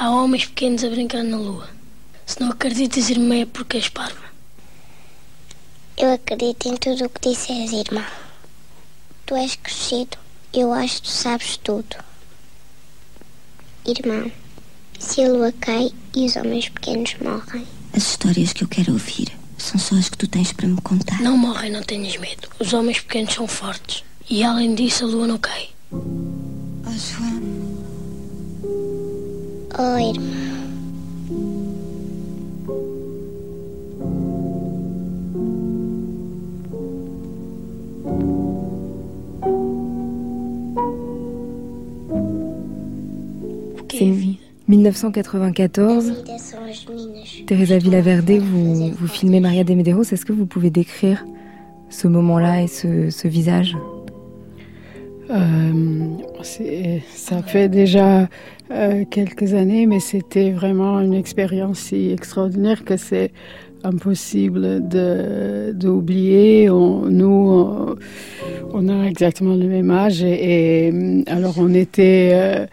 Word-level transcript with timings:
Há 0.00 0.10
homens 0.10 0.46
pequenos 0.46 0.84
a 0.84 0.90
brincar 0.90 1.24
na 1.24 1.36
lua. 1.36 1.68
Se 2.24 2.40
não 2.40 2.50
acreditas, 2.50 3.10
irmã, 3.10 3.34
é 3.34 3.46
porque 3.46 3.78
és 3.78 3.88
parva. 3.88 4.28
Eu 5.96 6.12
acredito 6.12 6.68
em 6.68 6.76
tudo 6.76 7.06
o 7.06 7.10
que 7.10 7.30
disseres, 7.30 7.72
irmão. 7.72 8.06
Tu 9.26 9.34
és 9.34 9.56
crescido, 9.56 10.16
eu 10.54 10.72
acho 10.72 11.02
que 11.02 11.02
tu 11.02 11.10
sabes 11.10 11.56
tudo. 11.56 11.96
Irmão, 13.84 14.30
se 15.00 15.20
a 15.24 15.32
lua 15.32 15.52
cai 15.58 15.90
e 16.14 16.26
os 16.26 16.36
homens 16.36 16.68
pequenos 16.68 17.16
morrem. 17.20 17.66
As 17.92 18.04
histórias 18.04 18.52
que 18.52 18.62
eu 18.62 18.68
quero 18.68 18.92
ouvir 18.92 19.36
são 19.58 19.80
só 19.80 19.96
as 19.96 20.08
que 20.08 20.16
tu 20.16 20.28
tens 20.28 20.52
para 20.52 20.68
me 20.68 20.80
contar. 20.80 21.20
Não 21.20 21.36
morrem, 21.36 21.72
não 21.72 21.82
tenhas 21.82 22.16
medo. 22.18 22.48
Os 22.60 22.72
homens 22.72 23.00
pequenos 23.00 23.34
são 23.34 23.48
fortes. 23.48 24.04
E 24.30 24.44
além 24.44 24.76
disso, 24.76 25.04
a 25.04 25.08
lua 25.08 25.26
não 25.26 25.38
cai. 25.38 25.70
Oh, 29.80 29.96
irmão. 29.96 30.48
O 43.78 43.84
que 43.86 43.96
é 43.96 43.98
Sim. 44.00 44.10
a 44.10 44.14
vida? 44.14 44.38
1994. 44.66 45.82
A 45.84 46.00
vida 46.00 46.38
são 46.38 46.64
as 46.64 46.84
meninas. 46.84 47.44
Teresa 47.46 47.78
Villaverde, 47.78 48.38
vous, 48.40 48.90
vous 48.90 49.06
filmez 49.08 49.38
Maria 49.38 49.62
de 49.62 49.74
Medeiros. 49.74 50.12
Est-ce 50.12 50.26
que 50.26 50.32
vous 50.32 50.46
pouvez 50.46 50.70
décrire 50.70 51.24
ce 51.88 52.08
moment-là 52.08 52.62
et 52.62 52.66
ce, 52.66 53.10
ce 53.10 53.28
visage? 53.28 53.76
Ça 57.14 57.42
fait 57.42 57.68
déjà 57.68 58.28
euh, 58.70 59.04
quelques 59.10 59.54
années, 59.54 59.86
mais 59.86 60.00
c'était 60.00 60.50
vraiment 60.50 61.00
une 61.00 61.14
expérience 61.14 61.78
si 61.78 62.10
extraordinaire 62.10 62.84
que 62.84 62.96
c'est 62.96 63.32
impossible 63.84 64.80
d'oublier. 65.72 66.66
Nous, 66.68 67.96
on, 68.72 68.88
a 68.88 69.06
exactement 69.06 69.54
le 69.54 69.66
même 69.66 69.90
âge 69.90 70.22
et, 70.22 70.88
et, 70.88 71.24
alors 71.28 71.54
on 71.58 71.72
était 71.74 72.30
euh, 72.32 72.66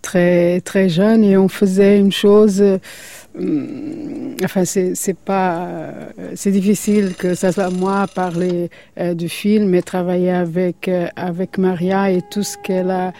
très 0.00 0.60
très 0.60 0.88
jeunes 0.88 1.24
et 1.24 1.36
on 1.36 1.48
faisait 1.48 1.98
une 1.98 2.12
chose. 2.12 2.62
Hum, 3.38 4.36
Enfin, 4.44 4.64
c'est 4.64 5.16
pas, 5.24 5.66
euh, 5.66 6.32
c'est 6.34 6.50
difficile 6.50 7.14
que 7.16 7.34
ça 7.34 7.52
soit 7.52 7.70
moi 7.70 8.06
parler 8.12 8.70
euh, 8.98 9.14
du 9.14 9.28
film, 9.28 9.68
mais 9.68 9.82
travailler 9.82 10.30
avec 10.32 10.88
euh, 10.88 11.06
avec 11.16 11.58
Maria 11.58 12.10
et 12.10 12.22
tout 12.30 12.42
ce 12.42 12.56
qu'elle 12.58 12.90
a 12.90 13.12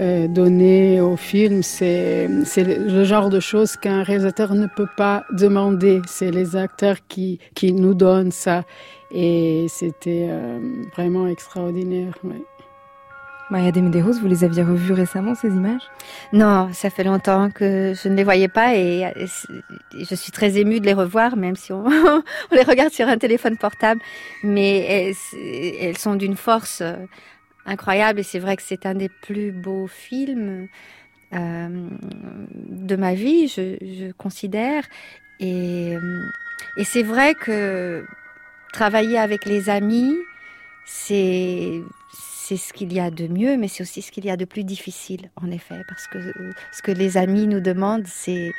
euh, 0.00 0.26
donné 0.26 1.00
au 1.00 1.16
film, 1.16 1.62
c'est 1.62 2.28
c'est 2.44 2.64
le 2.64 3.04
genre 3.04 3.30
de 3.30 3.38
choses 3.40 3.76
qu'un 3.76 4.02
réalisateur 4.02 4.54
ne 4.54 4.66
peut 4.66 4.88
pas 4.96 5.24
demander. 5.32 6.00
C'est 6.08 6.32
les 6.32 6.56
acteurs 6.56 6.96
qui 7.08 7.38
qui 7.54 7.72
nous 7.72 7.94
donnent 7.94 8.32
ça, 8.32 8.64
et 9.12 9.66
c'était 9.68 10.26
euh, 10.30 10.58
vraiment 10.96 11.28
extraordinaire. 11.28 12.14
Maria 13.50 13.72
de 13.72 13.80
Medeiros, 13.80 14.12
vous 14.12 14.26
les 14.26 14.42
aviez 14.42 14.62
revues 14.62 14.94
récemment, 14.94 15.34
ces 15.34 15.48
images? 15.48 15.82
Non, 16.32 16.70
ça 16.72 16.88
fait 16.88 17.04
longtemps 17.04 17.50
que 17.50 17.92
je 17.94 18.08
ne 18.08 18.14
les 18.14 18.24
voyais 18.24 18.48
pas 18.48 18.74
et, 18.74 19.12
je 19.92 20.14
suis 20.14 20.32
très 20.32 20.58
émue 20.58 20.80
de 20.80 20.86
les 20.86 20.94
revoir, 20.94 21.36
même 21.36 21.54
si 21.54 21.72
on, 21.72 21.84
les 22.52 22.62
regarde 22.62 22.92
sur 22.92 23.06
un 23.06 23.18
téléphone 23.18 23.58
portable. 23.58 24.00
Mais 24.42 25.12
elles, 25.80 25.98
sont 25.98 26.14
d'une 26.14 26.36
force 26.36 26.80
euh, 26.80 26.96
incroyable 27.66 28.20
et 28.20 28.22
c'est 28.22 28.38
vrai 28.38 28.56
que 28.56 28.62
c'est 28.62 28.86
un 28.86 28.94
des 28.94 29.08
plus 29.08 29.52
beaux 29.52 29.86
films 29.86 30.68
euh, 31.34 31.88
de 32.68 32.96
ma 32.96 33.14
vie, 33.14 33.48
je, 33.48 34.12
considère. 34.12 34.84
Euh, 35.42 36.22
et 36.78 36.84
c'est 36.84 37.02
vrai 37.02 37.34
que 37.34 38.04
travailler 38.72 39.18
avec 39.18 39.44
les 39.44 39.68
amis, 39.68 40.16
c'est 40.86 41.82
c'est 42.46 42.58
ce 42.58 42.74
qu'il 42.74 42.92
y 42.92 43.00
a 43.00 43.10
de 43.10 43.26
mieux, 43.26 43.56
mais 43.56 43.68
c'est 43.68 43.82
aussi 43.82 44.02
ce 44.02 44.12
qu'il 44.12 44.26
y 44.26 44.30
a 44.30 44.36
de 44.36 44.44
plus 44.44 44.64
difficile, 44.64 45.30
en 45.36 45.50
effet, 45.50 45.82
parce 45.88 46.06
que 46.06 46.18
euh, 46.18 46.52
ce 46.72 46.82
que 46.82 46.92
les 46.92 47.16
amis 47.16 47.46
nous 47.46 47.60
demandent, 47.60 48.06
c'est 48.06 48.52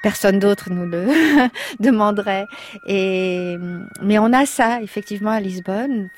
personne 0.00 0.38
d'autre 0.38 0.70
nous 0.70 0.86
le 0.86 1.08
demanderait. 1.80 2.44
Et 2.86 3.56
mais 4.00 4.20
on 4.20 4.32
a 4.32 4.46
ça 4.46 4.80
effectivement 4.80 5.32
à 5.32 5.40
Lisbonne. 5.40 6.08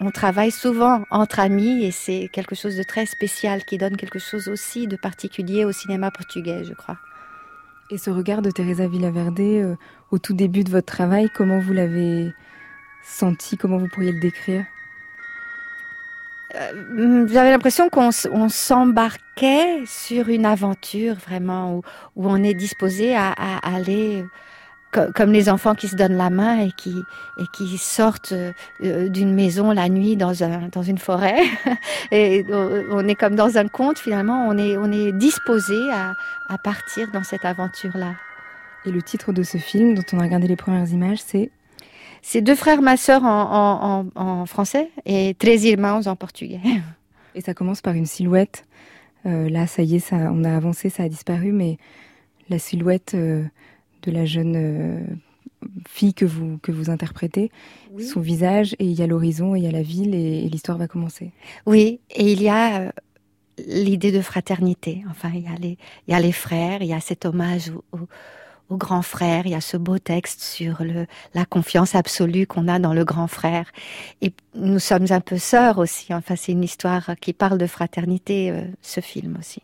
On 0.00 0.10
travaille 0.10 0.50
souvent 0.50 1.04
entre 1.10 1.38
amis 1.38 1.84
et 1.84 1.92
c'est 1.92 2.28
quelque 2.32 2.56
chose 2.56 2.76
de 2.76 2.82
très 2.82 3.06
spécial 3.06 3.64
qui 3.64 3.78
donne 3.78 3.96
quelque 3.96 4.18
chose 4.18 4.48
aussi 4.48 4.88
de 4.88 4.96
particulier 4.96 5.64
au 5.64 5.70
cinéma 5.70 6.10
portugais, 6.10 6.64
je 6.64 6.74
crois. 6.74 6.98
Et 7.92 7.98
ce 7.98 8.10
regard 8.10 8.42
de 8.42 8.50
Teresa 8.50 8.88
Villaverde 8.88 9.40
euh, 9.40 9.76
au 10.10 10.18
tout 10.18 10.34
début 10.34 10.64
de 10.64 10.70
votre 10.70 10.92
travail, 10.92 11.30
comment 11.32 11.60
vous 11.60 11.72
l'avez 11.72 12.32
senti 13.04 13.56
Comment 13.56 13.78
vous 13.78 13.88
pourriez 13.88 14.12
le 14.12 14.20
décrire? 14.20 14.64
Euh, 16.54 17.26
J'avais 17.30 17.50
l'impression 17.50 17.88
qu'on 17.88 18.10
s'embarquait 18.48 19.82
sur 19.86 20.28
une 20.28 20.44
aventure 20.46 21.14
vraiment 21.14 21.76
où, 21.76 21.82
on 22.16 22.42
est 22.42 22.54
disposé 22.54 23.16
à, 23.16 23.32
aller 23.62 24.24
co- 24.92 25.10
comme 25.14 25.32
les 25.32 25.48
enfants 25.48 25.74
qui 25.74 25.88
se 25.88 25.96
donnent 25.96 26.16
la 26.16 26.30
main 26.30 26.60
et 26.60 26.72
qui 26.76 27.78
sortent 27.78 28.32
euh, 28.82 29.08
d'une 29.08 29.34
maison 29.34 29.72
la 29.72 29.88
nuit 29.88 30.16
dans 30.16 30.42
un 30.44 30.68
dans 30.70 30.82
une 30.82 30.98
forêt 30.98 31.40
on 32.12 33.08
est 33.08 33.14
comme 33.14 33.34
dans 33.34 33.56
un 33.56 33.68
conte 33.68 33.98
finalement 33.98 34.46
on 34.48 34.92
est 34.92 35.12
disposé 35.12 35.76
à 35.90 36.58
partir 36.58 37.10
dans 37.12 37.24
cette 37.24 37.44
aventure 37.44 37.96
là. 37.96 38.12
Et 38.84 38.90
le 38.90 39.00
titre 39.00 39.32
de 39.32 39.44
ce 39.44 39.58
film, 39.58 39.94
dont 39.94 40.02
on 40.12 40.18
a 40.18 40.22
regardé 40.22 40.48
les 40.48 40.56
premières 40.56 40.88
images, 40.88 41.20
c'est 41.24 41.52
C'est 42.22 42.40
deux 42.40 42.54
frères 42.54 42.80
ma 42.80 42.96
sœur 42.96 43.24
en, 43.24 43.28
en, 43.28 44.06
en, 44.14 44.40
en 44.40 44.46
français 44.46 44.90
et 45.04 45.34
Tres 45.38 45.64
Irmãos 45.64 46.06
en 46.06 46.16
portugais. 46.16 46.60
Et 47.34 47.40
ça 47.40 47.52
commence 47.52 47.80
par 47.80 47.94
une 47.94 48.06
silhouette. 48.06 48.64
Euh, 49.26 49.48
là, 49.48 49.66
ça 49.66 49.82
y 49.82 49.96
est, 49.96 49.98
ça, 49.98 50.16
on 50.32 50.44
a 50.44 50.56
avancé, 50.56 50.88
ça 50.88 51.02
a 51.02 51.08
disparu, 51.08 51.52
mais 51.52 51.78
la 52.48 52.58
silhouette 52.58 53.12
euh, 53.14 53.44
de 54.02 54.10
la 54.10 54.24
jeune 54.24 54.54
euh, 54.56 55.00
fille 55.88 56.14
que 56.14 56.24
vous, 56.24 56.58
que 56.58 56.72
vous 56.72 56.90
interprétez, 56.90 57.50
son 58.00 58.20
visage, 58.20 58.74
et 58.78 58.84
il 58.84 58.98
y 58.98 59.02
a 59.02 59.06
l'horizon, 59.06 59.54
et 59.54 59.58
il 59.58 59.64
y 59.64 59.68
a 59.68 59.70
la 59.70 59.82
ville, 59.82 60.14
et, 60.14 60.44
et 60.44 60.48
l'histoire 60.48 60.76
va 60.76 60.88
commencer. 60.88 61.30
Oui, 61.66 62.00
et 62.10 62.32
il 62.32 62.42
y 62.42 62.48
a 62.48 62.92
l'idée 63.68 64.10
de 64.10 64.20
fraternité. 64.20 65.04
Enfin, 65.10 65.30
il 65.34 65.42
y 65.42 65.48
a 65.48 65.54
les, 65.54 65.78
il 66.08 66.12
y 66.12 66.14
a 66.14 66.20
les 66.20 66.32
frères, 66.32 66.82
il 66.82 66.88
y 66.88 66.94
a 66.94 67.00
cet 67.00 67.24
hommage 67.24 67.70
au, 67.70 67.84
au, 67.96 68.08
grand 68.76 69.02
frère, 69.02 69.46
il 69.46 69.52
y 69.52 69.54
a 69.54 69.60
ce 69.60 69.76
beau 69.76 69.98
texte 69.98 70.40
sur 70.42 70.82
le, 70.82 71.06
la 71.34 71.44
confiance 71.44 71.94
absolue 71.94 72.46
qu'on 72.46 72.68
a 72.68 72.78
dans 72.78 72.94
le 72.94 73.04
grand 73.04 73.28
frère. 73.28 73.70
Et 74.20 74.32
nous 74.54 74.78
sommes 74.78 75.06
un 75.10 75.20
peu 75.20 75.38
sœurs 75.38 75.78
aussi. 75.78 76.12
Enfin, 76.14 76.36
c'est 76.36 76.52
une 76.52 76.64
histoire 76.64 77.12
qui 77.20 77.32
parle 77.32 77.58
de 77.58 77.66
fraternité, 77.66 78.50
euh, 78.50 78.62
ce 78.82 79.00
film 79.00 79.36
aussi. 79.38 79.62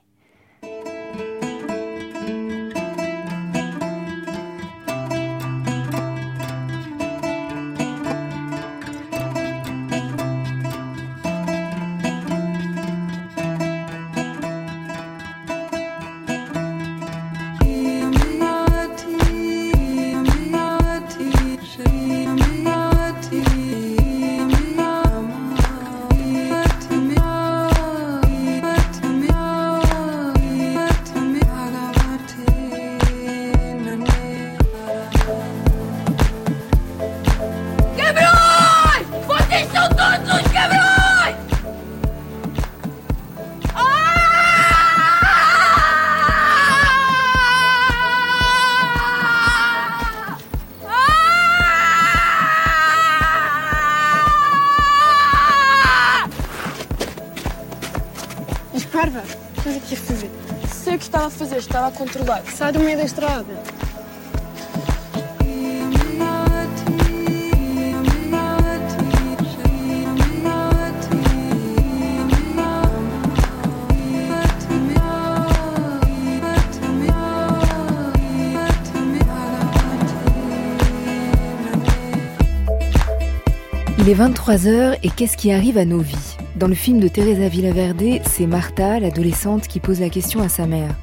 Il 83.98 84.08
est 84.08 84.14
23h 84.14 84.98
et 85.02 85.10
qu'est-ce 85.10 85.36
qui 85.36 85.52
arrive 85.52 85.76
à 85.76 85.84
nos 85.84 85.98
vies? 85.98 86.14
Dans 86.56 86.68
le 86.68 86.74
film 86.74 87.00
de 87.00 87.08
Teresa 87.08 87.48
Villaverde, 87.48 88.20
c'est 88.24 88.46
Martha, 88.46 89.00
l'adolescente, 89.00 89.66
qui 89.66 89.80
pose 89.80 90.00
la 90.00 90.08
question 90.08 90.40
à 90.40 90.48
sa 90.48 90.66
mère. 90.66 90.94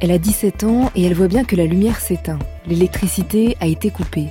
Elle 0.00 0.12
a 0.12 0.18
17 0.18 0.64
ans 0.64 0.90
et 0.96 1.04
elle 1.04 1.14
voit 1.14 1.28
bien 1.28 1.44
que 1.44 1.56
la 1.56 1.66
lumière 1.66 2.00
s'éteint. 2.00 2.38
L'électricité 2.66 3.58
a 3.60 3.66
été 3.66 3.90
coupée. 3.90 4.28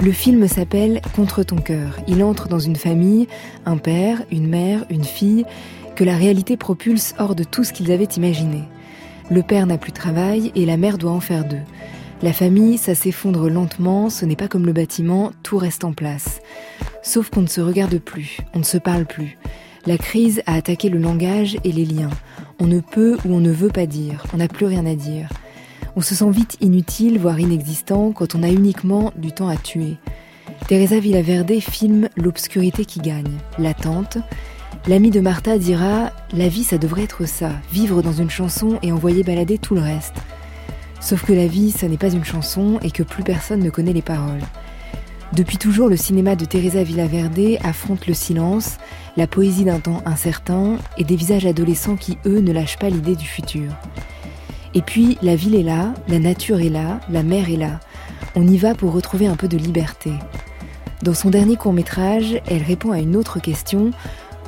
Le 0.00 0.12
film 0.12 0.46
s'appelle 0.46 1.00
Contre 1.16 1.42
ton 1.44 1.56
cœur. 1.56 1.98
Il 2.08 2.22
entre 2.22 2.48
dans 2.48 2.58
une 2.58 2.76
famille, 2.76 3.26
un 3.64 3.78
père, 3.78 4.22
une 4.30 4.48
mère, 4.48 4.84
une 4.90 5.04
fille, 5.04 5.46
que 5.96 6.04
la 6.04 6.16
réalité 6.16 6.58
propulse 6.58 7.14
hors 7.18 7.34
de 7.34 7.44
tout 7.44 7.64
ce 7.64 7.72
qu'ils 7.72 7.90
avaient 7.90 8.04
imaginé. 8.04 8.64
Le 9.30 9.42
père 9.42 9.66
n'a 9.66 9.78
plus 9.78 9.92
de 9.92 9.96
travail 9.96 10.52
et 10.54 10.66
la 10.66 10.76
mère 10.76 10.98
doit 10.98 11.12
en 11.12 11.20
faire 11.20 11.46
deux. 11.46 11.62
La 12.20 12.34
famille, 12.34 12.76
ça 12.76 12.94
s'effondre 12.94 13.48
lentement, 13.48 14.10
ce 14.10 14.26
n'est 14.26 14.36
pas 14.36 14.48
comme 14.48 14.66
le 14.66 14.74
bâtiment, 14.74 15.32
tout 15.42 15.56
reste 15.56 15.84
en 15.84 15.92
place. 15.92 16.40
Sauf 17.02 17.30
qu'on 17.30 17.42
ne 17.42 17.46
se 17.46 17.62
regarde 17.62 17.98
plus, 17.98 18.38
on 18.54 18.58
ne 18.58 18.64
se 18.64 18.78
parle 18.78 19.06
plus. 19.06 19.38
La 19.86 19.96
crise 19.96 20.42
a 20.46 20.54
attaqué 20.54 20.88
le 20.88 20.98
langage 20.98 21.56
et 21.64 21.72
les 21.72 21.84
liens. 21.84 22.10
On 22.60 22.66
ne 22.66 22.80
peut 22.80 23.16
ou 23.24 23.34
on 23.34 23.40
ne 23.40 23.50
veut 23.50 23.68
pas 23.68 23.86
dire, 23.86 24.24
on 24.32 24.38
n'a 24.38 24.48
plus 24.48 24.66
rien 24.66 24.86
à 24.86 24.94
dire. 24.94 25.28
On 25.96 26.00
se 26.00 26.14
sent 26.14 26.30
vite 26.30 26.56
inutile, 26.60 27.18
voire 27.18 27.38
inexistant, 27.38 28.12
quand 28.12 28.34
on 28.34 28.42
a 28.42 28.48
uniquement 28.48 29.12
du 29.16 29.32
temps 29.32 29.48
à 29.48 29.56
tuer. 29.56 29.96
Teresa 30.68 30.98
Villaverde 31.00 31.60
filme 31.60 32.08
l'obscurité 32.16 32.84
qui 32.84 33.00
gagne, 33.00 33.38
l'attente. 33.58 34.18
L'ami 34.86 35.10
de 35.10 35.20
Martha 35.20 35.58
dira 35.58 36.10
La 36.32 36.48
vie, 36.48 36.64
ça 36.64 36.78
devrait 36.78 37.02
être 37.02 37.26
ça, 37.26 37.50
vivre 37.70 38.00
dans 38.00 38.12
une 38.12 38.30
chanson 38.30 38.78
et 38.82 38.92
envoyer 38.92 39.22
balader 39.22 39.58
tout 39.58 39.74
le 39.74 39.82
reste. 39.82 40.16
Sauf 41.00 41.24
que 41.24 41.32
la 41.32 41.46
vie, 41.46 41.72
ça 41.72 41.88
n'est 41.88 41.98
pas 41.98 42.12
une 42.12 42.24
chanson 42.24 42.78
et 42.82 42.90
que 42.90 43.02
plus 43.02 43.24
personne 43.24 43.60
ne 43.60 43.70
connaît 43.70 43.92
les 43.92 44.02
paroles. 44.02 44.40
Depuis 45.34 45.56
toujours, 45.56 45.88
le 45.88 45.96
cinéma 45.96 46.36
de 46.36 46.44
Teresa 46.44 46.82
Villaverde 46.82 47.58
affronte 47.64 48.06
le 48.06 48.12
silence, 48.12 48.76
la 49.16 49.26
poésie 49.26 49.64
d'un 49.64 49.80
temps 49.80 50.02
incertain 50.04 50.76
et 50.98 51.04
des 51.04 51.16
visages 51.16 51.46
adolescents 51.46 51.96
qui, 51.96 52.18
eux, 52.26 52.40
ne 52.40 52.52
lâchent 52.52 52.78
pas 52.78 52.90
l'idée 52.90 53.16
du 53.16 53.24
futur. 53.24 53.72
Et 54.74 54.82
puis, 54.82 55.16
la 55.22 55.34
ville 55.34 55.54
est 55.54 55.62
là, 55.62 55.94
la 56.08 56.18
nature 56.18 56.60
est 56.60 56.68
là, 56.68 57.00
la 57.10 57.22
mer 57.22 57.48
est 57.50 57.56
là. 57.56 57.80
On 58.34 58.46
y 58.46 58.58
va 58.58 58.74
pour 58.74 58.92
retrouver 58.92 59.26
un 59.26 59.36
peu 59.36 59.48
de 59.48 59.56
liberté. 59.56 60.12
Dans 61.02 61.14
son 61.14 61.30
dernier 61.30 61.56
court 61.56 61.72
métrage, 61.72 62.38
elle 62.46 62.62
répond 62.62 62.92
à 62.92 62.98
une 62.98 63.16
autre 63.16 63.40
question. 63.40 63.90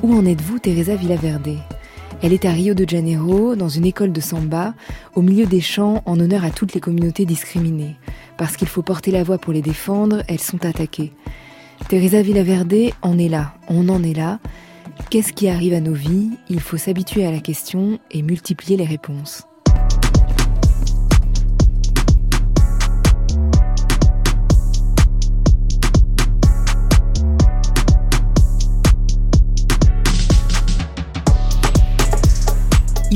Où 0.03 0.13
en 0.15 0.25
êtes-vous, 0.25 0.59
Teresa 0.59 0.95
Villaverde? 0.95 1.57
Elle 2.21 2.33
est 2.33 2.45
à 2.45 2.51
Rio 2.51 2.73
de 2.73 2.87
Janeiro, 2.87 3.55
dans 3.55 3.69
une 3.69 3.85
école 3.85 4.11
de 4.11 4.21
samba, 4.21 4.73
au 5.15 5.21
milieu 5.21 5.45
des 5.45 5.61
chants 5.61 6.01
en 6.05 6.19
honneur 6.19 6.43
à 6.43 6.49
toutes 6.49 6.73
les 6.73 6.79
communautés 6.79 7.25
discriminées. 7.25 7.95
Parce 8.37 8.57
qu'il 8.57 8.67
faut 8.67 8.81
porter 8.81 9.11
la 9.11 9.23
voix 9.23 9.37
pour 9.37 9.53
les 9.53 9.61
défendre, 9.61 10.23
elles 10.27 10.39
sont 10.39 10.65
attaquées. 10.65 11.13
Teresa 11.87 12.21
Villaverde 12.21 12.93
en 13.01 13.17
est 13.17 13.29
là, 13.29 13.53
on 13.67 13.89
en 13.89 14.01
est 14.03 14.13
là. 14.13 14.39
Qu'est-ce 15.09 15.33
qui 15.33 15.47
arrive 15.47 15.73
à 15.73 15.81
nos 15.81 15.93
vies? 15.93 16.31
Il 16.49 16.61
faut 16.61 16.77
s'habituer 16.77 17.25
à 17.25 17.31
la 17.31 17.39
question 17.39 17.99
et 18.11 18.21
multiplier 18.21 18.77
les 18.77 18.85
réponses. 18.85 19.43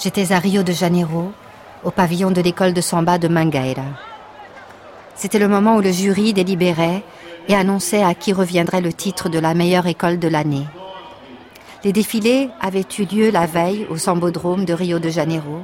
J'étais 0.01 0.31
à 0.31 0.39
Rio 0.39 0.63
de 0.63 0.71
Janeiro, 0.71 1.33
au 1.83 1.91
pavillon 1.91 2.31
de 2.31 2.41
l'école 2.41 2.73
de 2.73 2.81
samba 2.81 3.17
de 3.17 3.27
Mangaira. 3.27 3.83
C'était 5.15 5.39
le 5.39 5.47
moment 5.47 5.75
où 5.75 5.81
le 5.81 5.91
jury 5.91 6.33
délibérait 6.33 7.03
et 7.47 7.55
annonçait 7.55 8.03
à 8.03 8.13
qui 8.13 8.33
reviendrait 8.33 8.81
le 8.81 8.93
titre 8.93 9.29
de 9.29 9.39
la 9.39 9.53
meilleure 9.53 9.87
école 9.87 10.19
de 10.19 10.27
l'année. 10.27 10.65
Les 11.83 11.93
défilés 11.93 12.49
avaient 12.61 12.85
eu 12.97 13.03
lieu 13.03 13.31
la 13.31 13.45
veille 13.45 13.87
au 13.89 13.97
Sambodrome 13.97 14.65
de 14.65 14.73
Rio 14.73 14.99
de 14.99 15.09
Janeiro 15.09 15.63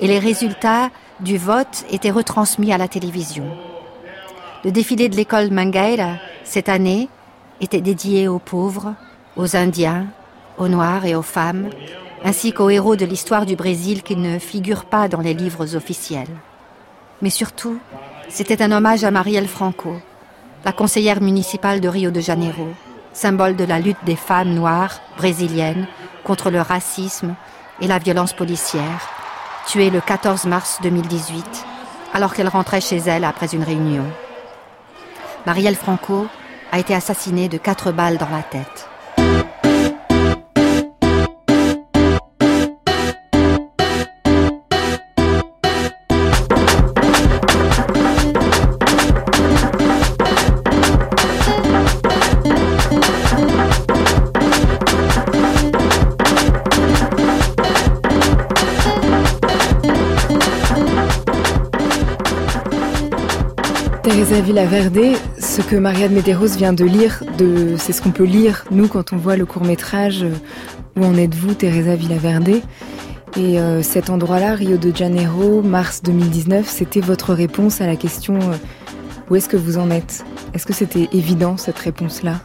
et 0.00 0.06
les 0.06 0.18
résultats 0.18 0.90
du 1.20 1.36
vote 1.36 1.84
étaient 1.90 2.10
retransmis 2.10 2.72
à 2.72 2.78
la 2.78 2.88
télévision. 2.88 3.44
Le 4.64 4.70
défilé 4.70 5.08
de 5.08 5.16
l'école 5.16 5.50
Mangaira, 5.50 6.16
cette 6.44 6.68
année, 6.68 7.08
était 7.60 7.80
dédié 7.80 8.28
aux 8.28 8.38
pauvres, 8.38 8.94
aux 9.36 9.56
Indiens, 9.56 10.06
aux 10.58 10.68
Noirs 10.68 11.04
et 11.04 11.14
aux 11.14 11.22
femmes, 11.22 11.70
ainsi 12.24 12.52
qu'aux 12.52 12.70
héros 12.70 12.96
de 12.96 13.06
l'histoire 13.06 13.46
du 13.46 13.56
Brésil 13.56 14.02
qui 14.02 14.16
ne 14.16 14.38
figurent 14.38 14.84
pas 14.84 15.08
dans 15.08 15.20
les 15.20 15.34
livres 15.34 15.76
officiels. 15.76 16.28
Mais 17.22 17.30
surtout, 17.30 17.78
c'était 18.28 18.62
un 18.62 18.72
hommage 18.72 19.04
à 19.04 19.10
Marielle 19.10 19.48
Franco, 19.48 19.94
la 20.64 20.72
conseillère 20.72 21.20
municipale 21.20 21.80
de 21.80 21.88
Rio 21.88 22.10
de 22.10 22.20
Janeiro, 22.20 22.68
symbole 23.12 23.56
de 23.56 23.64
la 23.64 23.78
lutte 23.78 24.04
des 24.04 24.16
femmes 24.16 24.54
noires 24.54 25.00
brésiliennes 25.16 25.86
contre 26.24 26.50
le 26.50 26.60
racisme 26.60 27.34
et 27.80 27.86
la 27.86 27.98
violence 27.98 28.34
policière, 28.34 29.08
tuée 29.66 29.90
le 29.90 30.00
14 30.00 30.44
mars 30.44 30.78
2018, 30.82 31.64
alors 32.12 32.34
qu'elle 32.34 32.48
rentrait 32.48 32.80
chez 32.80 32.98
elle 32.98 33.24
après 33.24 33.54
une 33.54 33.62
réunion. 33.62 34.04
Marielle 35.46 35.76
Franco 35.76 36.26
a 36.70 36.78
été 36.78 36.94
assassinée 36.94 37.48
de 37.48 37.58
quatre 37.58 37.92
balles 37.92 38.18
dans 38.18 38.28
la 38.28 38.42
tête. 38.42 38.89
Teresa 64.40 64.46
Villaverde, 64.46 65.18
ce 65.38 65.60
que 65.60 65.76
Maria 65.76 66.08
de 66.08 66.14
Medeiros 66.14 66.56
vient 66.56 66.72
de 66.72 66.84
lire, 66.84 67.22
c'est 67.76 67.92
ce 67.92 68.00
qu'on 68.00 68.10
peut 68.10 68.24
lire, 68.24 68.64
nous, 68.70 68.88
quand 68.88 69.12
on 69.12 69.18
voit 69.18 69.36
le 69.36 69.44
court-métrage 69.44 70.22
euh, 70.22 70.32
Où 70.96 71.04
en 71.04 71.14
êtes-vous, 71.16 71.52
Teresa 71.52 71.94
Villaverde 71.94 72.62
Et 73.36 73.60
euh, 73.60 73.82
cet 73.82 74.08
endroit-là, 74.08 74.54
Rio 74.54 74.78
de 74.78 74.96
Janeiro, 74.96 75.60
mars 75.60 76.02
2019, 76.02 76.66
c'était 76.66 77.00
votre 77.00 77.34
réponse 77.34 77.82
à 77.82 77.86
la 77.86 77.96
question 77.96 78.36
euh, 78.36 78.54
Où 79.28 79.36
est-ce 79.36 79.48
que 79.48 79.58
vous 79.58 79.76
en 79.76 79.90
êtes? 79.90 80.24
Est-ce 80.54 80.64
que 80.64 80.72
c'était 80.72 81.08
évident, 81.12 81.58
cette 81.58 81.78
réponse-là? 81.78 82.40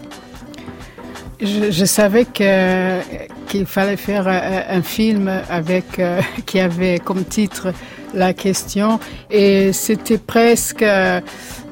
Je, 1.39 1.85
savais 1.85 2.25
qu'il 2.25 3.65
fallait 3.65 3.97
faire 3.97 4.27
un, 4.27 4.77
un 4.77 4.81
film 4.81 5.31
avec, 5.49 6.01
qui 6.45 6.59
avait 6.59 6.99
comme 6.99 7.23
titre 7.23 7.73
la 8.13 8.33
question. 8.33 8.99
Et 9.29 9.71
c'était 9.73 10.17
presque 10.17 10.83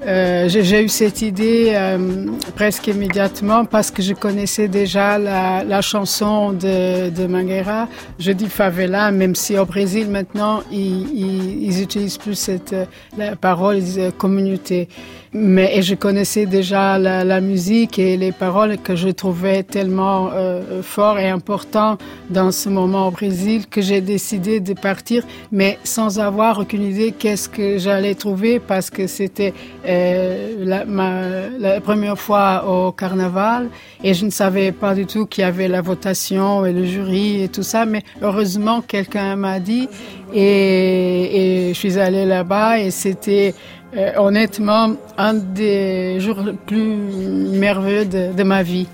euh, 0.05 0.49
j'ai 0.49 0.83
eu 0.83 0.89
cette 0.89 1.21
idée 1.21 1.71
euh, 1.75 2.27
presque 2.55 2.87
immédiatement 2.87 3.65
parce 3.65 3.91
que 3.91 4.01
je 4.01 4.13
connaissais 4.13 4.67
déjà 4.67 5.17
la, 5.17 5.63
la 5.63 5.81
chanson 5.81 6.51
de, 6.51 7.09
de 7.09 7.25
Mangueira. 7.27 7.87
Je 8.19 8.31
dis 8.31 8.49
favela, 8.49 9.11
même 9.11 9.35
si 9.35 9.57
au 9.57 9.65
Brésil 9.65 10.09
maintenant 10.09 10.61
ils, 10.71 11.07
ils, 11.13 11.63
ils 11.63 11.81
utilisent 11.81 12.17
plus 12.17 12.35
cette 12.35 12.75
la 13.17 13.35
parole, 13.35 13.79
disent 13.79 14.11
communauté. 14.17 14.89
Mais 15.35 15.77
et 15.77 15.81
je 15.81 15.95
connaissais 15.95 16.45
déjà 16.45 16.99
la, 16.99 17.23
la, 17.23 17.41
musique 17.41 17.97
et 17.97 18.17
les 18.17 18.31
paroles 18.31 18.77
que 18.77 18.95
je 18.95 19.09
trouvais 19.09 19.63
tellement 19.63 20.29
euh, 20.31 20.83
fort 20.83 21.17
et 21.17 21.27
important 21.27 21.97
dans 22.29 22.51
ce 22.51 22.69
moment 22.69 23.07
au 23.07 23.11
Brésil 23.11 23.65
que 23.67 23.81
j'ai 23.81 23.99
décidé 24.01 24.59
de 24.59 24.73
partir, 24.73 25.23
mais 25.51 25.79
sans 25.83 26.19
avoir 26.19 26.59
aucune 26.59 26.83
idée 26.83 27.13
qu'est-ce 27.17 27.49
que 27.49 27.79
j'allais 27.79 28.13
trouver 28.13 28.59
parce 28.59 28.91
que 28.91 29.07
c'était 29.07 29.55
euh, 29.87 30.53
la, 30.59 30.85
ma, 30.85 31.49
la 31.57 31.81
première 31.81 32.19
fois 32.19 32.65
au 32.67 32.91
carnaval 32.91 33.69
et 34.03 34.13
je 34.13 34.25
ne 34.25 34.31
savais 34.31 34.71
pas 34.71 34.93
du 34.93 35.07
tout 35.07 35.25
qu'il 35.25 35.41
y 35.41 35.45
avait 35.45 35.67
la 35.67 35.81
votation 35.81 36.63
et 36.63 36.73
le 36.73 36.85
jury 36.85 37.41
et 37.41 37.47
tout 37.47 37.63
ça, 37.63 37.87
mais 37.87 38.03
heureusement 38.21 38.81
quelqu'un 38.81 39.35
m'a 39.35 39.59
dit 39.59 39.89
et, 40.31 41.69
et 41.69 41.73
je 41.73 41.79
suis 41.79 41.97
allée 41.97 42.25
là-bas 42.25 42.77
et 42.79 42.91
c'était 42.91 43.55
euh, 43.95 44.11
honnêtement 44.17 44.95
un 45.17 45.33
des 45.33 46.19
jours 46.19 46.41
les 46.41 46.53
plus 46.53 46.83
merveilleux 46.83 48.05
de, 48.05 48.33
de, 48.33 48.43
ma 48.43 48.63
vie. 48.63 48.87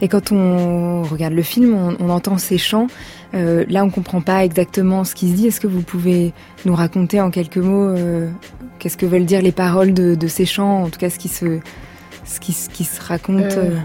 Et 0.00 0.08
quand 0.08 0.32
on 0.32 1.02
regarde 1.02 1.34
le 1.34 1.42
film, 1.42 1.74
on, 1.74 1.96
on 2.00 2.10
entend 2.10 2.38
ces 2.38 2.58
chants. 2.58 2.86
Euh, 3.34 3.64
là, 3.68 3.84
on 3.84 3.90
comprend 3.90 4.20
pas 4.20 4.44
exactement 4.44 5.04
ce 5.04 5.14
qui 5.14 5.30
se 5.30 5.34
dit. 5.34 5.46
Est-ce 5.46 5.60
que 5.60 5.66
vous 5.66 5.82
pouvez 5.82 6.32
nous 6.64 6.74
raconter 6.74 7.20
en 7.20 7.30
quelques 7.30 7.58
mots 7.58 7.88
euh, 7.88 8.30
qu'est-ce 8.78 8.96
que 8.96 9.06
veulent 9.06 9.26
dire 9.26 9.42
les 9.42 9.52
paroles 9.52 9.92
de, 9.92 10.14
de, 10.14 10.28
ces 10.28 10.46
chants, 10.46 10.84
en 10.84 10.88
tout 10.88 10.98
cas 10.98 11.10
ce 11.10 11.18
qui 11.18 11.28
se, 11.28 11.60
ce 12.24 12.40
qui, 12.40 12.52
ce 12.52 12.68
qui 12.68 12.84
se 12.84 13.00
raconte 13.00 13.52
euh, 13.56 13.76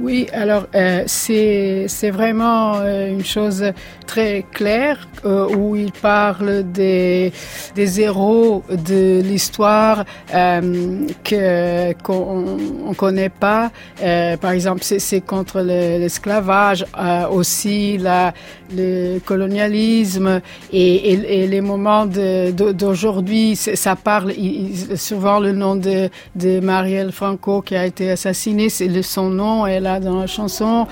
oui, 0.00 0.26
alors 0.32 0.66
euh, 0.74 1.02
c'est 1.06 2.10
vraiment 2.10 2.76
euh, 2.76 3.10
une 3.10 3.24
chose 3.24 3.64
très 4.06 4.44
claire 4.52 5.08
euh, 5.24 5.48
où 5.54 5.76
il 5.76 5.92
parle 5.92 6.64
des, 6.70 7.32
des 7.74 8.00
héros 8.00 8.62
de 8.68 9.20
l'histoire 9.22 10.04
euh, 10.34 11.06
que 11.24 11.92
qu'on 12.02 12.58
on 12.86 12.94
connaît 12.94 13.28
pas. 13.28 13.70
Euh, 14.02 14.36
par 14.36 14.50
exemple, 14.52 14.82
c'est 14.82 15.20
contre 15.20 15.60
l'esclavage, 15.60 16.84
euh, 16.98 17.28
aussi 17.28 17.96
la, 17.98 18.34
le 18.74 19.18
colonialisme 19.20 20.40
et, 20.72 21.12
et, 21.12 21.42
et 21.42 21.46
les 21.46 21.60
moments 21.60 22.06
d'aujourd'hui. 22.06 23.56
Ça 23.56 23.96
parle 23.96 24.32
il, 24.32 24.98
souvent 24.98 25.38
le 25.38 25.52
nom 25.52 25.76
de, 25.76 26.08
de 26.34 26.60
Marielle 26.60 27.12
Franco 27.12 27.62
qui 27.62 27.76
a 27.76 27.86
été 27.86 28.10
assassinée. 28.10 28.68
C'est 28.68 29.02
son 29.02 29.30
nom. 29.30 29.66
Elle 29.66 29.81
là 29.82 30.00
dans 30.00 30.20
la 30.20 30.26
chanson. 30.26 30.86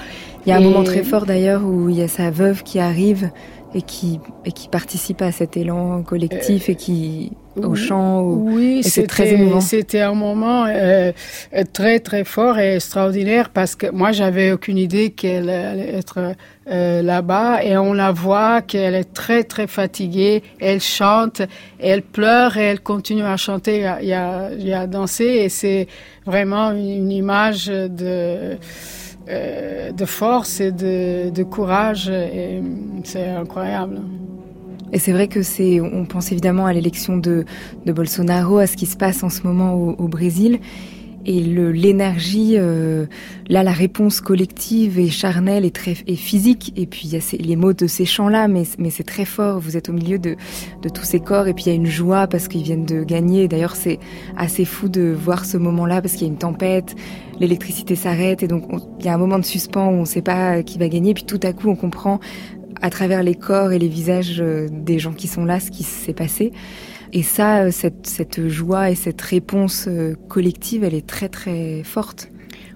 Il 0.44 0.50
y 0.50 0.52
a 0.52 0.56
un 0.56 0.60
moment 0.60 0.84
très 0.84 1.02
fort 1.02 1.26
d'ailleurs 1.26 1.64
où 1.64 1.88
il 1.88 1.96
y 1.96 2.02
a 2.02 2.08
sa 2.08 2.30
veuve 2.30 2.62
qui 2.62 2.78
arrive 2.78 3.30
et 3.74 3.82
qui, 3.82 4.20
et 4.44 4.52
qui 4.52 4.68
participe 4.68 5.22
à 5.22 5.32
cet 5.32 5.56
élan 5.56 6.02
collectif 6.02 6.68
euh, 6.68 6.72
et 6.72 6.74
qui 6.76 7.32
au 7.56 7.74
chant. 7.74 8.20
Au... 8.20 8.34
Oui, 8.36 8.82
c'était 8.82 10.00
un 10.00 10.14
moment 10.14 10.66
euh, 10.66 11.12
très 11.72 12.00
très 12.00 12.24
fort 12.24 12.58
et 12.58 12.76
extraordinaire 12.76 13.50
parce 13.50 13.74
que 13.74 13.90
moi 13.90 14.12
j'avais 14.12 14.52
aucune 14.52 14.78
idée 14.78 15.10
qu'elle 15.10 15.50
allait 15.50 15.94
être 15.94 16.34
euh, 16.68 17.02
là-bas 17.02 17.62
et 17.64 17.76
on 17.76 17.92
la 17.92 18.12
voit 18.12 18.62
qu'elle 18.62 18.94
est 18.94 19.12
très 19.12 19.44
très 19.44 19.66
fatiguée. 19.66 20.42
Elle 20.60 20.80
chante, 20.80 21.42
elle 21.78 22.02
pleure 22.02 22.56
et 22.56 22.64
elle 22.64 22.80
continue 22.80 23.24
à 23.24 23.36
chanter, 23.36 23.86
a, 23.86 24.00
il 24.00 24.66
y 24.66 24.72
a 24.72 24.86
dansé 24.86 25.24
et 25.24 25.48
c'est 25.48 25.86
vraiment 26.26 26.70
une 26.72 27.10
image 27.10 27.66
de 27.66 28.56
euh, 29.30 29.92
de 29.92 30.04
force 30.04 30.60
et 30.60 30.72
de, 30.72 31.42
courage 31.44 32.08
et 32.08 32.62
c'est 33.04 33.28
incroyable. 33.28 34.00
Et 34.92 34.98
c'est 34.98 35.12
vrai 35.12 35.28
que 35.28 35.42
c'est, 35.42 35.80
on 35.80 36.04
pense 36.04 36.32
évidemment 36.32 36.66
à 36.66 36.72
l'élection 36.72 37.16
de, 37.16 37.44
Bolsonaro, 37.86 38.58
à 38.58 38.66
ce 38.66 38.76
qui 38.76 38.86
se 38.86 38.96
passe 38.96 39.22
en 39.22 39.28
ce 39.28 39.42
moment 39.42 39.74
au 39.74 40.08
Brésil. 40.08 40.58
Et 41.26 41.40
l'énergie, 41.40 42.54
euh, 42.56 43.06
là, 43.48 43.62
la 43.62 43.72
réponse 43.72 44.20
collective 44.20 44.98
et 44.98 45.08
charnelle 45.08 45.64
et 45.66 45.70
très 45.70 45.94
et 46.06 46.16
physique. 46.16 46.72
Et 46.76 46.86
puis 46.86 47.02
il 47.04 47.12
y 47.12 47.16
a 47.16 47.20
ces, 47.20 47.36
les 47.36 47.56
mots 47.56 47.74
de 47.74 47.86
ces 47.86 48.06
chants-là, 48.06 48.48
mais, 48.48 48.62
mais 48.78 48.90
c'est 48.90 49.04
très 49.04 49.26
fort. 49.26 49.60
Vous 49.60 49.76
êtes 49.76 49.90
au 49.90 49.92
milieu 49.92 50.18
de, 50.18 50.36
de 50.82 50.88
tous 50.88 51.04
ces 51.04 51.20
corps, 51.20 51.46
et 51.46 51.52
puis 51.52 51.64
il 51.66 51.68
y 51.68 51.72
a 51.72 51.74
une 51.74 51.86
joie 51.86 52.26
parce 52.26 52.48
qu'ils 52.48 52.62
viennent 52.62 52.86
de 52.86 53.04
gagner. 53.04 53.48
D'ailleurs, 53.48 53.76
c'est 53.76 53.98
assez 54.36 54.64
fou 54.64 54.88
de 54.88 55.12
voir 55.12 55.44
ce 55.44 55.58
moment-là 55.58 56.00
parce 56.00 56.14
qu'il 56.14 56.22
y 56.22 56.30
a 56.30 56.32
une 56.32 56.38
tempête, 56.38 56.96
l'électricité 57.38 57.96
s'arrête, 57.96 58.42
et 58.42 58.48
donc 58.48 58.72
on, 58.72 58.78
il 58.98 59.04
y 59.04 59.08
a 59.08 59.14
un 59.14 59.18
moment 59.18 59.38
de 59.38 59.44
suspens 59.44 59.88
où 59.88 59.94
on 59.94 60.00
ne 60.00 60.04
sait 60.06 60.22
pas 60.22 60.62
qui 60.62 60.78
va 60.78 60.88
gagner. 60.88 61.12
Puis 61.12 61.24
tout 61.24 61.40
à 61.42 61.52
coup, 61.52 61.68
on 61.68 61.76
comprend 61.76 62.18
à 62.80 62.88
travers 62.88 63.22
les 63.22 63.34
corps 63.34 63.72
et 63.72 63.78
les 63.78 63.88
visages 63.88 64.42
des 64.70 64.98
gens 64.98 65.12
qui 65.12 65.28
sont 65.28 65.44
là 65.44 65.60
ce 65.60 65.70
qui 65.70 65.82
s'est 65.82 66.14
passé. 66.14 66.52
Et 67.12 67.22
ça, 67.22 67.70
cette, 67.72 68.06
cette 68.06 68.48
joie 68.48 68.90
et 68.90 68.94
cette 68.94 69.20
réponse 69.20 69.88
collective, 70.28 70.84
elle 70.84 70.94
est 70.94 71.06
très 71.06 71.28
très 71.28 71.82
forte. 71.82 72.30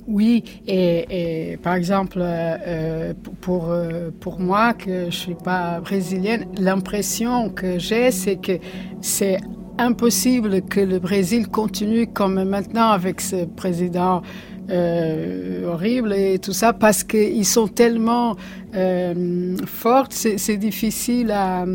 Oui, 0.06 0.44
et, 0.66 1.58
par 1.62 1.74
exemple, 1.74 2.18
euh, 2.20 3.14
pour, 3.40 3.74
pour 4.20 4.38
moi, 4.38 4.74
que 4.74 5.06
je 5.06 5.16
suis 5.16 5.34
pas 5.34 5.80
brésilienne, 5.80 6.46
l'impression 6.58 7.48
que 7.48 7.78
j'ai, 7.78 8.10
c'est 8.10 8.36
que 8.36 8.58
c'est 9.00 9.38
impossible 9.78 10.62
que 10.62 10.80
le 10.80 10.98
Brésil 10.98 11.48
continue 11.48 12.06
comme 12.06 12.44
maintenant 12.44 12.90
avec 12.90 13.20
ce 13.20 13.44
président 13.44 14.22
euh, 14.70 15.66
horrible 15.66 16.14
et 16.14 16.38
tout 16.38 16.54
ça 16.54 16.72
parce 16.72 17.04
qu'ils 17.04 17.44
sont 17.44 17.68
tellement 17.68 18.36
euh, 18.74 19.56
fortes, 19.66 20.12
c'est 20.12 20.56
difficile 20.56 21.30
à, 21.30 21.66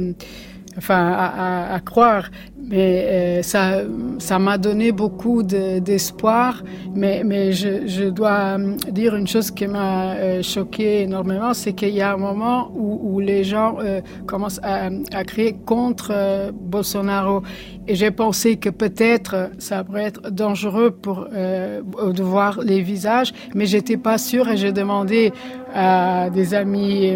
enfin, 0.79 1.13
à, 1.75 1.79
croire. 1.79 2.25
Mais 2.71 3.05
euh, 3.07 3.41
ça 3.41 3.81
ça 4.19 4.37
m'a 4.39 4.57
donné 4.57 4.91
beaucoup 4.91 5.43
d'espoir. 5.43 6.61
De, 6.63 6.99
mais 6.99 7.23
mais 7.23 7.51
je, 7.51 8.09
dois 8.09 8.57
dire 8.91 9.15
une 9.15 9.27
chose 9.27 9.51
qui 9.51 9.67
m'a 9.67 10.13
euh, 10.13 10.43
choqué 10.43 11.03
énormément 11.03 11.53
c'est 11.53 11.73
qu'il 11.73 11.89
y 11.89 12.01
a 12.01 12.13
un 12.13 12.17
moment 12.17 12.71
où, 12.75 13.19
les 13.19 13.43
gens 13.43 13.77
euh, 13.79 14.01
commencent 14.25 14.61
à, 14.63 14.89
à 15.11 15.23
crier 15.23 15.53
contre 15.65 16.11
euh, 16.11 16.51
Bolsonaro. 16.53 17.43
Et 17.87 17.95
j'ai 17.95 18.11
pensé 18.11 18.57
que 18.57 18.69
peut-être 18.69 19.49
ça 19.57 19.83
pourrait 19.83 20.03
être 20.03 20.29
dangereux 20.29 20.91
pour 20.91 21.27
euh, 21.33 21.81
de 21.81 22.23
voir 22.23 22.61
les 22.61 22.81
visages 22.81 23.33
mais 23.55 23.65
j'étais 23.65 23.97
pas 23.97 24.17
sûre 24.17 24.47
et 24.47 24.57
j'ai 24.57 24.71
demandé 24.71 25.33
à 25.73 26.29
des 26.29 26.53
amis 26.53 27.15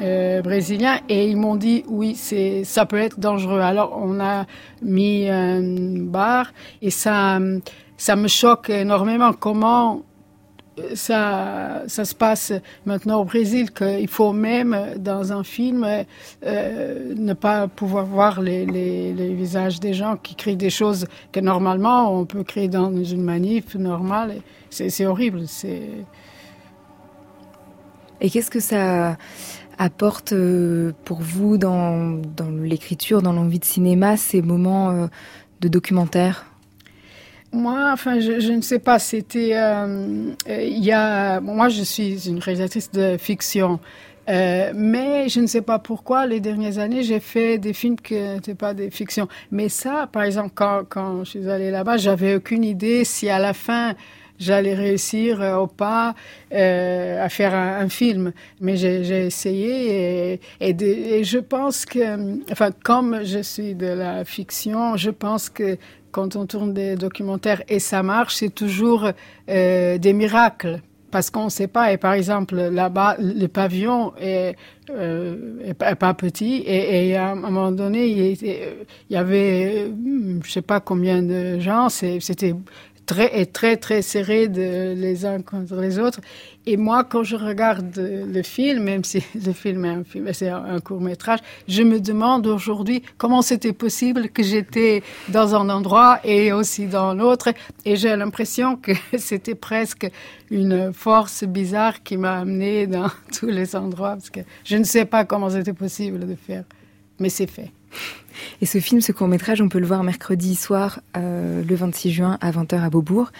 euh, 0.00 0.42
brésiliens 0.42 1.00
et 1.08 1.26
ils 1.26 1.36
m'ont 1.36 1.56
dit 1.56 1.84
oui 1.88 2.14
c'est 2.14 2.64
ça 2.64 2.86
peut 2.86 2.98
être 2.98 3.20
dangereux. 3.20 3.60
Alors 3.60 3.98
on 4.00 4.20
a 4.20 4.46
mis 4.82 5.28
un 5.28 5.62
bar 6.04 6.52
et 6.82 6.90
ça 6.90 7.38
ça 7.96 8.16
me 8.16 8.28
choque 8.28 8.70
énormément. 8.70 9.32
Comment 9.32 10.02
ça, 10.94 11.82
ça 11.86 12.04
se 12.04 12.14
passe 12.14 12.52
maintenant 12.86 13.20
au 13.20 13.24
Brésil 13.24 13.70
qu'il 13.72 14.08
faut 14.08 14.32
même 14.32 14.94
dans 14.96 15.32
un 15.32 15.44
film 15.44 15.86
euh, 16.44 17.14
ne 17.14 17.32
pas 17.34 17.68
pouvoir 17.68 18.06
voir 18.06 18.40
les, 18.40 18.64
les, 18.64 19.34
visages 19.34 19.80
des 19.80 19.94
gens 19.94 20.16
qui 20.16 20.34
crient 20.34 20.56
des 20.56 20.70
choses 20.70 21.06
que 21.32 21.40
normalement 21.40 22.18
on 22.18 22.24
peut 22.24 22.44
créer 22.44 22.68
dans 22.68 22.90
une 22.90 23.22
manif 23.22 23.74
normale. 23.74 24.36
C'est 24.70 25.04
horrible. 25.06 25.42
C'est 25.46 25.82
et 28.20 28.30
qu'est-ce 28.30 28.50
que 28.50 28.60
ça 28.60 29.16
apporte 29.78 30.32
euh, 30.32 30.92
pour 31.04 31.20
vous 31.20 31.56
dans, 31.56 32.20
l'écriture, 32.62 33.22
dans 33.22 33.32
l'envie 33.32 33.58
de 33.58 33.64
cinéma, 33.64 34.16
ces 34.16 34.42
moments 34.42 34.90
euh, 34.90 35.06
de 35.60 35.68
documentaire? 35.68 36.46
Moi, 37.52 37.90
enfin, 37.92 38.20
je, 38.20 38.52
ne 38.52 38.60
sais 38.60 38.78
pas. 38.78 38.98
C'était, 38.98 39.52
euh, 39.54 40.32
il 40.48 40.84
y 40.84 40.92
a, 40.92 41.40
moi, 41.40 41.68
je 41.68 41.82
suis 41.82 42.28
une 42.28 42.38
réalisatrice 42.38 42.92
de 42.92 43.16
fiction, 43.16 43.80
euh, 44.28 44.70
mais 44.74 45.28
je 45.28 45.40
ne 45.40 45.46
sais 45.46 45.62
pas 45.62 45.80
pourquoi 45.80 46.26
les 46.26 46.38
dernières 46.38 46.78
années 46.78 47.02
j'ai 47.02 47.18
fait 47.18 47.58
des 47.58 47.72
films 47.72 47.96
qui 47.96 48.14
n'étaient 48.14 48.54
pas 48.54 48.74
des 48.74 48.90
fictions. 48.90 49.26
Mais 49.50 49.68
ça, 49.68 50.08
par 50.12 50.22
exemple, 50.22 50.52
quand 50.54 51.24
je 51.24 51.30
suis 51.30 51.48
allée 51.48 51.72
là-bas, 51.72 51.96
j'avais 51.96 52.36
aucune 52.36 52.62
idée 52.62 53.04
si 53.04 53.28
à 53.28 53.40
la 53.40 53.52
fin 53.52 53.94
j'allais 54.40 54.74
réussir 54.74 55.40
euh, 55.40 55.62
ou 55.62 55.66
pas 55.66 56.14
euh, 56.52 57.24
à 57.24 57.28
faire 57.28 57.54
un, 57.54 57.88
film. 57.88 58.32
Mais 58.60 58.76
j'ai 58.76 59.26
essayé 59.26 60.40
et, 60.60 61.24
je 61.24 61.38
pense 61.38 61.84
que, 61.84 62.40
enfin, 62.50 62.70
comme 62.82 63.20
je 63.24 63.40
suis 63.40 63.74
de 63.74 63.86
la 63.86 64.24
fiction, 64.24 64.96
je 64.96 65.10
pense 65.10 65.48
que 65.48 65.76
quand 66.10 66.36
on 66.36 66.46
tourne 66.46 66.72
des 66.72 66.96
documentaires 66.96 67.62
et 67.68 67.78
ça 67.78 68.02
marche, 68.02 68.36
c'est 68.36 68.54
toujours 68.54 69.10
euh, 69.48 69.98
des 69.98 70.12
miracles 70.12 70.80
parce 71.10 71.30
qu'on 71.30 71.44
ne 71.46 71.50
sait 71.50 71.66
pas. 71.66 71.92
Et 71.92 71.96
par 71.96 72.12
exemple, 72.12 72.56
là-bas, 72.56 73.16
le 73.18 73.46
pavillon 73.48 74.12
est, 74.20 74.56
euh, 74.90 75.74
pas 75.74 76.14
petit. 76.14 76.62
Et, 76.66 77.16
à 77.16 77.30
un 77.30 77.34
moment 77.34 77.72
donné, 77.72 78.06
il, 78.06 78.76
y 79.10 79.16
avait, 79.16 79.86
je 79.86 80.36
ne 80.36 80.42
sais 80.44 80.62
pas 80.62 80.80
combien 80.80 81.22
de 81.22 81.58
gens. 81.58 81.88
C'était 81.88 82.54
très, 83.10 83.44
très, 83.46 83.76
très 83.76 84.02
serré 84.02 84.46
de, 84.46 84.94
les 84.94 85.26
uns 85.26 85.42
contre 85.42 85.74
les 85.74 85.98
autres. 85.98 86.20
Et 86.64 86.76
moi, 86.76 87.02
quand 87.02 87.24
je 87.24 87.34
regarde 87.34 87.96
le 87.96 88.42
film, 88.42 88.84
même 88.84 89.02
si 89.02 89.20
le 89.34 89.52
film 89.52 89.84
est 89.84 89.88
un 89.88 90.04
film, 90.04 90.32
c'est 90.32 90.48
un, 90.48 90.78
court 90.78 91.00
métrage, 91.00 91.40
je 91.66 91.82
me 91.82 91.98
demande 91.98 92.46
aujourd'hui 92.46 93.02
comment 93.18 93.42
c'était 93.42 93.72
possible 93.72 94.28
que 94.28 94.44
j'étais 94.44 95.02
dans 95.28 95.56
un 95.56 95.68
endroit 95.70 96.20
et 96.22 96.52
aussi 96.52 96.86
dans 96.86 97.12
l'autre. 97.12 97.48
Et 97.84 97.96
j'ai 97.96 98.14
l'impression 98.14 98.76
que 98.76 98.92
c'était 99.18 99.56
presque 99.56 100.08
une 100.48 100.92
force 100.92 101.42
bizarre 101.42 102.04
qui 102.04 102.16
m'a 102.16 102.38
amené 102.38 102.86
dans 102.86 103.10
tous 103.36 103.48
les 103.48 103.74
endroits 103.74 104.14
parce 104.14 104.30
que 104.30 104.40
je 104.62 104.76
ne 104.76 104.84
sais 104.84 105.04
pas 105.04 105.24
comment 105.24 105.50
c'était 105.50 105.72
possible 105.72 106.20
de 106.28 106.36
faire, 106.36 106.62
mais 107.18 107.28
c'est 107.28 107.50
fait. 107.50 107.72
Et 108.60 108.66
ce 108.66 108.78
film, 108.78 109.00
ce 109.00 109.12
court 109.12 109.28
métrage, 109.28 109.60
on 109.60 109.68
peut 109.68 109.78
le 109.78 109.86
voir 109.86 110.02
mercredi 110.02 110.54
soir, 110.54 111.00
euh, 111.16 111.62
le 111.62 111.74
26 111.74 112.10
juin 112.10 112.38
à 112.40 112.50
20h 112.50 112.80
à 112.80 112.90
Beaubourg. 112.90 113.32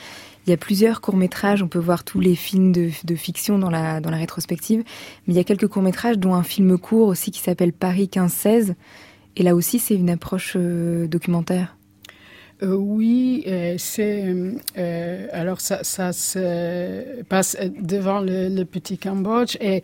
Il 0.46 0.50
y 0.50 0.52
a 0.52 0.56
plusieurs 0.56 1.00
courts-métrages, 1.00 1.62
on 1.62 1.68
peut 1.68 1.78
voir 1.78 2.02
tous 2.02 2.20
les 2.20 2.34
films 2.34 2.72
de, 2.72 3.14
fiction 3.14 3.58
dans 3.58 3.70
la, 3.70 4.00
dans 4.00 4.10
la 4.10 4.16
rétrospective, 4.16 4.82
mais 5.26 5.34
il 5.34 5.36
y 5.36 5.40
a 5.40 5.44
quelques 5.44 5.68
courts-métrages, 5.68 6.18
dont 6.18 6.34
un 6.34 6.42
film 6.42 6.78
court 6.78 7.08
aussi 7.08 7.30
qui 7.30 7.40
s'appelle 7.40 7.72
Paris 7.72 8.08
15-16, 8.12 8.74
et 9.36 9.42
là 9.42 9.54
aussi 9.54 9.78
c'est 9.78 9.94
une 9.94 10.10
approche 10.10 10.54
euh, 10.56 11.06
documentaire. 11.06 11.76
Euh, 12.62 12.74
oui, 12.74 13.44
c'est 13.78 14.34
alors 15.32 15.60
ça, 15.60 16.12
se 16.12 17.22
passe 17.24 17.56
devant 17.80 18.20
le 18.20 18.64
petit 18.64 18.98
Cambodge 18.98 19.56
et 19.60 19.82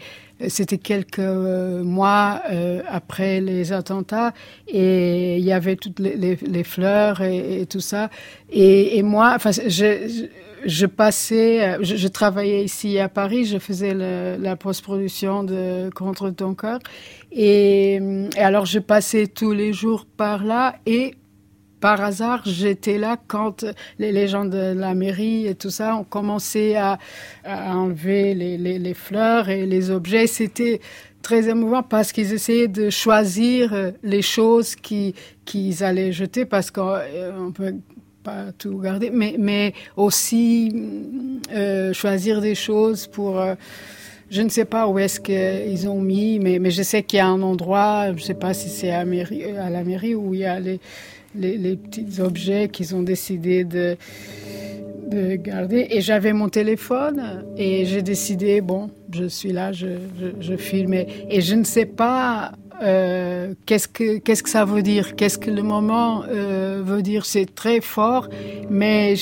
c'était 0.48 0.78
quelques 0.78 1.18
euh, 1.18 1.82
mois 1.82 2.42
euh, 2.50 2.82
après 2.88 3.40
les 3.40 3.72
attentats 3.72 4.34
et 4.68 5.38
il 5.38 5.44
y 5.44 5.52
avait 5.52 5.76
toutes 5.76 5.98
les, 5.98 6.64
fleurs 6.64 7.22
et, 7.22 7.66
tout 7.68 7.80
ça. 7.80 8.10
Et, 8.50 9.02
moi, 9.02 9.32
enfin, 9.34 9.50
je, 9.50 10.86
passais, 10.86 11.64
euh, 11.64 11.78
je, 11.80 12.08
travaillais 12.08 12.64
ici 12.64 12.98
à 12.98 13.08
Paris, 13.08 13.46
je 13.46 13.58
faisais 13.58 13.94
la 13.94 14.56
post-production 14.56 15.42
de 15.42 15.88
Contre 15.94 16.30
ton 16.30 16.54
cœur. 16.54 16.80
Et, 17.32 17.94
et 18.36 18.40
alors, 18.40 18.66
je 18.66 18.78
passais 18.78 19.26
tous 19.26 19.52
les 19.52 19.72
jours 19.72 20.04
par 20.04 20.44
là 20.44 20.76
et 20.84 21.14
par 21.86 22.00
hasard, 22.00 22.42
j'étais 22.44 22.98
là 22.98 23.16
quand 23.28 23.64
les, 24.00 24.26
gens 24.26 24.44
de 24.44 24.74
la 24.74 24.92
mairie 24.96 25.46
et 25.46 25.54
tout 25.54 25.70
ça 25.70 25.94
ont 25.94 26.02
commencé 26.02 26.74
à, 26.74 26.98
enlever 27.44 28.34
les, 28.34 28.94
fleurs 28.94 29.50
et 29.50 29.66
les 29.66 29.92
objets. 29.92 30.26
C'était 30.26 30.80
très 31.22 31.48
émouvant 31.48 31.84
parce 31.84 32.10
qu'ils 32.10 32.32
essayaient 32.32 32.66
de 32.66 32.90
choisir 32.90 33.72
euh, 33.72 33.92
les 34.02 34.20
choses 34.20 34.74
qu'ils 34.74 35.84
allaient 35.84 36.10
jeter 36.10 36.44
parce 36.44 36.72
qu'on 36.72 36.96
euh, 36.96 37.50
peut 37.54 37.76
pas 38.24 38.50
tout 38.58 38.78
garder, 38.80 39.10
mais, 39.10 39.36
mais 39.38 39.72
aussi 39.96 40.72
euh, 41.54 41.92
choisir 41.92 42.40
des 42.40 42.56
choses 42.56 43.06
pour... 43.06 43.40
je 44.28 44.42
ne 44.42 44.48
sais 44.48 44.64
pas 44.64 44.88
où 44.88 44.98
est-ce 44.98 45.20
qu'ils 45.20 45.88
ont 45.88 46.00
mis, 46.00 46.40
mais, 46.40 46.58
mais 46.58 46.72
je 46.72 46.82
sais 46.82 47.04
qu'il 47.04 47.18
y 47.18 47.20
a 47.20 47.28
un 47.28 47.42
endroit, 47.42 48.06
je 48.08 48.22
ne 48.22 48.26
sais 48.30 48.34
pas 48.34 48.54
si 48.54 48.70
c'est 48.70 48.90
à, 48.90 49.02
à, 49.02 49.70
la 49.70 49.84
mairie 49.84 50.16
où 50.16 50.34
il 50.34 50.40
y 50.40 50.44
a 50.44 50.58
les, 50.58 50.80
les, 51.36 51.76
petits 51.76 52.20
objets 52.20 52.68
qu'ils 52.68 52.94
ont 52.94 53.02
décidé 53.02 53.64
de, 53.64 53.96
de 55.10 55.36
garder. 55.36 55.86
Et 55.90 56.00
j'avais 56.00 56.32
mon 56.32 56.48
téléphone 56.48 57.44
et 57.56 57.84
j'ai 57.86 58.02
décidé, 58.02 58.60
bon, 58.60 58.90
je 59.12 59.26
suis 59.26 59.52
là, 59.52 59.72
je, 59.72 59.98
je, 60.40 60.56
filme. 60.56 60.94
Et, 60.94 61.40
je 61.40 61.54
ne 61.54 61.64
sais 61.64 61.86
pas 61.86 62.52
euh, 62.82 63.54
qu'est-ce 63.64 63.88
que 63.88 64.18
que 64.18 64.48
ça 64.48 64.64
veut 64.64 64.82
dire, 64.82 65.16
qu'est-ce 65.16 65.38
que 65.38 65.50
le 65.50 65.62
moment 65.62 66.24
euh, 66.28 66.82
veut 66.84 67.02
dire? 67.02 67.24
C'est 67.24 67.54
très 67.54 67.80
fort, 67.80 68.28
mais 68.68 69.14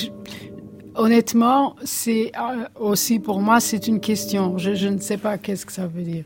honnêtement, 0.94 1.76
c'est 1.84 2.32
euh, 2.36 2.64
aussi 2.78 3.18
pour 3.18 3.40
moi, 3.40 3.60
c'est 3.60 3.86
une 3.86 4.00
question. 4.00 4.58
Je, 4.58 4.74
je 4.74 4.88
ne 4.88 4.98
sais 4.98 5.18
pas 5.18 5.38
qu'est-ce 5.38 5.66
que 5.66 5.72
ça 5.72 5.86
veut 5.86 6.02
dire. 6.02 6.24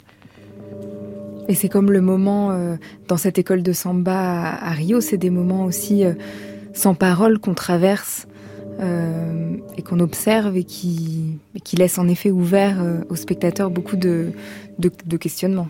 Et 1.49 1.55
c'est 1.55 1.71
comme 1.71 1.91
le 1.91 2.03
moment 2.03 2.51
euh, 2.51 2.77
dans 3.09 3.17
cette 3.17 3.39
école 3.39 3.63
de 3.63 3.73
samba 3.73 4.55
à, 4.55 4.71
Rio, 4.73 5.01
c'est 5.01 5.17
des 5.17 5.31
moments 5.31 5.65
aussi 5.65 6.05
euh, 6.05 6.13
sans 6.75 6.95
parole 6.95 7.39
qu'on 7.39 7.55
traverse 7.55 8.29
euh, 8.81 9.57
et 9.77 9.83
qu'on 9.83 9.99
observe 9.99 10.57
et 10.57 10.65
qui, 10.65 11.41
laissent 11.73 11.99
en 11.99 12.07
effet 12.07 12.31
ouvert 12.31 12.77
aux 13.09 13.17
spectateurs 13.17 13.71
beaucoup 13.71 13.97
de 13.97 14.33
questionnements. 15.19 15.69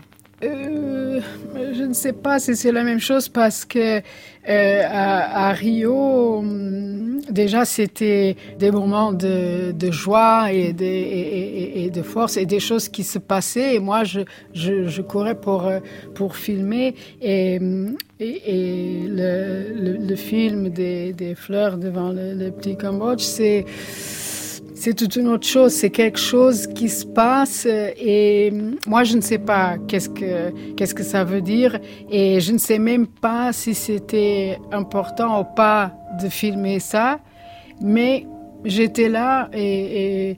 Je 1.73 1.83
ne 1.83 1.93
sais 1.93 2.13
pas 2.13 2.39
si 2.39 2.55
c'est 2.55 2.71
la 2.71 2.83
même 2.83 2.99
chose 2.99 3.29
parce 3.29 3.65
que 3.65 4.01
euh, 4.49 4.83
à, 4.89 5.51
Rio, 5.51 6.37
hum, 6.39 7.21
déjà, 7.29 7.65
c'était 7.65 8.35
des 8.57 8.71
moments 8.71 9.13
de, 9.13 9.73
joie 9.91 10.51
et 10.51 10.73
de, 10.73 12.01
force 12.01 12.37
et 12.37 12.45
des 12.45 12.59
choses 12.59 12.89
qui 12.89 13.03
se 13.03 13.19
passaient. 13.19 13.75
Et 13.75 13.79
moi, 13.79 14.03
je, 14.03 15.01
courais 15.01 15.35
pour, 15.35 15.67
euh, 15.67 15.79
pour 16.15 16.35
filmer. 16.35 16.95
Et, 17.21 17.59
hum, 17.59 17.95
le, 18.19 20.15
film 20.15 20.69
des, 20.69 21.35
fleurs 21.35 21.77
devant 21.77 22.11
le 22.11 22.49
petit 22.49 22.75
Cambodge, 22.75 23.21
c'est 23.21 23.65
c'est 24.79 24.93
toute 24.93 25.17
une 25.17 25.27
autre 25.27 25.45
chose, 25.45 25.73
c'est 25.73 25.89
quelque 25.89 26.17
chose 26.17 26.65
qui 26.67 26.87
se 26.87 27.05
passe 27.05 27.65
et 27.65 28.49
moi 28.87 29.03
je 29.03 29.17
ne 29.17 29.21
sais 29.21 29.37
pas 29.37 29.77
qu'est-ce 29.89 30.07
que 30.07 30.51
qu'est-ce 30.75 30.95
que 30.95 31.03
ça 31.03 31.25
veut 31.25 31.41
dire 31.41 31.77
et 32.09 32.39
je 32.39 32.53
ne 32.53 32.57
sais 32.57 32.79
même 32.79 33.05
pas 33.05 33.51
si 33.51 33.75
c'était 33.75 34.57
important 34.71 35.41
ou 35.41 35.43
pas 35.43 35.91
de 36.21 36.29
filmer 36.29 36.79
ça, 36.79 37.19
mais 37.81 38.25
j'étais 38.63 39.09
là 39.09 39.49
et, 39.53 40.37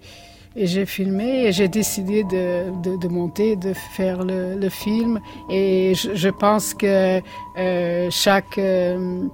j'ai 0.56 0.86
filmé 0.86 1.45
et 1.45 1.51
j'ai 1.54 1.69
décidé 1.69 2.25
de, 2.25 2.97
de, 2.97 3.08
monter, 3.08 3.56
de 3.56 3.71
faire 3.73 4.25
le, 4.25 4.69
film 4.69 5.21
et 5.49 5.93
je, 5.95 6.30
pense 6.30 6.73
que 6.73 7.21
euh, 7.58 8.08
chaque 8.12 8.58
euh, 8.58 8.97
euh, 8.97 9.27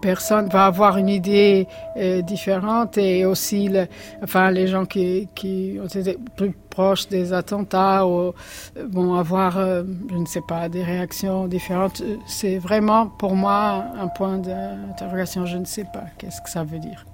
personne 0.00 0.48
va 0.48 0.66
avoir 0.66 0.96
une 0.96 1.08
idée 1.08 1.66
euh, 1.96 2.22
différente 2.22 2.98
et 2.98 3.24
aussi 3.24 3.70
enfin, 4.22 4.50
les 4.50 4.66
gens 4.66 4.84
qui, 4.84 5.28
ont 5.82 5.86
été 5.86 6.18
plus 6.36 6.52
proches 6.70 7.08
des 7.08 7.32
attentats 7.32 8.04
euh, 8.04 8.32
vont 8.90 9.14
avoir, 9.14 9.58
je 9.58 10.16
ne 10.16 10.26
sais 10.26 10.42
pas, 10.46 10.68
des 10.68 10.82
réactions 10.82 11.46
différentes. 11.46 12.02
C'est 12.26 12.58
vraiment 12.58 13.06
pour 13.06 13.36
moi 13.36 13.84
un 14.00 14.08
point 14.08 14.38
d'interrogation. 14.38 15.46
Je 15.46 15.58
ne 15.58 15.64
sais 15.64 15.84
pas 15.84 16.04
qu'est-ce 16.18 16.40
que 16.42 16.50
ça 16.50 16.64
veut 16.64 16.78
dire. 16.78 17.04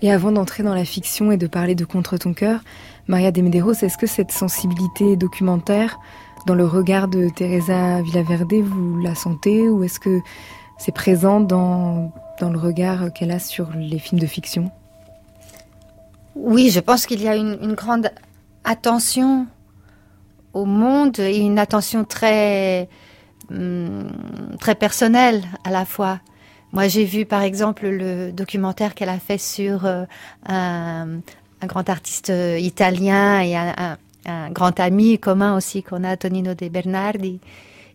Et 0.00 0.12
avant 0.12 0.30
d'entrer 0.30 0.62
dans 0.62 0.74
la 0.74 0.84
fiction 0.84 1.32
et 1.32 1.36
de 1.36 1.48
parler 1.48 1.74
de 1.74 1.84
Contre 1.84 2.18
ton 2.18 2.32
cœur, 2.32 2.60
Maria 3.08 3.32
de 3.32 3.42
Medeiros, 3.42 3.72
est-ce 3.72 3.98
que 3.98 4.06
cette 4.06 4.30
sensibilité 4.30 5.16
documentaire 5.16 5.98
dans 6.46 6.54
le 6.54 6.64
regard 6.64 7.08
de 7.08 7.28
Teresa 7.28 8.00
Villaverde, 8.02 8.54
vous 8.54 9.00
la 9.00 9.14
sentez 9.14 9.68
ou 9.68 9.82
est-ce 9.82 9.98
que 9.98 10.20
c'est 10.78 10.92
présent 10.92 11.40
dans, 11.40 12.12
dans 12.40 12.50
le 12.50 12.58
regard 12.58 13.12
qu'elle 13.12 13.32
a 13.32 13.38
sur 13.38 13.70
les 13.76 13.98
films 13.98 14.20
de 14.20 14.26
fiction? 14.26 14.70
Oui, 16.36 16.70
je 16.70 16.80
pense 16.80 17.04
qu'il 17.06 17.20
y 17.20 17.28
a 17.28 17.34
une, 17.34 17.74
grande 17.74 18.10
attention 18.64 19.46
au 20.52 20.64
monde 20.64 21.18
et 21.18 21.38
une 21.38 21.58
attention 21.58 22.04
très, 22.04 22.88
hum, 23.50 24.08
très 24.60 24.76
personnelle 24.76 25.42
à 25.64 25.70
la 25.70 25.84
fois. 25.84 26.20
Moi, 26.72 26.86
j'ai 26.86 27.04
vu 27.04 27.26
par 27.26 27.42
exemple 27.42 27.88
le 27.88 28.30
documentaire 28.30 28.94
qu'elle 28.94 29.08
a 29.08 29.18
fait 29.18 29.38
sur 29.38 29.84
euh, 29.84 30.04
un, 30.46 31.20
grand 31.66 31.88
artiste 31.88 32.32
italien 32.58 33.40
et 33.40 33.56
un, 33.56 33.96
un, 34.26 34.50
grand 34.50 34.78
ami 34.78 35.18
commun 35.18 35.56
aussi 35.56 35.82
qu'on 35.82 36.04
a, 36.04 36.16
Tonino 36.16 36.54
De 36.54 36.68
Bernardi. 36.68 37.40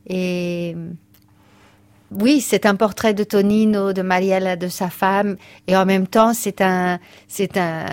Et 0.08 0.76
oui, 2.20 2.42
c'est 2.42 2.66
un 2.66 2.76
portrait 2.76 3.14
de 3.14 3.24
Tonino, 3.24 3.94
de 3.94 4.02
Mariella, 4.02 4.56
de 4.56 4.68
sa 4.68 4.90
femme, 4.90 5.36
et 5.68 5.76
en 5.76 5.86
même 5.86 6.08
temps, 6.08 6.34
c'est 6.34 6.62
un, 6.62 7.00
c'est 7.28 7.58
un, 7.58 7.86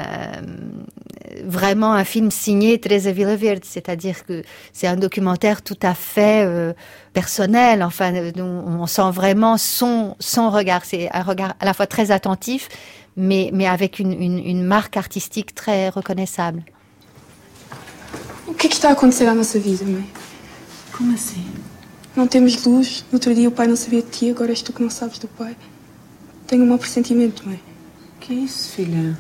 vraiment 1.45 1.93
un 1.93 2.05
film 2.05 2.31
signé 2.31 2.79
Teresa 2.79 3.13
Villaverde, 3.13 3.65
c'est-à-dire 3.65 4.25
que 4.27 4.43
c'est 4.73 4.87
un 4.87 4.97
documentaire 4.97 5.63
tout 5.63 5.79
à 5.83 5.95
fait 5.95 6.45
euh, 6.45 6.73
personnel. 7.13 7.83
Enfin, 7.83 8.13
on 8.37 8.87
sent 8.87 9.11
vraiment 9.13 9.57
son, 9.57 10.17
son 10.19 10.51
regard. 10.51 10.85
C'est 10.85 11.11
un 11.13 11.23
regard 11.23 11.55
à 11.61 11.65
la 11.65 11.75
fois 11.75 11.87
très 11.87 12.11
attentif, 12.11 12.69
mais, 13.17 13.51
mais 13.53 13.67
avec 13.67 13.99
une, 13.99 14.13
une, 14.13 14.39
une 14.39 14.65
marque 14.65 14.97
artistique 14.97 15.55
très 15.55 15.89
reconnaissable. 15.89 16.63
Qu'est-ce 18.59 18.69
qui 18.69 18.77
está 18.77 18.89
a 18.89 18.93
acontecer 18.93 19.27
à 19.27 19.35
nossa 19.35 19.59
vida, 19.59 19.85
mãe? 19.85 20.05
Como 20.93 21.15
assim? 21.15 21.60
Não 22.17 22.27
temos 22.27 22.65
luz. 22.65 23.05
No 23.11 23.17
outro 23.17 23.35
dia 23.35 23.49
o 23.49 23.53
pai 23.53 23.67
não 23.67 23.77
sabia 23.77 24.03
de 24.03 24.11
ti, 24.11 24.31
agora 24.31 24.51
és 24.51 24.63
tu 24.63 24.73
que 24.73 24.83
não 24.83 24.91
sabes 24.91 25.19
do 25.19 25.29
pai. 25.29 25.57
Tenho 26.47 26.65
um 26.65 26.67
mau 26.67 26.79
pressentimento, 26.79 27.47
mãe. 27.47 27.61
Que 28.19 28.33
é 28.33 28.37
isso, 28.37 28.73
filha? 28.73 29.17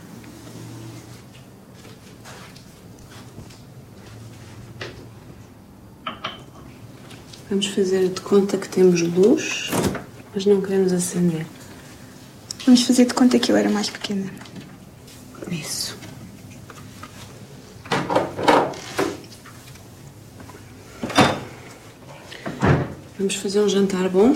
Vamos 7.49 7.67
fazer 7.67 8.09
de 8.09 8.21
conta 8.21 8.57
que 8.57 8.69
temos 8.69 9.03
luz, 9.03 9.71
mas 10.33 10.47
não 10.47 10.61
queremos 10.61 10.93
acender. 10.93 11.47
Vamos 12.65 12.83
fazer 12.83 13.07
de 13.07 13.15
conta 13.15 13.39
que 13.39 13.51
eu 13.51 13.57
era 13.57 13.69
mais 13.69 13.91
pequena. 13.91 14.31
Isso. 15.51 16.00
Vamos 23.21 23.35
fazer 23.35 23.61
um 23.61 23.69
jantar 23.69 24.09
bom. 24.09 24.33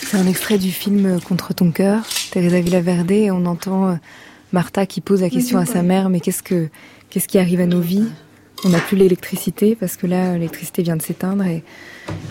C'est 0.00 0.16
un 0.16 0.26
extrait 0.26 0.56
du 0.56 0.70
film 0.72 1.20
Contre 1.20 1.52
ton 1.52 1.70
cœur, 1.70 2.06
Teresa 2.30 2.58
Villaverde, 2.58 3.10
et 3.10 3.30
on 3.30 3.44
entend 3.44 3.90
euh, 3.90 3.94
Martha 4.54 4.86
qui 4.86 5.02
pose 5.02 5.20
la 5.20 5.28
question 5.28 5.58
à 5.58 5.66
sa 5.66 5.82
mère, 5.82 6.08
mais 6.08 6.20
qu'est-ce 6.20 6.42
que 6.42 6.70
qu'est-ce 7.10 7.28
qui 7.28 7.38
arrive 7.38 7.60
à 7.60 7.66
nos 7.66 7.82
vies? 7.82 8.08
On 8.64 8.70
n'a 8.70 8.78
plus 8.78 8.96
l'électricité 8.96 9.76
parce 9.78 9.98
que 9.98 10.06
là 10.06 10.32
l'électricité 10.32 10.82
vient 10.82 10.96
de 10.96 11.02
s'éteindre 11.02 11.44
et 11.44 11.62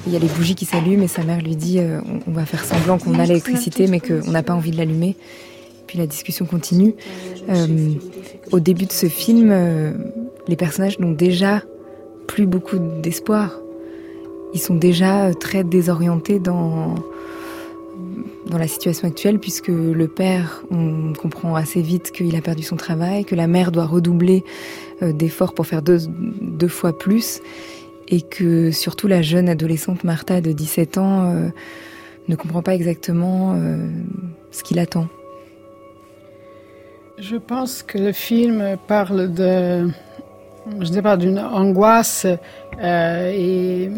il 0.08 0.14
y 0.14 0.16
a 0.16 0.20
les 0.20 0.30
bougies 0.30 0.56
qui 0.56 0.66
s'allument 0.66 1.04
et 1.04 1.08
sa 1.08 1.22
mère 1.22 1.44
lui 1.44 1.56
dit 1.56 1.78
euh, 1.78 2.02
on, 2.26 2.32
va 2.32 2.48
faire 2.48 2.66
semblant 2.66 2.98
qu'on 2.98 3.20
a 3.20 3.28
l'électricité 3.28 3.86
mais 3.86 4.00
qu'on 4.00 4.32
n'a 4.32 4.42
pas 4.42 4.56
envie 4.56 4.72
de 4.72 4.78
l'allumer. 4.78 5.16
Puis 5.86 6.00
la 6.00 6.08
discussion 6.08 6.46
continue. 6.46 6.96
Euh, 7.50 7.94
au 8.52 8.60
début 8.60 8.86
de 8.86 8.92
ce 8.92 9.08
film, 9.08 9.52
les 10.50 10.56
personnages 10.56 11.00
n'ont 11.00 11.12
déjà 11.12 11.62
plus 12.28 12.48
beaucoup 12.48 12.80
d'espoir. 12.80 13.62
Ils 14.54 14.60
sont 14.60 14.76
déjà 14.76 15.34
très 15.36 15.64
désorientés 15.64 16.40
dans 16.40 16.96
la 18.52 18.68
situation 18.68 19.08
actuelle, 19.08 19.38
puisque 19.38 19.68
le 19.68 20.08
père, 20.08 20.64
on 20.72 21.14
comprend 21.14 21.56
assez 21.56 21.84
vite 21.84 22.12
qu'il 22.12 22.36
a 22.36 22.42
perdu 22.42 22.64
son 22.64 22.78
travail, 22.78 23.26
que 23.26 23.36
la 23.36 23.46
mère 23.46 23.72
doit 23.72 23.86
redoubler 23.86 24.44
euh, 25.04 25.14
d'efforts 25.14 25.54
pour 25.54 25.68
faire 25.68 25.84
deux, 25.84 26.68
fois 26.68 26.98
plus, 26.98 27.42
et 28.08 28.22
que 28.22 28.72
surtout 28.72 29.08
la 29.08 29.22
jeune 29.22 29.50
adolescente 29.50 30.04
Martha 30.04 30.42
de 30.42 30.52
17 30.52 30.98
ans 30.98 31.26
euh, 31.26 31.50
ne 32.28 32.36
comprend 32.36 32.64
pas 32.64 32.74
exactement 32.74 33.54
euh, 33.54 33.88
ce 34.50 34.64
qu'il 34.64 34.80
attend. 34.80 35.08
Je 37.20 37.36
pense 37.36 37.84
que 37.84 38.00
le 38.00 38.14
film 38.14 38.78
parle 38.88 39.32
de, 39.32 39.90
je 40.74 40.78
ne 40.78 40.86
sais 40.86 41.02
pas, 41.02 41.18
d'une 41.18 41.40
angoisse 41.40 42.26
et 42.82 43.90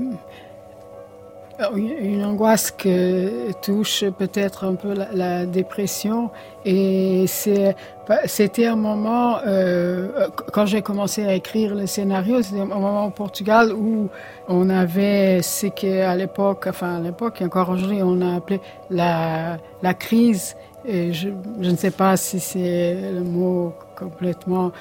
une 1.75 2.23
angoisse 2.23 2.71
que 2.71 3.51
touche 3.61 4.05
peut-être 4.17 4.65
un 4.65 4.75
peu 4.75 4.93
la, 5.13 5.45
dépression. 5.45 6.31
Et 6.65 7.25
c'était 7.27 8.65
un 8.65 8.75
moment, 8.75 9.37
euh, 9.45 10.27
quand 10.51 10.65
j'ai 10.65 10.81
commencé 10.81 11.25
à 11.25 11.33
écrire 11.33 11.75
le 11.75 11.85
scénario, 11.85 12.41
c'était 12.41 12.61
un 12.61 12.65
moment 12.65 13.05
au 13.05 13.09
Portugal 13.11 13.73
où 13.73 14.09
on 14.47 14.69
avait 14.69 15.41
ce 15.41 15.67
qu'à 15.67 16.15
l'époque, 16.15 16.65
enfin 16.69 16.97
à 16.97 16.99
l'époque, 16.99 17.41
encore 17.41 17.69
aujourd'hui, 17.69 18.01
on 18.03 18.21
a 18.21 18.35
appelé 18.35 18.59
la, 18.89 19.57
la 19.81 19.93
crise. 19.93 20.55
Je, 20.85 21.29
ne 21.59 21.75
sais 21.75 21.91
pas 21.91 22.17
si 22.17 22.39
c'est 22.39 23.11
le 23.13 23.21
mot 23.21 23.73
complètement 23.97 24.71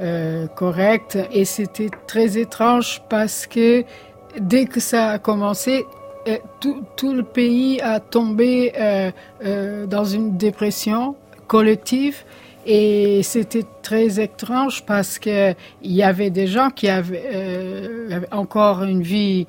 euh, 0.00 0.46
correct. 0.48 1.18
Et 1.32 1.44
c'était 1.44 1.90
très 2.06 2.38
étrange 2.38 3.02
parce 3.08 3.46
que 3.46 3.84
dès 4.38 4.66
que 4.66 4.80
ça 4.80 5.10
a 5.10 5.18
commencé, 5.18 5.86
tout, 6.96 7.12
le 7.12 7.22
pays 7.22 7.80
a 7.80 8.00
tombé 8.00 8.72
euh, 8.78 9.10
euh, 9.44 9.86
dans 9.86 10.04
une 10.04 10.36
dépression 10.36 11.16
collective 11.46 12.24
et 12.68 13.22
c'était 13.22 13.64
très 13.82 14.20
étrange 14.20 14.84
parce 14.84 15.20
que 15.20 15.52
il 15.82 15.92
y 15.92 16.02
avait 16.02 16.30
des 16.30 16.48
gens 16.48 16.70
qui 16.70 16.88
avaient, 16.88 17.22
euh, 17.32 18.20
encore 18.32 18.82
une 18.82 19.02
vie 19.02 19.46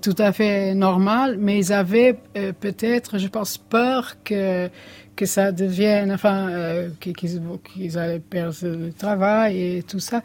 tout 0.00 0.14
à 0.18 0.32
fait 0.32 0.72
normale, 0.74 1.38
mais 1.40 1.58
ils 1.58 1.72
avaient 1.72 2.14
peut-être, 2.60 3.18
je 3.18 3.26
pense, 3.26 3.58
peur 3.58 4.14
que 4.22 4.70
que 5.16 5.26
ça 5.26 5.50
devienne, 5.50 6.12
enfin, 6.12 6.48
euh, 6.50 6.88
qu'ils 7.00 7.98
allaient 7.98 8.20
perdre 8.20 8.54
le 8.62 8.92
travail 8.92 9.78
et 9.78 9.82
tout 9.82 9.98
ça. 9.98 10.22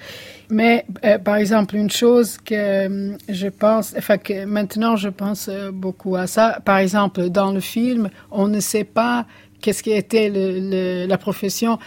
Mais 0.50 0.86
euh, 1.06 1.18
par 1.18 1.38
exemple, 1.38 1.76
une 1.76 1.90
chose 1.90 2.38
que 2.38 2.54
euh, 2.54 3.18
je 3.30 3.48
pense, 3.48 3.96
enfin 3.98 4.18
que 4.18 4.46
maintenant 4.46 4.96
je 4.98 5.10
pense 5.10 5.50
beaucoup 5.74 6.16
à 6.16 6.28
ça. 6.28 6.60
Par 6.66 6.78
exemple, 6.78 7.30
dans 7.30 7.52
le 7.52 7.62
film, 7.62 8.10
on 8.30 8.48
ne 8.48 8.60
sait 8.60 8.84
pas 8.84 9.26
qu'est-ce 9.62 9.82
qui 9.82 9.92
était 9.92 10.30
le, 10.30 11.06
la 11.06 11.18
profession, 11.18 11.80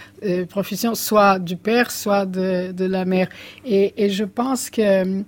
profession 0.49 0.95
soit 0.95 1.39
du 1.39 1.57
père, 1.57 1.91
soit 1.91 2.25
de, 2.25 2.73
de 2.73 2.85
la 2.85 3.05
mère. 3.05 3.29
Et, 3.65 3.93
et, 4.05 4.11
je 4.11 4.25
pense 4.25 4.71
que 4.71 5.23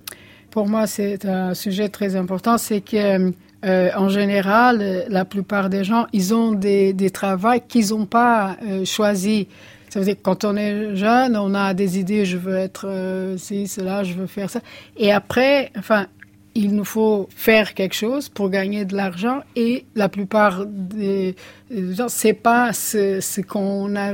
pour 0.50 0.68
moi 0.68 0.86
c'est 0.86 1.24
un 1.24 1.54
sujet 1.54 1.88
très 1.88 2.14
important, 2.14 2.56
c'est 2.56 2.80
que 2.80 3.32
euh, 3.64 3.90
en 3.96 4.08
général, 4.08 5.04
la 5.08 5.24
plupart 5.24 5.70
des 5.70 5.82
gens, 5.82 6.06
ils 6.12 6.34
ont 6.34 6.52
des, 6.52 6.92
des 6.92 7.10
travails 7.10 7.62
qu'ils 7.66 7.90
n'ont 7.90 8.06
pas 8.06 8.56
euh, 8.64 8.84
choisis. 8.84 9.46
Ça 9.88 9.98
veut 10.00 10.04
dire 10.04 10.16
que 10.16 10.22
quand 10.22 10.44
on 10.44 10.56
est 10.56 10.94
jeune, 10.94 11.36
on 11.36 11.54
a 11.54 11.72
des 11.72 11.98
idées, 11.98 12.24
je 12.24 12.36
veux 12.36 12.56
être 12.56 12.86
euh, 12.86 13.36
ci, 13.38 13.66
cela, 13.66 14.04
je 14.04 14.12
veux 14.14 14.26
faire 14.26 14.50
ça. 14.50 14.60
Et 14.96 15.10
après, 15.10 15.72
enfin, 15.78 16.06
il 16.54 16.74
nous 16.74 16.84
faut 16.84 17.28
faire 17.34 17.74
quelque 17.74 17.94
chose 17.94 18.28
pour 18.28 18.50
gagner 18.50 18.84
de 18.84 18.96
l'argent 18.96 19.40
et 19.56 19.84
la 19.94 20.08
plupart 20.08 20.64
des 20.66 21.34
gens, 21.70 22.08
c'est 22.08 22.32
pas 22.32 22.72
ce, 22.72 23.20
ce 23.20 23.40
qu'on 23.42 23.94
a 23.96 24.12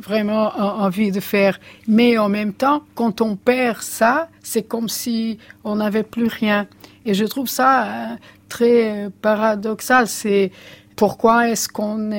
vraiment 0.00 0.52
envie 0.56 1.12
de 1.12 1.20
faire. 1.20 1.60
Mais 1.86 2.18
en 2.18 2.28
même 2.28 2.52
temps, 2.52 2.82
quand 2.94 3.20
on 3.20 3.36
perd 3.36 3.82
ça, 3.82 4.28
c'est 4.42 4.64
comme 4.64 4.88
si 4.88 5.38
on 5.64 5.76
n'avait 5.76 6.02
plus 6.02 6.26
rien. 6.26 6.66
Et 7.06 7.14
je 7.14 7.24
trouve 7.24 7.48
ça 7.48 8.16
très 8.48 9.08
paradoxal. 9.22 10.06
C'est 10.08 10.50
pourquoi 10.96 11.48
est-ce 11.48 11.68
qu'on 11.68 12.10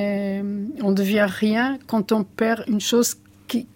on 0.82 0.92
devient 0.92 1.26
rien 1.28 1.78
quand 1.86 2.12
on 2.12 2.24
perd 2.24 2.64
une 2.68 2.80
chose 2.80 3.16
qui, 3.46 3.66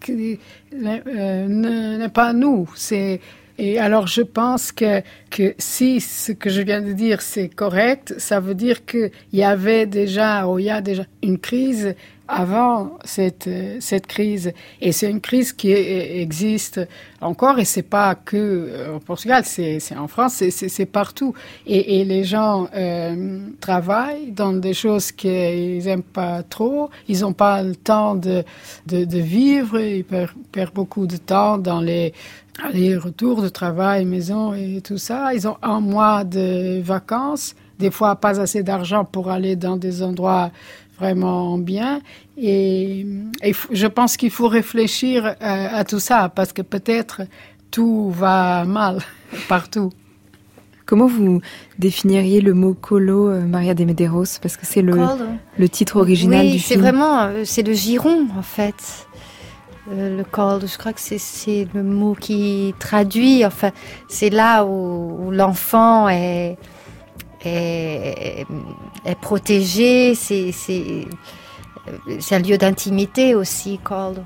euh, 0.73 1.47
n'est 1.47 2.09
pas 2.09 2.33
nous? 2.33 2.69
C'est 2.75 3.19
et 3.57 3.79
alors 3.79 4.07
je 4.07 4.21
pense 4.21 4.73
que, 4.73 5.01
que 5.29 5.55
si 5.57 6.01
ce 6.01 6.33
que 6.33 6.49
je 6.49 6.61
viens 6.61 6.81
de 6.81 6.91
dire 6.91 7.21
c'est 7.21 7.47
correct, 7.47 8.13
ça 8.17 8.39
veut 8.41 8.55
dire 8.55 8.85
qu'il 8.85 9.11
y 9.31 9.43
avait 9.43 9.85
déjà, 9.85 10.47
ou 10.47 10.59
il 10.59 10.65
y 10.65 10.69
a 10.69 10.81
déjà 10.81 11.03
une 11.23 11.39
crise 11.39 11.95
avant 12.27 12.97
cette, 13.03 13.49
cette 13.79 14.07
crise. 14.07 14.51
Et 14.81 14.91
c'est 14.91 15.09
une 15.09 15.21
crise 15.21 15.53
qui 15.53 15.71
existe 15.71 16.81
encore, 17.21 17.59
et 17.59 17.65
c'est 17.65 17.83
pas 17.83 18.15
que 18.15 18.37
euh, 18.37 18.95
au 18.95 18.99
Portugal, 18.99 19.43
c'est 19.45 19.79
en 19.97 20.07
France, 20.07 20.43
c'est 20.49 20.85
partout. 20.85 21.33
Et, 21.65 22.03
les 22.05 22.23
gens 22.23 22.67
euh, 22.75 23.39
travaillent 23.59 24.31
dans 24.31 24.53
des 24.53 24.73
choses 24.73 25.11
qu'ils 25.11 25.87
aiment 25.87 26.03
pas 26.03 26.43
trop, 26.43 26.89
ils 27.07 27.21
n'ont 27.21 27.33
pas 27.33 27.63
le 27.63 27.75
temps 27.75 28.15
de, 28.15 28.43
de, 28.85 29.05
de 29.05 29.17
vivre, 29.17 29.79
ils 29.79 30.03
perdent, 30.03 30.31
perdent 30.51 30.73
beaucoup 30.73 31.07
de 31.07 31.17
temps 31.17 31.57
dans 31.57 31.81
les 31.81 32.13
allers-retours 32.63 33.41
de 33.41 33.49
travail, 33.49 34.05
maison 34.05 34.53
et 34.53 34.81
tout 34.81 34.97
ça. 34.97 35.33
Ils 35.33 35.47
ont 35.47 35.57
un 35.61 35.79
mois 35.79 36.23
de 36.23 36.79
vacances, 36.81 37.55
des 37.79 37.91
fois 37.91 38.15
pas 38.15 38.39
assez 38.39 38.63
d'argent 38.63 39.03
pour 39.03 39.29
aller 39.29 39.55
dans 39.55 39.77
des 39.77 40.03
endroits 40.03 40.51
vraiment 40.99 41.57
bien. 41.57 42.01
Et, 42.37 43.05
je 43.71 43.87
pense 43.87 44.17
qu'il 44.17 44.31
faut 44.31 44.47
réfléchir 44.47 45.25
euh, 45.25 45.33
à, 45.41 45.83
tout 45.83 45.99
ça 45.99 46.29
parce 46.33 46.53
que 46.53 46.61
peut-être 46.61 47.21
tout 47.71 48.11
va 48.11 48.65
mal 48.65 48.99
partout. 49.49 49.91
Comment 50.85 51.07
vous 51.07 51.41
définiriez 51.79 52.41
le 52.41 52.53
mot 52.53 52.75
colo, 52.75 53.29
euh, 53.29 53.41
Maria 53.41 53.73
de 53.73 53.83
Medeiros 53.85 54.39
Parce 54.41 54.55
que 54.55 54.65
c'est 54.65 54.83
le, 54.83 54.95
le 55.57 55.69
titre 55.69 55.97
original 55.97 56.45
du 56.45 56.59
film. 56.59 56.61
c'est 56.61 56.75
vraiment, 56.75 57.21
euh, 57.21 57.41
c'est 57.43 57.63
le 57.63 57.73
giron 57.73 58.27
en 58.37 58.43
fait. 58.43 59.07
le 59.91 60.21
col, 60.23 60.61
je 60.67 60.77
crois 60.77 60.93
que 60.93 60.99
c'est 61.01 61.67
le 61.73 61.81
mot 61.81 62.13
qui 62.13 62.75
traduit, 62.77 63.43
enfin, 63.45 63.71
c'est 64.07 64.29
là 64.29 64.63
où 64.63 65.31
l'enfant 65.31 66.07
est, 66.07 66.57
est, 67.45 68.45
est 69.05 69.19
protégé, 69.19 70.15
c'est 70.15 71.05
un 72.31 72.39
lieu 72.39 72.57
d'intimité 72.57 73.35
aussi, 73.35 73.79
Cold. 73.83 74.23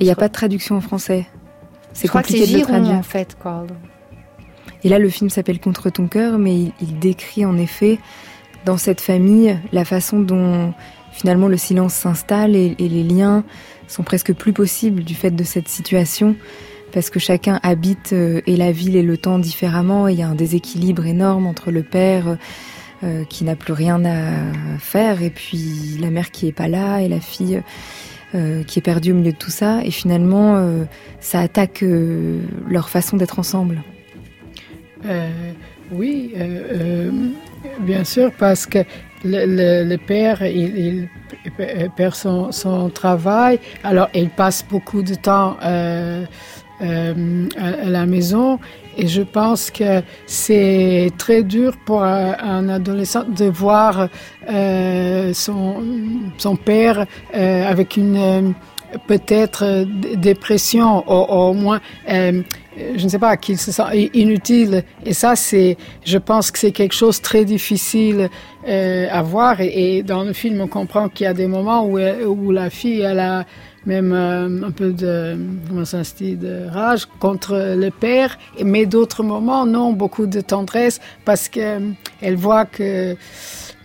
il 0.00 0.06
n'y 0.06 0.12
a 0.12 0.16
pas 0.16 0.28
de 0.28 0.32
traduction 0.32 0.76
en 0.76 0.80
français. 0.80 1.26
C'est 1.92 2.08
compliqué 2.08 2.46
de 2.46 2.58
le 2.58 2.64
traduire. 2.64 2.94
en 2.94 3.02
fait, 3.02 3.36
Cold. 3.40 3.72
Et 4.82 4.88
là, 4.88 4.98
le 4.98 5.08
film 5.08 5.30
s'appelle 5.30 5.60
Contre 5.60 5.90
ton 5.90 6.08
cœur, 6.08 6.38
mais 6.38 6.72
il, 6.80 6.98
décrit 6.98 7.44
en 7.46 7.56
effet 7.56 7.98
dans 8.64 8.76
cette 8.76 9.00
famille 9.00 9.58
la 9.72 9.84
façon 9.84 10.20
dont 10.20 10.74
finalement 11.12 11.48
le 11.48 11.56
silence 11.56 11.94
s'installe 11.94 12.56
et, 12.56 12.74
et, 12.78 12.88
les 12.88 13.04
liens 13.04 13.44
sont 13.86 14.02
presque 14.02 14.34
plus 14.34 14.52
possibles 14.52 15.04
du 15.04 15.14
fait 15.14 15.30
de 15.30 15.44
cette 15.44 15.68
situation 15.68 16.36
parce 16.94 17.10
que 17.10 17.18
chacun 17.18 17.58
habite 17.64 18.12
euh, 18.12 18.40
et 18.46 18.56
la 18.56 18.70
ville 18.70 18.94
et 18.94 19.02
le 19.02 19.18
temps 19.18 19.40
différemment. 19.40 20.06
il 20.06 20.16
y 20.16 20.22
a 20.22 20.28
un 20.28 20.36
déséquilibre 20.36 21.04
énorme 21.04 21.44
entre 21.46 21.72
le 21.72 21.82
père 21.82 22.38
euh, 23.02 23.24
qui 23.24 23.42
n'a 23.42 23.56
plus 23.56 23.72
rien 23.72 24.04
à 24.04 24.78
faire 24.78 25.20
et 25.20 25.30
puis 25.30 25.98
la 26.00 26.10
mère 26.10 26.30
qui 26.30 26.46
est 26.46 26.52
pas 26.52 26.68
là 26.68 27.00
et 27.00 27.08
la 27.08 27.20
fille 27.20 27.60
qui 28.66 28.80
est 28.80 28.82
perdu 28.82 29.12
au 29.12 29.14
milieu 29.14 29.30
de 29.30 29.36
tout 29.36 29.52
ça, 29.52 29.84
et 29.84 29.92
finalement, 29.92 30.84
ça 31.20 31.38
attaque 31.38 31.84
leur 32.68 32.88
façon 32.88 33.16
d'être 33.16 33.38
ensemble. 33.38 33.80
oui, 35.92 36.34
bien 37.78 38.02
sûr, 38.02 38.32
parce 38.36 38.66
que 38.66 38.80
le, 39.24 39.96
père, 39.98 40.44
il, 40.44 41.08
perd 41.96 42.16
son, 42.16 42.90
travail, 42.92 43.60
alors 43.84 44.08
il 44.14 44.30
passe 44.30 44.66
beaucoup 44.68 45.04
de 45.04 45.14
temps 45.14 45.56
à, 46.80 47.88
la 47.88 48.06
maison 48.06 48.58
et 48.96 49.06
je 49.06 49.22
pense 49.22 49.70
que 49.70 50.02
c'est 50.26 51.10
très 51.18 51.42
dur 51.42 51.74
pour 51.84 52.02
un 52.02 52.68
adolescent 52.68 53.24
de 53.24 53.46
voir 53.46 54.08
euh, 54.48 55.32
son, 55.32 55.82
son 56.38 56.56
père 56.56 57.06
euh, 57.34 57.66
avec 57.66 57.96
une 57.96 58.16
euh, 58.16 58.52
peut-être 59.08 59.84
dépression, 60.16 61.08
au, 61.08 61.50
au 61.50 61.52
moins, 61.54 61.80
euh, 62.08 62.42
je 62.96 63.02
ne 63.02 63.08
sais 63.08 63.18
pas, 63.18 63.36
qu'il 63.36 63.58
se 63.58 63.72
sent 63.72 64.10
inutile. 64.14 64.84
Et 65.04 65.12
ça, 65.12 65.34
c'est, 65.34 65.76
je 66.04 66.18
pense 66.18 66.50
que 66.52 66.58
c'est 66.58 66.72
quelque 66.72 66.94
chose 66.94 67.20
très 67.20 67.44
difficile 67.44 68.28
euh, 68.68 69.06
à 69.10 69.22
voir. 69.22 69.60
Et, 69.60 69.96
et, 69.96 70.02
dans 70.04 70.22
le 70.22 70.32
film, 70.32 70.60
on 70.60 70.68
comprend 70.68 71.08
qu'il 71.08 71.24
y 71.24 71.28
a 71.28 71.34
des 71.34 71.48
moments 71.48 71.84
où, 71.84 71.98
où 71.98 72.50
la 72.52 72.70
fille, 72.70 73.00
elle 73.00 73.20
a 73.20 73.44
même 73.86 74.12
euh, 74.12 74.66
un 74.66 74.70
peu 74.70 74.92
de, 74.92 75.36
comment 75.68 75.84
ça 75.84 75.98
de 75.98 76.68
rage 76.70 77.06
contre 77.20 77.74
le 77.76 77.90
père, 77.90 78.38
mais 78.62 78.86
d'autres 78.86 79.22
moments, 79.22 79.66
non, 79.66 79.92
beaucoup 79.92 80.26
de 80.26 80.40
tendresse 80.40 81.00
parce 81.24 81.48
qu'elle 81.48 81.94
euh, 82.22 82.36
voit 82.36 82.64
que 82.64 83.16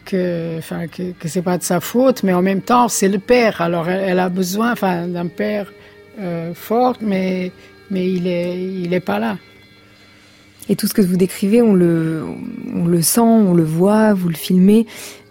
que, 0.05 0.57
enfin, 0.57 0.87
que, 0.87 1.27
c'est 1.27 1.43
pas 1.43 1.59
de 1.59 1.63
sa 1.63 1.79
faute, 1.79 2.23
mais 2.23 2.33
en 2.33 2.41
même 2.41 2.61
temps, 2.61 2.87
c'est 2.87 3.09
le 3.09 3.19
père. 3.19 3.61
Alors, 3.61 3.87
elle, 3.89 4.17
a 4.17 4.29
besoin, 4.29 4.71
enfin, 4.71 5.07
d'un 5.07 5.27
père 5.27 5.71
euh, 6.19 6.51
fort, 6.55 6.95
mais, 6.99 7.51
mais 7.91 8.11
il 8.11 8.25
est, 8.25 8.59
il 8.59 8.91
est 8.91 9.01
pas 9.01 9.19
là. 9.19 9.37
Et 10.69 10.75
tout 10.75 10.87
ce 10.87 10.93
que 10.93 11.01
vous 11.01 11.17
décrivez, 11.17 11.61
on 11.61 11.73
le, 11.73 12.23
sent, 13.01 13.19
on 13.19 13.53
le 13.53 13.63
voit, 13.63 14.13
vous 14.13 14.29
le 14.29 14.35
filmez 14.35 14.85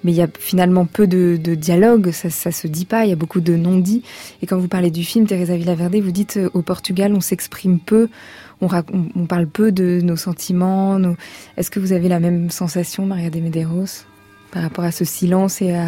mais 0.04 0.12
il 0.12 0.16
y 0.16 0.22
a 0.22 0.28
finalement 0.38 0.86
peu 0.86 1.06
de, 1.06 1.36
de 1.42 1.54
dialogue, 1.54 2.12
ça, 2.12 2.30
ça 2.30 2.52
se 2.52 2.68
dit 2.68 2.84
pas, 2.84 3.04
il 3.04 3.10
y 3.10 3.12
a 3.12 3.16
beaucoup 3.16 3.40
de 3.40 3.56
non-dits. 3.56 4.04
Et 4.42 4.46
quand 4.46 4.56
vous 4.56 4.68
parlez 4.68 4.90
du 4.92 5.02
film, 5.02 5.26
Teresa 5.26 5.56
Villaverde, 5.56 5.96
vous 5.96 6.12
dites 6.12 6.36
euh, 6.36 6.48
au 6.54 6.62
Portugal, 6.62 7.12
on 7.14 7.20
s'exprime 7.20 7.80
peu, 7.80 8.08
on, 8.60 8.68
parle 9.26 9.46
peu 9.46 9.72
de 9.72 10.00
nos 10.02 10.16
sentiments. 10.16 11.00
Est-ce 11.56 11.70
que 11.70 11.80
vous 11.80 11.92
avez 11.92 12.08
la 12.08 12.20
même 12.20 12.50
sensation, 12.50 13.06
Maria 13.06 13.30
de 13.30 13.40
Medeiros, 13.40 14.04
par 14.50 14.62
rapport 14.62 14.84
à 14.84 14.92
ce 14.92 15.04
silence 15.04 15.62
et 15.62 15.74
à, 15.74 15.86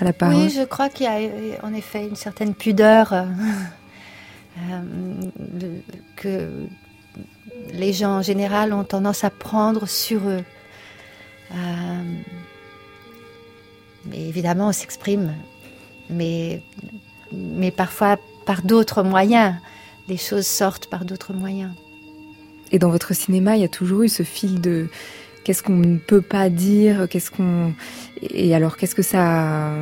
à 0.00 0.04
la 0.04 0.12
parole? 0.12 0.44
Oui, 0.44 0.50
je 0.50 0.64
crois 0.64 0.88
qu'il 0.88 1.06
y 1.06 1.08
a 1.08 1.18
en 1.62 1.74
effet 1.74 2.06
une 2.06 2.16
certaine 2.16 2.54
pudeur 2.54 3.12
euh, 3.12 3.24
euh, 4.70 4.82
que 6.16 6.48
les 7.72 7.92
gens 7.92 8.18
en 8.18 8.22
général 8.22 8.72
ont 8.72 8.84
tendance 8.84 9.24
à 9.24 9.30
prendre 9.30 9.86
sur 9.86 10.20
eux. 10.28 10.44
Euh, 11.52 12.02
mais 14.06 14.28
évidemment, 14.28 14.68
on 14.68 14.72
s'exprime, 14.72 15.34
mais, 16.10 16.62
mais 17.32 17.70
parfois 17.70 18.18
par 18.46 18.62
d'autres 18.62 19.02
moyens. 19.02 19.54
Les 20.08 20.16
choses 20.16 20.46
sortent 20.46 20.86
par 20.86 21.04
d'autres 21.04 21.34
moyens. 21.34 21.72
Et 22.72 22.78
dans 22.78 22.90
votre 22.90 23.14
cinéma, 23.14 23.56
il 23.56 23.60
y 23.60 23.64
a 23.64 23.68
toujours 23.68 24.02
eu 24.02 24.08
ce 24.08 24.22
fil 24.22 24.60
de 24.60 24.88
qu'est-ce 25.44 25.62
qu'on 25.62 25.76
ne 25.76 25.98
peut 25.98 26.22
pas 26.22 26.48
dire, 26.48 27.08
qu'est-ce 27.08 27.30
qu'on 27.30 27.74
et 28.22 28.54
alors 28.54 28.76
qu'est-ce 28.76 28.94
que 28.94 29.02
ça 29.02 29.72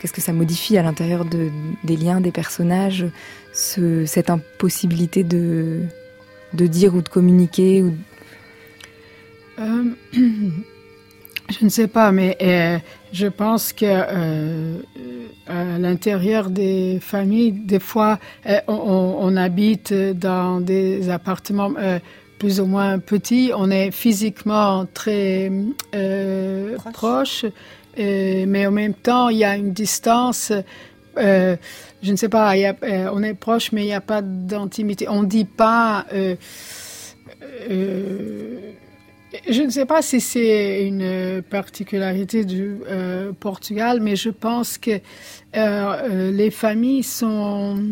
qu'est-ce 0.00 0.12
que 0.12 0.20
ça 0.20 0.32
modifie 0.32 0.78
à 0.78 0.82
l'intérieur 0.82 1.24
de, 1.24 1.50
des 1.84 1.96
liens 1.96 2.20
des 2.20 2.30
personnages, 2.30 3.06
ce, 3.52 4.06
cette 4.06 4.30
impossibilité 4.30 5.24
de 5.24 5.82
de 6.52 6.66
dire 6.66 6.94
ou 6.94 7.02
de 7.02 7.08
communiquer 7.08 7.82
ou... 7.82 7.94
Euh, 9.58 9.84
Je 11.50 11.64
ne 11.64 11.70
sais 11.70 11.88
pas, 11.88 12.12
mais 12.12 12.36
euh, 12.42 12.78
je 13.10 13.26
pense 13.26 13.72
que 13.72 13.86
euh, 13.86 14.80
à 15.46 15.78
l'intérieur 15.78 16.50
des 16.50 16.98
familles, 17.00 17.52
des 17.52 17.80
fois, 17.80 18.18
euh, 18.46 18.60
on, 18.68 19.16
on, 19.20 19.36
habite 19.36 19.94
dans 19.94 20.60
des 20.60 21.08
appartements 21.08 21.72
euh, 21.78 22.00
plus 22.38 22.60
ou 22.60 22.66
moins 22.66 22.98
petits. 22.98 23.50
On 23.56 23.70
est 23.70 23.90
physiquement 23.92 24.86
très 24.92 25.50
euh, 25.94 26.76
proche, 26.76 26.92
proche 26.92 27.44
mais 27.96 28.66
en 28.66 28.70
même 28.70 28.94
temps, 28.94 29.30
il 29.30 29.38
y 29.38 29.44
a 29.44 29.56
une 29.56 29.72
distance. 29.72 30.52
Je 32.02 32.12
ne 32.12 32.16
sais 32.16 32.28
pas, 32.28 32.50
a, 32.50 32.74
on 33.12 33.22
est 33.22 33.34
proche, 33.34 33.72
mais 33.72 33.82
il 33.82 33.86
n'y 33.86 33.92
a 33.92 34.00
pas 34.00 34.22
d'intimité. 34.22 35.08
On 35.08 35.22
ne 35.22 35.26
dit 35.28 35.44
pas. 35.44 36.06
Je 39.48 39.62
ne 39.62 39.70
sais 39.70 39.84
pas 39.84 40.00
si 40.00 40.20
c'est 40.20 40.86
une 40.86 41.42
particularité 41.42 42.44
du 42.44 42.76
euh, 42.88 43.32
Portugal, 43.38 44.00
mais 44.00 44.16
je 44.16 44.30
pense 44.30 44.78
que 44.78 44.90
euh, 44.90 45.00
euh 45.56 46.30
les 46.30 46.50
familles 46.50 47.02
sont 47.02 47.82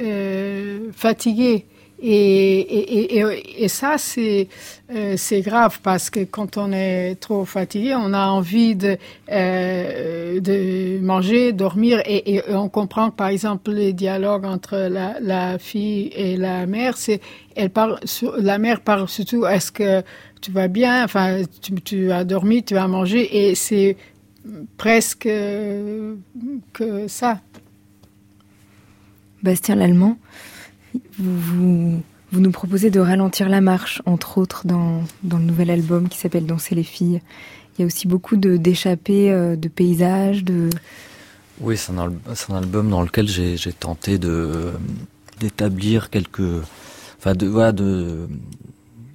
euh, 0.00 0.90
fatiguées. 0.92 1.66
Et, 2.02 3.68
ça, 3.68 3.96
c'est 3.98 4.48
euh, 4.94 5.16
grave 5.40 5.80
parce 5.82 6.08
que 6.10 6.20
quand 6.20 6.56
on 6.56 6.72
est 6.72 7.16
trop 7.16 7.44
fatigué, 7.44 7.94
on 7.94 8.12
a 8.12 8.26
envie 8.28 8.74
de, 8.74 8.96
euh, 9.30 11.00
manger, 11.00 11.52
dormir. 11.52 12.02
Et, 12.06 12.42
on 12.48 12.68
comprend 12.68 13.10
par 13.10 13.28
exemple, 13.28 13.70
les 13.72 13.92
dialogues 13.92 14.44
entre 14.44 14.88
la, 14.88 15.58
fille 15.58 16.10
et 16.14 16.36
la 16.36 16.66
mère, 16.66 16.96
c'est 16.96 17.20
elle 17.54 17.70
parle, 17.70 17.98
la 18.38 18.58
mère 18.58 18.80
parle 18.80 19.08
surtout 19.08 19.46
est-ce 19.46 19.70
que 19.72 20.02
tu 20.40 20.52
vas 20.52 20.68
bien, 20.68 21.04
enfin, 21.04 21.42
tu, 21.60 21.74
tu, 21.82 22.12
as 22.12 22.24
dormi, 22.24 22.62
tu 22.62 22.76
as 22.78 22.88
mangé, 22.88 23.48
et 23.50 23.54
c'est 23.54 23.96
presque 24.78 25.28
que 26.72 27.08
ça. 27.08 27.40
Bastien 29.42 29.76
Lallemand, 29.76 30.16
vous, 31.18 32.02
nous 32.32 32.50
proposez 32.50 32.90
de 32.90 33.00
ralentir 33.00 33.48
la 33.48 33.60
marche, 33.60 34.02
entre 34.06 34.38
autres, 34.38 34.66
dans, 34.66 35.02
le 35.28 35.38
nouvel 35.38 35.70
album 35.70 36.08
qui 36.08 36.18
s'appelle 36.18 36.46
Danser 36.46 36.74
les 36.74 36.84
filles. 36.84 37.20
Il 37.78 37.82
y 37.82 37.84
a 37.84 37.86
aussi 37.86 38.08
beaucoup 38.08 38.36
d'échappées, 38.36 39.30
de, 39.30 39.56
de 39.56 39.68
paysages. 39.68 40.44
Oui, 41.60 41.76
c'est 41.76 41.92
un, 41.92 42.56
album 42.56 42.90
dans 42.90 43.02
lequel 43.02 43.28
j'ai 43.28 43.72
tenté 43.72 44.18
d'établir 45.38 46.10
quelques... 46.10 46.62
Enfin, 47.18 47.34
de, 47.34 48.26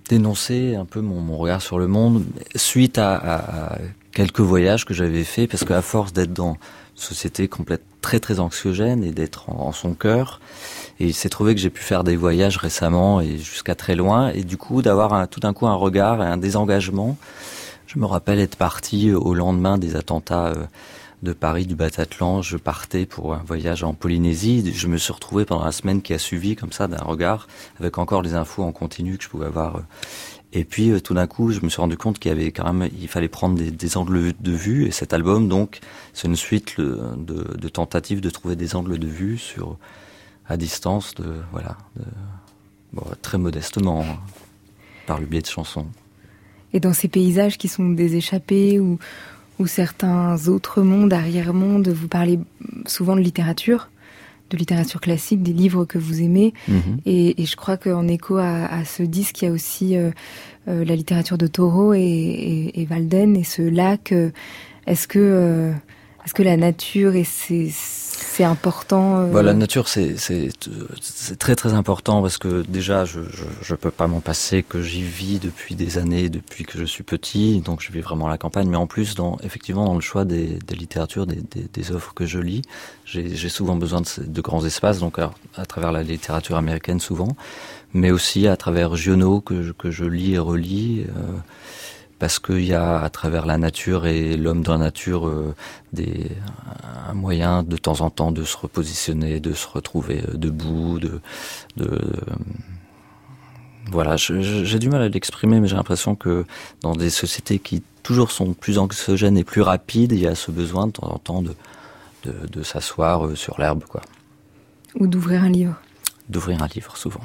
dénoncer 0.07 0.75
un 0.75 0.85
peu 0.85 1.01
mon, 1.01 1.37
regard 1.37 1.61
sur 1.61 1.79
le 1.79 1.87
monde 1.87 2.25
suite 2.55 2.97
à, 2.97 3.79
quelques 4.11 4.39
voyages 4.39 4.85
que 4.85 4.93
j'avais 4.93 5.23
faits, 5.23 5.49
parce 5.49 5.65
qu'à 5.65 5.81
force 5.81 6.13
d'être 6.13 6.33
dans 6.33 6.53
une 6.53 6.57
société 7.01 7.47
complète 7.47 7.83
très 8.01 8.19
très 8.19 8.39
anxiogène 8.39 9.03
et 9.03 9.11
d'être 9.11 9.49
en, 9.49 9.71
son 9.71 9.93
cœur, 9.93 10.39
et 10.99 11.07
il 11.07 11.13
s'est 11.13 11.29
trouvé 11.29 11.55
que 11.55 11.61
j'ai 11.61 11.69
pu 11.69 11.81
faire 11.81 12.03
des 12.03 12.15
voyages 12.15 12.57
récemment 12.57 13.21
et 13.21 13.37
jusqu'à 13.37 13.75
très 13.75 13.95
loin, 13.95 14.29
et 14.29 14.43
du 14.43 14.57
coup 14.57 14.81
d'avoir 14.81 15.27
tout 15.27 15.39
d'un 15.39 15.53
coup 15.53 15.67
un 15.67 15.75
regard 15.75 16.23
et 16.23 16.25
un 16.25 16.37
désengagement. 16.37 17.17
Je 17.87 17.99
me 17.99 18.05
rappelle 18.05 18.39
être 18.39 18.55
parti 18.55 19.13
au 19.13 19.33
lendemain 19.33 19.77
des 19.77 19.95
attentats 19.95 20.47
euh, 20.47 20.65
de 21.23 21.33
Paris, 21.33 21.65
du 21.65 21.75
Bataclan, 21.75 22.41
je 22.41 22.57
partais 22.57 23.05
pour 23.05 23.33
un 23.33 23.43
voyage 23.45 23.83
en 23.83 23.93
Polynésie. 23.93 24.71
Je 24.73 24.87
me 24.87 24.97
suis 24.97 25.13
retrouvé 25.13 25.45
pendant 25.45 25.65
la 25.65 25.71
semaine 25.71 26.01
qui 26.01 26.13
a 26.13 26.19
suivi, 26.19 26.55
comme 26.55 26.71
ça, 26.71 26.87
d'un 26.87 27.03
regard, 27.03 27.47
avec 27.79 27.97
encore 27.97 28.21
les 28.21 28.33
infos 28.33 28.63
en 28.63 28.71
continu 28.71 29.17
que 29.17 29.23
je 29.23 29.29
pouvais 29.29 29.45
avoir. 29.45 29.81
Et 30.51 30.63
puis, 30.63 30.91
euh, 30.91 30.99
tout 30.99 31.13
d'un 31.13 31.27
coup, 31.27 31.51
je 31.51 31.61
me 31.61 31.69
suis 31.69 31.81
rendu 31.81 31.97
compte 31.97 32.19
qu'il 32.19 32.29
y 32.29 32.31
avait 32.31 32.51
quand 32.51 32.71
même, 32.71 32.89
il 32.99 33.07
fallait 33.07 33.27
prendre 33.27 33.59
des, 33.59 33.97
angles 33.97 34.33
de 34.39 34.51
vue. 34.51 34.85
Et 34.87 34.91
cet 34.91 35.13
album, 35.13 35.47
donc, 35.47 35.79
c'est 36.13 36.27
une 36.27 36.35
suite 36.35 36.79
de, 36.79 37.69
tentatives 37.69 38.21
de 38.21 38.29
trouver 38.29 38.55
des 38.55 38.75
angles 38.75 38.97
de 38.97 39.07
vue 39.07 39.37
sur, 39.37 39.77
à 40.47 40.57
distance, 40.57 41.15
de, 41.15 41.33
voilà, 41.51 41.77
de, 41.95 42.03
bon, 42.93 43.03
très 43.21 43.37
modestement, 43.37 44.01
hein, 44.01 44.17
par 45.07 45.19
le 45.19 45.25
biais 45.25 45.41
de 45.41 45.47
chansons. 45.47 45.87
Et 46.73 46.79
dans 46.79 46.93
ces 46.93 47.07
paysages 47.07 47.57
qui 47.57 47.67
sont 47.67 47.89
des 47.89 48.15
échappées 48.15 48.79
ou, 48.79 48.99
ou 49.59 49.67
certains 49.67 50.47
autres 50.47 50.81
mondes, 50.81 51.13
arrière-mondes. 51.13 51.87
Vous 51.87 52.07
parlez 52.07 52.39
souvent 52.85 53.15
de 53.15 53.21
littérature, 53.21 53.89
de 54.49 54.57
littérature 54.57 54.99
classique, 54.99 55.41
des 55.41 55.53
livres 55.53 55.85
que 55.85 55.97
vous 55.97 56.21
aimez. 56.21 56.53
Mmh. 56.67 56.79
Et, 57.05 57.41
et, 57.41 57.45
je 57.45 57.55
crois 57.55 57.77
qu'en 57.77 58.07
écho 58.07 58.37
à, 58.37 58.65
à, 58.65 58.85
ce 58.85 59.03
disque, 59.03 59.41
il 59.41 59.45
y 59.45 59.47
a 59.47 59.51
aussi 59.51 59.95
euh, 59.95 60.11
euh, 60.67 60.83
la 60.83 60.95
littérature 60.95 61.37
de 61.37 61.47
Taureau 61.47 61.93
et, 61.93 62.01
et, 62.01 62.81
et, 62.81 63.43
ce 63.43 63.61
lac. 63.61 64.11
Euh, 64.11 64.31
est-ce 64.85 65.07
que, 65.07 65.71
est-ce 66.25 66.33
que 66.33 66.43
la 66.43 66.57
nature 66.57 67.15
et 67.15 67.23
ses, 67.23 67.69
c'est 68.17 68.43
important 68.43 69.19
euh... 69.19 69.31
bah, 69.31 69.43
La 69.43 69.53
nature, 69.53 69.87
c'est 69.87 70.15
très 71.39 71.55
très 71.55 71.73
important 71.73 72.21
parce 72.21 72.37
que 72.37 72.63
déjà, 72.67 73.05
je 73.05 73.19
je, 73.61 73.75
peux 73.75 73.91
pas 73.91 74.07
m'en 74.07 74.21
passer, 74.21 74.63
que 74.63 74.81
j'y 74.81 75.03
vis 75.03 75.39
depuis 75.39 75.75
des 75.75 75.97
années, 75.97 76.29
depuis 76.29 76.63
que 76.63 76.77
je 76.77 76.85
suis 76.85 77.03
petit, 77.03 77.61
donc 77.61 77.81
je 77.81 77.91
vis 77.91 78.01
vraiment 78.01 78.27
la 78.27 78.37
campagne. 78.37 78.69
Mais 78.69 78.77
en 78.77 78.87
plus, 78.87 79.15
dans 79.15 79.37
effectivement 79.43 79.85
dans 79.85 79.95
le 79.95 80.01
choix 80.01 80.25
des, 80.25 80.59
des 80.67 80.75
littératures, 80.75 81.25
des, 81.25 81.41
des, 81.51 81.67
des, 81.71 81.91
œuvres 81.91 82.13
que 82.13 82.25
je 82.25 82.39
lis, 82.39 82.61
j'ai 83.05 83.49
souvent 83.49 83.75
besoin 83.75 84.01
de, 84.01 84.23
de, 84.25 84.41
grands 84.41 84.65
espaces, 84.65 84.99
donc 84.99 85.19
à, 85.19 85.31
à, 85.55 85.65
travers 85.65 85.91
la 85.91 86.03
littérature 86.03 86.57
américaine 86.57 86.99
souvent, 86.99 87.35
mais 87.93 88.11
aussi 88.11 88.47
à 88.47 88.57
travers 88.57 88.95
Giono 88.95 89.41
que 89.41 89.61
je, 89.61 89.71
que 89.71 89.91
je 89.91 90.05
lis 90.05 90.33
et 90.33 90.39
relis. 90.39 91.05
Euh, 91.09 91.37
parce 92.25 92.39
qu'il 92.39 92.65
y 92.65 92.73
a 92.73 93.01
à 93.01 93.09
travers 93.11 93.45
la 93.45 93.59
nature 93.59 94.07
et 94.07 94.35
l'homme 94.35 94.63
dans 94.63 94.71
la 94.71 94.85
nature 94.85 95.27
euh, 95.27 95.53
des, 95.93 96.31
un 97.07 97.13
moyen 97.13 97.61
de 97.61 97.77
temps 97.77 98.01
en 98.01 98.09
temps 98.09 98.31
de 98.31 98.43
se 98.43 98.57
repositionner, 98.57 99.39
de 99.39 99.53
se 99.53 99.67
retrouver 99.67 100.23
euh, 100.27 100.35
debout, 100.35 100.97
de, 100.97 101.21
de 101.77 101.85
euh, 101.85 101.99
voilà, 103.91 104.15
j'ai 104.17 104.79
du 104.79 104.89
mal 104.89 105.03
à 105.03 105.07
l'exprimer, 105.07 105.59
mais 105.59 105.67
j'ai 105.67 105.75
l'impression 105.75 106.15
que 106.15 106.45
dans 106.81 106.95
des 106.95 107.11
sociétés 107.11 107.59
qui 107.59 107.83
toujours 108.01 108.31
sont 108.31 108.55
plus 108.55 108.79
anxiogènes 108.79 109.37
et 109.37 109.43
plus 109.43 109.61
rapides, 109.61 110.11
il 110.11 110.21
y 110.21 110.25
a 110.25 110.33
ce 110.33 110.49
besoin 110.49 110.87
de 110.87 110.93
temps 110.93 111.11
en 111.11 111.19
temps 111.19 111.43
de, 111.43 111.53
de, 112.23 112.33
de 112.47 112.63
s'asseoir 112.63 113.37
sur 113.37 113.59
l'herbe, 113.59 113.83
quoi. 113.87 114.01
Ou 114.95 115.05
d'ouvrir 115.05 115.43
un 115.43 115.49
livre. 115.49 115.75
D'ouvrir 116.27 116.63
un 116.63 116.67
livre, 116.73 116.97
souvent. 116.97 117.21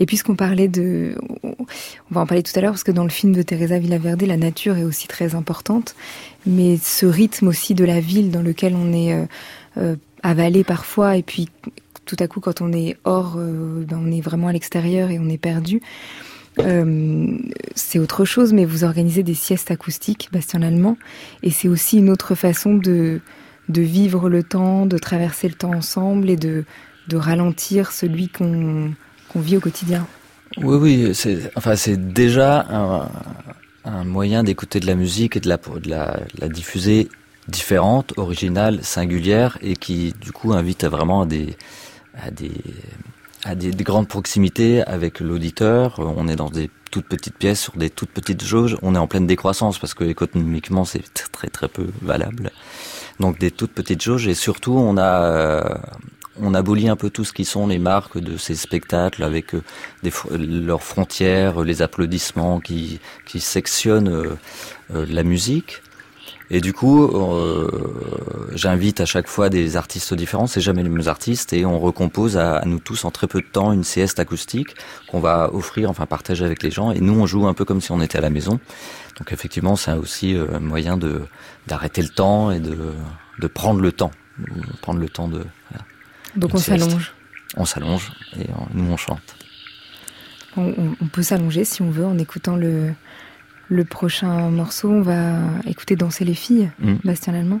Et 0.00 0.06
puisqu'on 0.06 0.36
parlait 0.36 0.68
de, 0.68 1.14
on 1.42 1.56
va 2.10 2.20
en 2.20 2.26
parler 2.26 2.42
tout 2.42 2.52
à 2.56 2.60
l'heure 2.60 2.72
parce 2.72 2.84
que 2.84 2.92
dans 2.92 3.04
le 3.04 3.10
film 3.10 3.32
de 3.32 3.42
Teresa 3.42 3.78
Villaverde, 3.78 4.22
la 4.22 4.36
nature 4.36 4.76
est 4.76 4.84
aussi 4.84 5.08
très 5.08 5.34
importante, 5.34 5.94
mais 6.46 6.76
ce 6.76 7.06
rythme 7.06 7.48
aussi 7.48 7.74
de 7.74 7.84
la 7.84 8.00
ville 8.00 8.30
dans 8.30 8.42
lequel 8.42 8.74
on 8.74 8.92
est 8.92 9.12
euh, 9.12 9.26
euh, 9.78 9.96
avalé 10.22 10.64
parfois 10.64 11.16
et 11.16 11.22
puis 11.22 11.48
tout 12.04 12.16
à 12.20 12.26
coup 12.26 12.40
quand 12.40 12.62
on 12.62 12.72
est 12.72 12.96
hors, 13.04 13.36
ben 13.36 14.00
on 14.02 14.10
est 14.10 14.22
vraiment 14.22 14.48
à 14.48 14.52
l'extérieur 14.52 15.10
et 15.10 15.18
on 15.18 15.28
est 15.28 15.36
perdu. 15.36 15.82
Euh, 16.60 17.38
c'est 17.74 17.98
autre 17.98 18.24
chose, 18.24 18.52
mais 18.52 18.64
vous 18.64 18.84
organisez 18.84 19.22
des 19.22 19.34
siestes 19.34 19.70
acoustiques, 19.70 20.28
Bastien 20.32 20.60
Lallemand, 20.60 20.96
et 21.42 21.50
c'est 21.50 21.68
aussi 21.68 21.98
une 21.98 22.10
autre 22.10 22.34
façon 22.34 22.74
de, 22.74 23.20
de 23.68 23.82
vivre 23.82 24.28
le 24.28 24.42
temps, 24.42 24.86
de 24.86 24.98
traverser 24.98 25.48
le 25.48 25.54
temps 25.54 25.74
ensemble 25.74 26.30
et 26.30 26.36
de, 26.36 26.64
de 27.08 27.16
ralentir 27.16 27.92
celui 27.92 28.28
qu'on 28.28 28.92
qu'on 29.28 29.40
vit 29.40 29.56
au 29.56 29.60
quotidien. 29.60 30.06
Oui, 30.56 30.76
oui, 30.76 31.14
c'est 31.14 31.50
enfin 31.56 31.76
c'est 31.76 32.12
déjà 32.12 33.08
un, 33.84 34.04
moyen 34.04 34.42
d'écouter 34.42 34.80
de 34.80 34.86
la 34.86 34.94
musique 34.94 35.36
et 35.36 35.40
de 35.40 35.48
la, 35.48 35.58
diffuser 36.48 37.08
différente, 37.48 38.14
originale, 38.16 38.82
singulière 38.82 39.58
et 39.62 39.76
qui 39.76 40.14
du 40.20 40.32
coup 40.32 40.52
invite 40.52 40.84
vraiment 40.84 41.22
à 41.22 41.26
des 41.26 41.56
grandes 43.84 44.08
proximités 44.08 44.82
avec 44.82 45.20
l'auditeur. 45.20 46.00
On 46.00 46.28
est 46.28 46.36
dans 46.36 46.50
des 46.50 46.70
toutes 46.90 47.06
petites 47.06 47.36
pièces 47.36 47.60
sur 47.60 47.76
des 47.76 47.90
toutes 47.90 48.10
petites 48.10 48.44
jauges. 48.44 48.76
On 48.82 48.94
est 48.94 48.98
en 48.98 49.06
pleine 49.06 49.26
décroissance 49.26 49.78
parce 49.78 49.94
que 49.94 50.04
économiquement 50.04 50.84
c'est 50.84 51.04
très 51.32 51.48
très 51.48 51.68
peu 51.68 51.86
valable. 52.02 52.50
Donc 53.20 53.38
des 53.38 53.50
toutes 53.50 53.72
petites 53.72 54.02
jauges 54.02 54.26
et 54.26 54.34
surtout 54.34 54.72
on 54.72 54.98
a 54.98 55.80
on 56.40 56.54
abolit 56.54 56.88
un 56.88 56.96
peu 56.96 57.10
tout 57.10 57.24
ce 57.24 57.32
qui 57.32 57.44
sont 57.44 57.66
les 57.66 57.78
marques 57.78 58.18
de 58.18 58.36
ces 58.36 58.54
spectacles 58.54 59.22
avec 59.22 59.54
euh, 59.54 59.62
leurs 60.30 60.82
frontières, 60.82 61.60
les 61.62 61.82
applaudissements 61.82 62.60
qui, 62.60 63.00
qui 63.26 63.40
sectionnent 63.40 64.08
euh, 64.08 64.36
euh, 64.94 65.06
la 65.08 65.22
musique. 65.22 65.82
Et 66.50 66.62
du 66.62 66.72
coup, 66.72 67.10
j'invite 68.54 69.02
à 69.02 69.04
chaque 69.04 69.28
fois 69.28 69.50
des 69.50 69.76
artistes 69.76 70.14
différents, 70.14 70.46
c'est 70.46 70.62
jamais 70.62 70.82
les 70.82 70.88
mêmes 70.88 71.06
artistes, 71.06 71.52
et 71.52 71.66
on 71.66 71.78
recompose 71.78 72.38
à, 72.38 72.62
nous 72.64 72.78
tous 72.78 73.04
en 73.04 73.10
très 73.10 73.26
peu 73.26 73.42
de 73.42 73.46
temps 73.46 73.70
une 73.70 73.84
sieste 73.84 74.18
acoustique 74.18 74.68
qu'on 75.10 75.20
va 75.20 75.52
offrir, 75.52 75.90
enfin 75.90 76.06
partager 76.06 76.46
avec 76.46 76.62
les 76.62 76.70
gens. 76.70 76.90
Et 76.90 77.00
nous, 77.00 77.12
on 77.12 77.26
joue 77.26 77.46
un 77.46 77.52
peu 77.52 77.66
comme 77.66 77.82
si 77.82 77.92
on 77.92 78.00
était 78.00 78.16
à 78.16 78.22
la 78.22 78.30
maison. 78.30 78.60
Donc 79.18 79.30
effectivement, 79.30 79.76
c'est 79.76 79.92
aussi 79.92 80.36
un 80.36 80.60
moyen 80.60 80.98
d'arrêter 81.66 82.00
le 82.00 82.08
temps 82.08 82.50
et 82.50 82.60
de, 82.60 82.78
de 83.38 83.46
prendre 83.46 83.82
le 83.82 83.92
temps, 83.92 84.12
prendre 84.80 85.00
le 85.00 85.08
temps 85.10 85.28
de. 85.28 85.44
Donc 86.38 86.54
on 86.54 86.58
s'allonge. 86.58 87.12
On 87.56 87.64
s'allonge 87.64 88.12
et 88.38 88.46
on, 88.56 88.66
nous 88.74 88.90
on 88.92 88.96
chante. 88.96 89.36
On, 90.56 90.74
on 91.00 91.06
peut 91.06 91.22
s'allonger 91.22 91.64
si 91.64 91.82
on 91.82 91.90
veut 91.90 92.06
en 92.06 92.18
écoutant 92.18 92.56
le, 92.56 92.92
le 93.68 93.84
prochain 93.84 94.50
morceau. 94.50 94.90
On 94.90 95.02
va 95.02 95.34
écouter 95.66 95.96
Danser 95.96 96.24
les 96.24 96.34
filles, 96.34 96.70
mmh. 96.78 96.94
Bastien 97.04 97.32
Lallemand. 97.32 97.60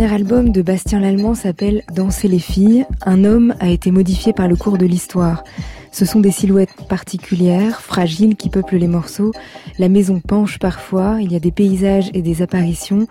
Dernier 0.00 0.14
album 0.14 0.50
de 0.50 0.62
Bastien 0.62 0.98
Lallemand 0.98 1.34
s'appelle 1.34 1.82
Danser 1.94 2.26
les 2.26 2.38
filles. 2.38 2.86
Un 3.04 3.22
homme 3.24 3.54
a 3.60 3.68
été 3.68 3.90
modifié 3.90 4.32
par 4.32 4.48
le 4.48 4.56
cours 4.56 4.78
de 4.78 4.86
l'histoire. 4.86 5.44
Ce 5.92 6.06
sont 6.06 6.20
des 6.20 6.30
silhouettes 6.30 6.88
particulières, 6.88 7.82
fragiles, 7.82 8.34
qui 8.34 8.48
peuplent 8.48 8.78
les 8.78 8.88
morceaux. 8.88 9.32
La 9.78 9.90
maison 9.90 10.18
penche 10.18 10.58
parfois, 10.58 11.18
il 11.20 11.30
y 11.30 11.36
a 11.36 11.38
des 11.38 11.52
paysages 11.52 12.08
et 12.14 12.22
des 12.22 12.40
apparitions, 12.40 13.08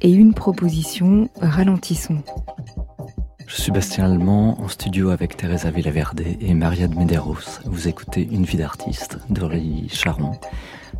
et 0.00 0.10
une 0.10 0.32
proposition, 0.32 1.28
ralentissons. 1.42 2.22
Je 3.46 3.60
suis 3.60 3.70
Bastien 3.70 4.06
Allemand, 4.06 4.58
en 4.62 4.68
studio 4.68 5.10
avec 5.10 5.36
Teresa 5.36 5.70
Villaverde 5.70 6.22
et 6.40 6.54
Maria 6.54 6.88
de 6.88 6.94
Medeiros. 6.94 7.60
Vous 7.66 7.86
écoutez 7.86 8.26
Une 8.32 8.44
vie 8.44 8.56
d'artiste 8.56 9.18
d'Aurélie 9.28 9.90
Charon. 9.90 10.32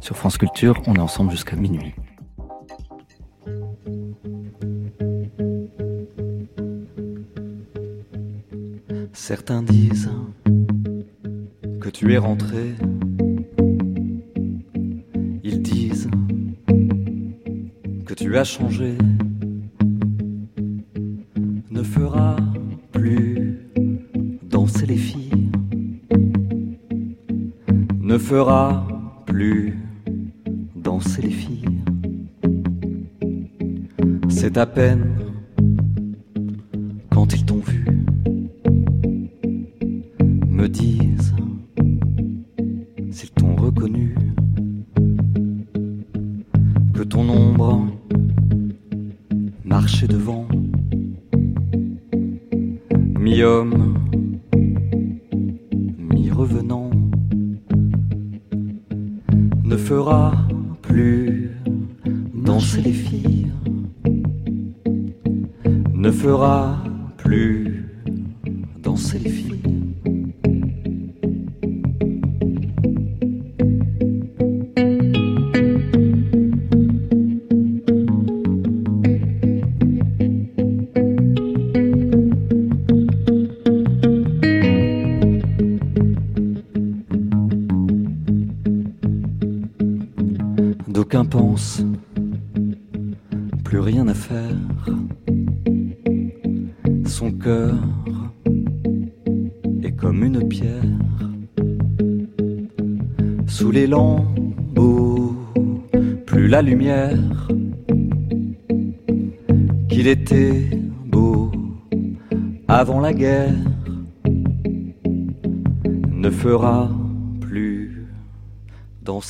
Sur 0.01 0.19
France 0.19 0.37
Culture, 0.37 0.83
on 0.87 0.97
est 0.97 1.01
ensemble 1.01 1.31
jusqu'à 1.31 1.57
minuit. 1.57 1.95
Certains 9.33 9.63
disent 9.63 10.11
que 11.81 11.89
tu 11.89 12.13
es 12.13 12.19
rentré. 12.19 12.75
Ils 15.45 15.63
disent 15.63 16.11
que 18.07 18.15
tu 18.15 18.37
as 18.37 18.43
changé. 18.43 18.99
Ne 21.71 21.85
fera 21.85 22.39
plus 22.91 23.61
danser 24.43 24.87
les 24.87 24.97
filles. 24.97 25.53
Ne 28.01 28.19
fera 28.19 28.89
plus 29.27 29.79
danser 30.75 31.23
les 31.23 31.31
filles. 31.31 31.79
C'est 34.29 34.59
à 34.59 34.67
peine 34.67 35.30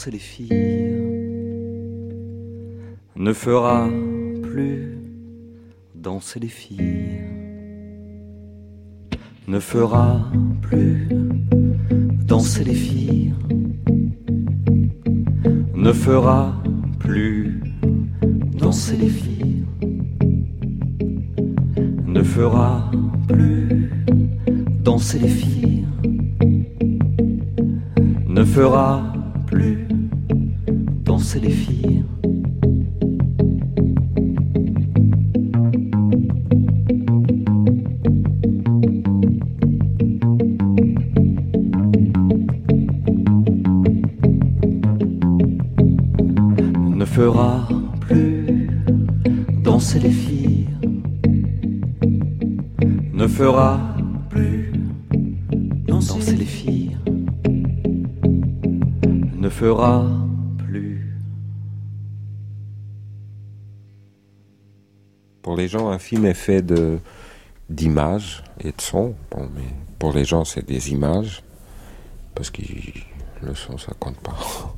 les 0.08 0.18
filles, 0.18 0.48
ne 3.16 3.32
fera 3.34 3.86
plus 4.42 4.96
danser 5.94 6.40
les 6.40 6.48
filles, 6.48 7.20
ne 9.46 9.60
fera 9.60 10.32
plus 10.62 11.06
danser 12.24 12.64
les 12.64 12.74
filles, 12.74 13.34
ne 15.74 15.92
fera 15.92 16.62
plus 16.98 17.60
danser 18.58 18.96
les 18.96 19.08
filles, 19.10 19.64
ne 22.06 22.22
fera 22.22 22.90
plus 23.28 23.90
danser 24.82 25.18
les 25.18 25.28
filles. 25.28 25.84
Ne 28.28 28.44
fera 28.44 29.19
Ne 31.32 31.36
fera 47.04 47.68
plus 48.00 48.68
danser 49.62 50.00
les 50.00 50.10
filles. 50.10 50.66
Ne 53.14 53.28
fera 53.28 53.78
plus 54.30 54.72
danser 55.86 56.34
les 56.36 56.44
filles 56.44 56.96
ne 59.40 59.48
fera 59.48 60.19
gens, 65.70 65.88
un 65.88 65.98
film 65.98 66.26
est 66.26 66.34
fait 66.34 66.62
de 66.62 66.98
d'images 67.68 68.42
et 68.60 68.72
de 68.72 68.80
sons. 68.80 69.14
Bon, 69.30 69.48
mais 69.54 69.68
pour 69.98 70.12
les 70.12 70.24
gens, 70.24 70.44
c'est 70.44 70.66
des 70.66 70.90
images 70.90 71.42
parce 72.34 72.50
que 72.50 72.62
le 73.42 73.54
son, 73.54 73.78
ça 73.78 73.92
compte 73.98 74.18
pas. 74.18 74.36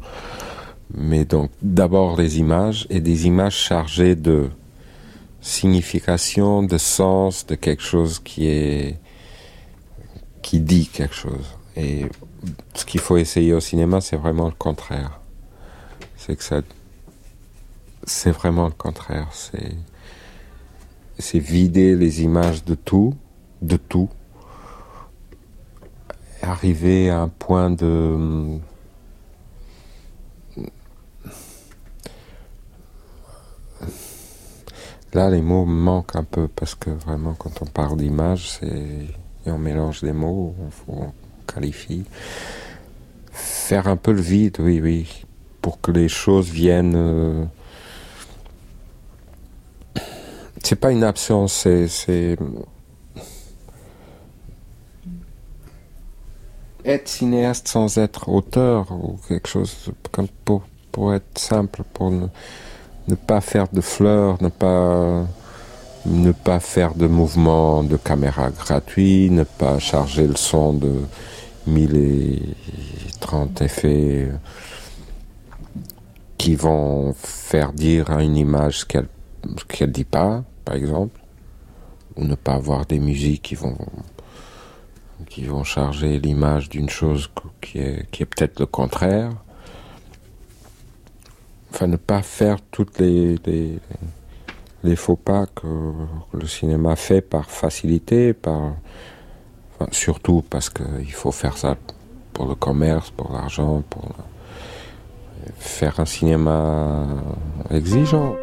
Mais 0.95 1.25
donc, 1.25 1.51
d'abord 1.63 2.17
les 2.21 2.39
images 2.39 2.87
et 2.91 3.01
des 3.01 3.27
images 3.27 3.57
chargées 3.57 4.15
de 4.15 4.51
signification, 5.41 6.63
de 6.63 6.77
sens, 6.77 7.47
de 7.47 7.55
quelque 7.55 7.83
chose 7.83 8.19
qui 8.19 8.47
est 8.47 8.99
qui 10.43 10.61
dit 10.61 10.89
quelque 10.89 11.15
chose. 11.15 11.57
Et 11.77 12.07
ce 12.75 12.85
qu'il 12.85 13.01
faut 13.01 13.17
essayer 13.17 13.55
au 13.55 13.61
cinéma, 13.61 14.01
c'est 14.01 14.17
vraiment 14.17 14.47
le 14.47 14.55
contraire. 14.59 15.21
C'est 16.17 16.37
que 16.37 16.45
ça, 16.45 16.61
c'est 18.05 18.33
vraiment 18.33 18.67
le 18.67 18.73
contraire. 18.73 19.29
C'est, 19.33 19.77
c'est 21.23 21.39
vider 21.39 21.97
les 21.97 22.23
images 22.23 22.65
de 22.65 22.75
tout, 22.75 23.15
de 23.63 23.77
tout, 23.77 24.09
arriver 26.43 27.11
à 27.11 27.21
un 27.21 27.29
point 27.29 27.71
de 27.71 28.59
Là, 35.15 35.29
les 35.29 35.43
mots 35.43 35.67
manquent 35.67 36.17
un 36.17 36.25
peu 36.25 36.49
parce 36.49 36.75
que 36.75 36.89
vraiment, 36.89 37.35
quand 37.35 37.61
on 37.61 37.67
parle 37.67 37.99
d'image, 37.99 38.59
et 38.63 39.51
on 39.51 39.59
mélange 39.59 40.01
des 40.01 40.15
mots, 40.15 40.55
on, 40.89 40.93
on 40.93 41.13
qualifie. 41.47 42.05
Faire 43.31 43.89
un 43.89 43.97
peu 43.97 44.13
le 44.13 44.23
vide, 44.23 44.57
oui, 44.59 44.81
oui, 44.81 45.27
pour 45.61 45.83
que 45.83 45.91
les 45.91 46.09
choses 46.09 46.49
viennent. 46.49 46.95
Euh... 46.97 47.45
C'est 50.63 50.77
pas 50.77 50.93
une 50.93 51.05
absence, 51.05 51.67
c'est, 51.89 52.37
être 56.85 57.09
cinéaste 57.09 57.69
sans 57.69 57.99
être 57.99 58.29
auteur 58.29 58.91
ou 58.93 59.19
quelque 59.29 59.49
chose 59.49 59.91
comme 60.11 60.29
pour, 60.45 60.63
pour 60.91 61.15
être 61.15 61.39
simple, 61.39 61.83
pour 61.93 62.11
ne, 62.11 62.27
ne 63.09 63.15
pas 63.15 63.41
faire 63.41 63.69
de 63.73 63.81
fleurs, 63.81 64.43
ne 64.43 64.49
pas 64.49 65.27
ne 66.05 66.33
pas 66.33 66.59
faire 66.59 66.95
de 66.95 67.07
mouvements 67.07 67.85
de 67.85 67.97
caméra 67.97 68.51
gratuits, 68.51 69.31
ne 69.31 69.45
pas 69.45 69.79
charger 69.79 70.27
le 70.27 70.35
son 70.37 70.73
de 70.73 70.93
1030 71.67 73.63
effets 73.63 74.33
qui 76.39 76.57
vont 76.57 77.15
faire 77.15 77.73
dire 77.73 78.11
à 78.11 78.25
une 78.25 78.37
image 78.37 78.81
ce 78.81 78.85
qu'elle 78.85 79.07
qu'elle 79.69 79.93
dit 79.93 80.05
pas, 80.05 80.45
par 80.65 80.75
exemple, 80.75 81.21
ou 82.17 82.25
ne 82.25 82.35
pas 82.35 82.55
avoir 82.55 82.87
des 82.87 82.99
musiques 82.99 83.43
qui 83.43 83.55
vont 83.55 83.77
qui 85.29 85.45
vont 85.45 85.63
charger 85.63 86.19
l'image 86.19 86.69
d'une 86.69 86.91
chose 86.91 87.31
qui 87.61 87.79
est 87.79 88.11
qui 88.11 88.23
est 88.23 88.27
peut-être 88.27 88.61
le 88.61 88.67
contraire. 88.67 89.31
Enfin, 91.71 91.87
ne 91.87 91.97
pas 91.97 92.21
faire 92.21 92.59
toutes 92.71 92.99
les, 92.99 93.37
les 94.85 94.97
faux 94.97 95.17
pas 95.17 95.47
que 95.47 95.67
le 96.35 96.47
cinéma 96.47 96.97
fait 96.97 97.23
par 97.23 97.51
facilité, 97.51 98.35
par 98.35 98.75
surtout 99.91 100.45
parce 100.49 100.69
qu'il 100.71 101.13
faut 101.13 101.33
faire 101.33 101.57
ça 101.57 101.77
pour 102.33 102.47
le 102.47 102.55
commerce, 102.55 103.11
pour 103.11 103.33
l'argent, 103.33 103.83
pour 103.89 104.11
faire 105.57 105.99
un 105.99 106.07
cinéma 106.07 107.07
exigeant. 107.71 108.37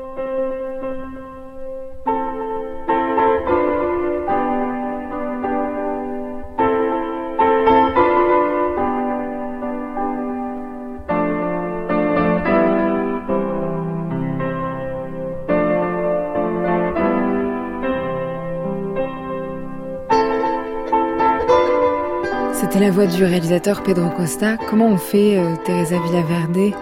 La 22.90 22.96
voix 22.96 23.06
du 23.06 23.24
réalisateur 23.24 23.84
Pedro 23.84 24.10
Costa. 24.10 24.58
Comment 24.68 24.88
on 24.88 24.98
fait, 24.98 25.38
euh, 25.38 25.54
Teresa 25.64 26.00
Villaverde 26.00 26.74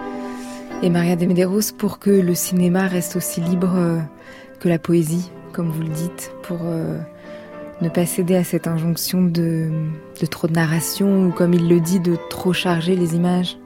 et 0.82 0.88
Maria 0.88 1.16
de 1.16 1.26
Medeiros, 1.26 1.70
pour 1.76 1.98
que 1.98 2.08
le 2.08 2.34
cinéma 2.34 2.86
reste 2.86 3.14
aussi 3.14 3.42
libre 3.42 3.74
euh, 3.76 3.98
que 4.58 4.70
la 4.70 4.78
poésie, 4.78 5.30
comme 5.52 5.68
vous 5.68 5.82
le 5.82 5.90
dites, 5.90 6.32
pour 6.44 6.60
euh, 6.64 6.96
ne 7.82 7.90
pas 7.90 8.06
céder 8.06 8.36
à 8.36 8.44
cette 8.44 8.66
injonction 8.66 9.20
de, 9.20 9.68
trop 10.30 10.48
de 10.48 10.54
narration 10.54 11.26
ou, 11.26 11.30
comme 11.30 11.52
il 11.52 11.68
le 11.68 11.78
dit, 11.78 12.00
de 12.00 12.16
trop 12.30 12.54
charger 12.54 12.96
les 12.96 13.14
images? 13.14 13.58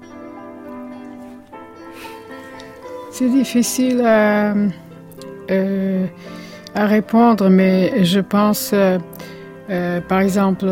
C'est 3.13 3.29
difficile 3.31 4.01
à, 4.05 4.53
répondre, 6.75 7.51
mais 7.51 8.05
je 8.05 8.19
pense, 8.19 8.75
par 10.09 10.21
exemple, 10.21 10.67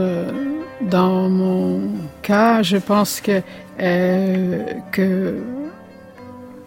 dans 0.83 1.29
mon 1.29 1.81
cas, 2.23 2.63
je 2.63 2.77
pense 2.77 3.21
que, 3.21 3.43
que, 4.93 5.37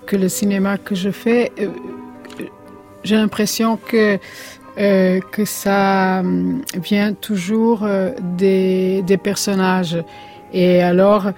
que 0.05 0.16
le 0.16 0.30
cinéma 0.30 0.78
que 0.78 0.95
je 0.95 1.09
fais, 1.09 1.51
j'ai 3.03 3.16
l'impression 3.16 3.78
que, 3.78 4.18
que 4.76 5.45
ça 5.45 6.24
vient 6.76 7.14
toujours 7.14 7.88
des, 8.38 9.01
des 9.03 9.18
personnages. 9.18 9.97
Et 10.53 10.82
alors, 10.82 11.32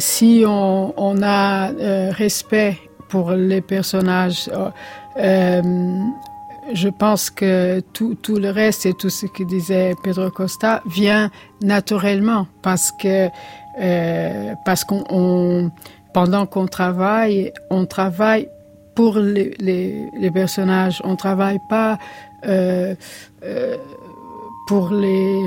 si 0.00 0.44
on, 0.46 0.94
on 0.96 1.22
a 1.22 1.70
euh, 1.72 2.10
respect 2.10 2.78
pour 3.08 3.32
les 3.32 3.60
personnages, 3.60 4.50
euh, 5.18 5.62
je 6.72 6.88
pense 6.88 7.30
que 7.30 7.80
tout, 7.92 8.14
tout, 8.14 8.36
le 8.36 8.50
reste 8.50 8.86
et 8.86 8.94
tout 8.94 9.10
ce 9.10 9.26
que 9.26 9.42
disait 9.42 9.94
Pedro 10.02 10.30
Costa 10.30 10.82
vient 10.86 11.30
naturellement 11.62 12.46
parce 12.62 12.92
que 12.92 13.28
euh, 13.80 14.54
parce 14.64 14.84
qu'on 14.84 15.04
on, 15.10 15.70
pendant 16.12 16.46
qu'on 16.46 16.66
travaille, 16.66 17.52
on 17.70 17.86
travaille 17.86 18.48
pour 18.94 19.18
les, 19.18 19.54
les, 19.58 20.30
personnages. 20.30 21.00
On 21.04 21.16
travaille 21.16 21.60
pas 21.68 21.98
euh, 22.46 22.94
euh, 23.44 23.76
pour 24.66 24.90
les 24.90 25.40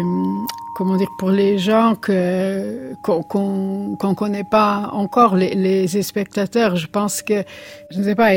comment 0.76 0.97
dire 0.97 1.11
pour 1.17 1.30
les 1.30 1.57
gens 1.57 1.95
que 1.95 2.93
qu'on 3.03 3.24
qu'on 3.24 4.15
connaît 4.15 4.43
pas 4.43 4.89
encore 4.93 5.36
les, 5.36 5.53
les 5.55 6.01
spectateurs. 6.01 6.76
Je 6.76 6.88
pense 6.88 7.21
que 7.21 7.43
je 7.91 7.99
ne 7.99 8.03
sais 8.03 8.15
pas, 8.15 8.32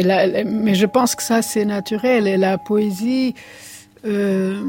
mais 0.45 0.74
je 0.74 0.87
pense 0.87 1.14
que 1.14 1.22
ça 1.22 1.43
c'est 1.43 1.64
naturel 1.64 2.26
et 2.26 2.37
la 2.37 2.59
poésie. 2.59 3.34
Euh, 4.05 4.62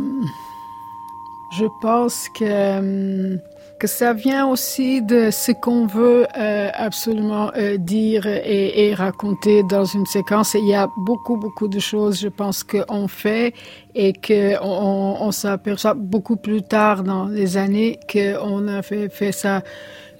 je 1.51 1.65
pense 1.82 2.28
que 2.30 3.38
que 3.80 3.88
ça 3.88 4.14
vient 4.14 4.48
aussi 4.48 5.02
de 5.02 5.30
ce 5.32 5.52
qu'on 5.52 5.86
veut 5.86 6.26
euh, 6.38 6.70
absolument 6.74 7.52
euh, 7.56 7.78
dire 7.78 8.26
et, 8.26 8.88
et, 8.88 8.94
raconter 8.94 9.64
dans 9.64 9.86
une 9.86 10.06
séquence. 10.06 10.56
Il 10.56 10.68
y 10.68 10.74
a 10.74 10.90
beaucoup, 10.98 11.38
beaucoup 11.38 11.68
de 11.68 11.80
choses, 11.80 12.20
je 12.20 12.28
pense, 12.28 12.64
qu'on 12.64 13.08
fait 13.08 13.54
et 13.94 14.14
qu'on 14.14 15.18
on, 15.20 15.32
s'aperçoit 15.32 15.94
beaucoup 15.94 16.38
plus 16.38 16.64
tard 16.64 17.04
dans 17.04 17.26
les 17.26 17.58
années 17.58 18.00
qu'on 18.12 18.68
a 18.68 18.82
fait, 18.82 19.10
fait 19.10 19.32
ça. 19.32 19.62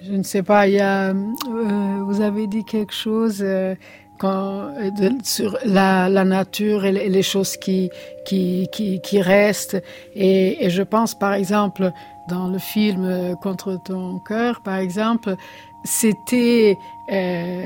Je 0.02 0.12
ne 0.12 0.22
sais 0.22 0.44
pas, 0.44 0.68
il 0.68 0.74
y 0.74 0.80
a, 0.80 1.08
euh, 1.08 1.14
vous 2.06 2.20
avez 2.20 2.46
dit 2.46 2.64
quelque 2.64 2.94
chose 2.94 3.38
euh, 3.40 3.74
quand, 4.18 4.70
de, 5.00 5.10
sur 5.24 5.58
la, 5.64 6.08
la, 6.08 6.24
nature 6.24 6.84
et 6.84 6.92
les, 6.92 7.08
les 7.08 7.22
choses 7.22 7.56
qui, 7.56 7.90
qui, 8.24 8.68
qui, 8.70 9.00
qui 9.00 9.20
restent. 9.20 9.82
Et, 10.14 10.64
et, 10.64 10.70
je 10.70 10.82
pense, 10.82 11.18
par 11.18 11.34
exemple, 11.34 11.92
dans 12.28 12.48
le 12.48 12.58
film 12.58 13.04
euh, 13.04 13.34
Contre 13.34 13.76
ton 13.82 14.18
cœur, 14.18 14.60
par 14.60 14.76
exemple, 14.76 15.36
c'était, 15.84 16.78
euh, 17.10 17.64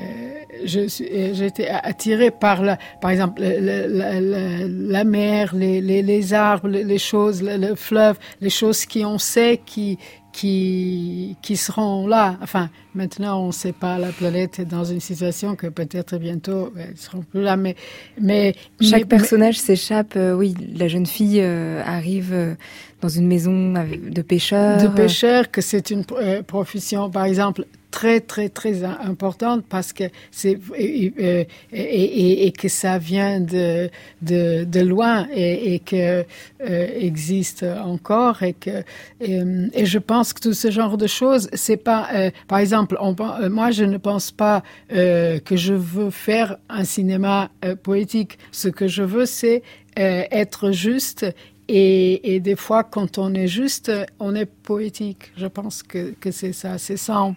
euh, 0.76 1.32
j'étais 1.34 1.68
attirée 1.68 2.30
par 2.30 2.62
la, 2.62 2.78
par 3.00 3.10
exemple, 3.10 3.42
la 3.42 5.04
mer, 5.04 5.54
les, 5.54 5.80
les, 5.80 6.02
les, 6.02 6.34
arbres, 6.34 6.68
les 6.68 6.98
choses, 6.98 7.42
le, 7.42 7.56
le, 7.56 7.74
fleuve, 7.74 8.18
les 8.40 8.50
choses 8.50 8.86
qui 8.86 9.04
on 9.04 9.18
sait 9.18 9.60
qui 9.64 9.98
qui 10.32 11.36
qui 11.42 11.56
seront 11.56 12.06
là. 12.06 12.36
Enfin, 12.42 12.70
maintenant 12.94 13.42
on 13.42 13.48
ne 13.48 13.52
sait 13.52 13.72
pas, 13.72 13.98
la 13.98 14.10
planète 14.10 14.58
est 14.58 14.64
dans 14.64 14.84
une 14.84 15.00
situation 15.00 15.54
que 15.54 15.66
peut-être 15.66 16.16
bientôt 16.16 16.72
elles 16.76 16.96
seront 16.96 17.22
plus 17.22 17.42
là, 17.42 17.56
mais 17.56 17.76
mais 18.20 18.54
chaque 18.80 19.02
mais, 19.02 19.06
personnage 19.06 19.58
s'échappe. 19.58 20.14
Euh, 20.16 20.34
oui, 20.34 20.54
la 20.74 20.88
jeune 20.88 21.06
fille 21.06 21.40
euh, 21.40 21.82
arrive. 21.84 22.32
Euh, 22.32 22.54
dans 23.00 23.08
une 23.08 23.26
maison 23.26 23.72
de 23.72 24.22
pêcheurs. 24.22 24.80
De 24.80 24.86
pêcheurs, 24.86 25.50
que 25.50 25.60
c'est 25.60 25.90
une 25.90 26.04
profession, 26.46 27.10
par 27.10 27.24
exemple, 27.24 27.66
très 27.92 28.18
très 28.20 28.48
très 28.48 28.82
importante 28.82 29.64
parce 29.68 29.92
que 29.92 30.04
c'est 30.32 30.58
et, 30.76 32.46
et, 32.46 32.52
que 32.52 32.68
ça 32.68 32.98
vient 32.98 33.38
de 33.40 33.90
de, 34.22 34.80
loin 34.80 35.28
et, 35.32 35.78
que 35.78 36.24
euh, 36.68 36.88
existe 37.08 37.62
encore 37.62 38.42
et 38.42 38.54
que 38.54 38.82
et, 39.20 39.86
je 39.86 39.98
pense 39.98 40.32
que 40.32 40.40
tout 40.40 40.54
ce 40.54 40.70
genre 40.72 40.96
de 40.96 41.06
choses 41.06 41.48
c'est 41.52 41.76
pas 41.76 42.08
euh, 42.14 42.30
par 42.48 42.58
exemple 42.58 42.96
euh, 43.00 43.50
moi 43.50 43.70
je 43.70 43.84
ne 43.84 43.98
pense 43.98 44.32
pas 44.32 44.62
euh, 44.92 45.38
que 45.38 45.56
je 45.56 45.74
veux 45.74 46.10
faire 46.10 46.56
un 46.68 46.84
cinéma 46.84 47.50
euh, 47.64 47.76
poétique. 47.76 48.38
Ce 48.50 48.68
que 48.68 48.88
je 48.88 49.02
veux 49.02 49.26
c'est 49.26 49.62
euh, 49.98 50.24
être 50.30 50.72
juste 50.72 51.26
et, 51.68 52.34
et 52.34 52.40
des 52.40 52.56
fois 52.56 52.84
quand 52.84 53.18
on 53.18 53.34
est 53.34 53.48
juste 53.48 53.92
on 54.18 54.34
est 54.34 54.46
poétique. 54.46 55.32
Je 55.36 55.46
pense 55.46 55.82
que, 55.82 56.14
que 56.20 56.30
c'est 56.30 56.52
ça. 56.52 56.78
C'est 56.78 56.96
ça 56.96 57.32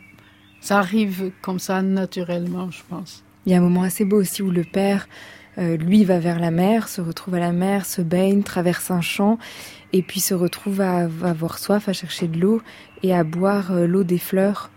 ça 0.66 0.80
arrive 0.80 1.32
comme 1.41 1.59
ça 1.59 1.84
naturellement 1.84 2.72
je 2.72 2.82
pense 2.89 3.24
il 3.45 3.51
y 3.51 3.55
a 3.55 3.59
un 3.59 3.61
moment 3.61 3.84
assez 3.84 4.03
beau 4.03 4.20
aussi 4.20 4.41
où 4.41 4.49
le 4.49 4.63
père 4.63 5.07
euh, 5.59 5.78
lui 5.78 6.03
va 6.03 6.18
vers 6.18 6.39
la 6.39 6.49
mer 6.49 6.88
se 6.88 7.01
retrouve 7.01 7.36
à 7.36 7.39
la 7.39 7.51
mer 7.51 7.86
se 7.86 8.01
baigne 8.01 8.41
traverse 8.41 8.89
un 8.89 9.01
champ 9.01 9.38
et 9.93 10.01
puis 10.01 10.20
se 10.20 10.34
retrouve 10.34 10.82
à, 10.82 11.01
à 11.01 11.30
avoir 11.30 11.59
soif 11.59 11.88
à 11.88 11.93
chercher 11.93 12.28
de 12.28 12.39
l'eau 12.39 12.61
et 13.03 13.13
à 13.13 13.24
boire 13.24 13.72
euh, 13.72 13.86
l'eau 13.86 14.03
des 14.03 14.18
fleurs 14.18 14.72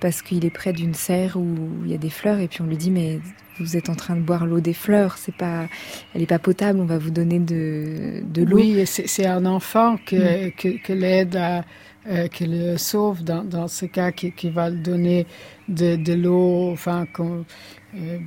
parce 0.00 0.22
qu'il 0.22 0.44
est 0.44 0.50
près 0.50 0.72
d'une 0.72 0.94
serre 0.94 1.36
où 1.36 1.56
il 1.84 1.90
y 1.90 1.94
a 1.94 1.98
des 1.98 2.10
fleurs 2.10 2.38
et 2.38 2.46
puis 2.46 2.62
on 2.62 2.66
lui 2.66 2.76
dit 2.76 2.92
mais 2.92 3.18
vous 3.58 3.76
êtes 3.76 3.88
en 3.88 3.96
train 3.96 4.14
de 4.14 4.20
boire 4.20 4.46
l'eau 4.46 4.60
des 4.60 4.72
fleurs 4.72 5.18
c'est 5.18 5.34
pas 5.34 5.66
elle 6.14 6.22
est 6.22 6.26
pas 6.26 6.38
potable 6.38 6.78
on 6.78 6.86
va 6.86 6.98
vous 6.98 7.10
donner 7.10 7.40
de, 7.40 8.22
de 8.24 8.44
l'eau 8.44 8.56
oui 8.56 8.86
c'est 8.86 9.26
un 9.26 9.46
enfant 9.46 9.96
que, 9.96 10.14
mmh. 10.48 10.52
que, 10.52 10.68
que 10.80 10.92
l'aide 10.92 11.34
à 11.34 11.64
euh, 12.08 12.28
qui 12.28 12.46
le 12.46 12.76
sauve 12.76 13.24
dans, 13.24 13.44
dans 13.44 13.68
ce 13.68 13.86
cas 13.86 14.12
qui, 14.12 14.32
qui 14.32 14.50
va 14.50 14.70
le 14.70 14.76
donner 14.76 15.26
de, 15.68 15.96
de 15.96 16.12
l'eau 16.12 16.70
enfin 16.72 17.06
euh, 17.18 18.18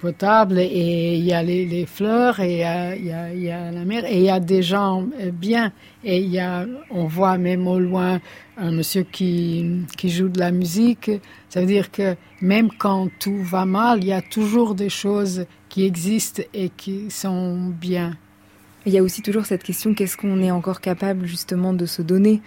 potable. 0.00 0.58
Et 0.58 1.16
il 1.16 1.24
y 1.24 1.32
a 1.32 1.42
les, 1.42 1.64
les 1.64 1.86
fleurs 1.86 2.40
et 2.40 2.52
il 2.52 2.58
y, 2.58 2.62
a, 2.64 2.94
y 2.96 3.40
y 3.40 3.50
a 3.50 3.70
la 3.70 3.84
mer. 3.84 4.04
Et 4.04 4.18
il 4.18 4.24
y 4.24 4.30
a 4.30 4.40
des 4.40 4.62
gens 4.62 5.06
euh, 5.20 5.30
bien. 5.30 5.72
Et 6.04 6.20
y 6.20 6.38
a 6.38 6.66
on 6.90 7.06
voit 7.06 7.38
même 7.38 7.66
au 7.66 7.78
loin 7.78 8.20
un 8.58 8.70
monsieur 8.70 9.04
qui, 9.04 9.82
qui 9.96 10.10
joue 10.10 10.28
de 10.28 10.38
la 10.38 10.50
musique. 10.50 11.10
Ça 11.48 11.60
veut 11.60 11.66
dire 11.66 11.90
que 11.90 12.16
même 12.40 12.70
quand 12.78 13.08
tout 13.18 13.42
va 13.42 13.64
mal 13.64 14.00
il 14.02 14.08
y 14.08 14.12
a 14.12 14.22
toujours 14.22 14.74
des 14.74 14.90
choses 14.90 15.46
qui 15.68 15.84
existent 15.84 16.42
et 16.52 16.68
qui 16.68 17.10
sont 17.10 17.56
bien. 17.80 18.16
Il 18.84 18.92
y 18.92 18.98
a 18.98 19.02
aussi 19.02 19.22
toujours 19.22 19.46
cette 19.46 19.62
question 19.62 19.94
qu'est 19.94 20.08
ce 20.08 20.16
qu'on 20.16 20.42
est 20.42 20.50
encore 20.50 20.80
capable 20.80 21.24
justement 21.24 21.72
de 21.72 21.86
se 21.86 22.02
donner? 22.02 22.42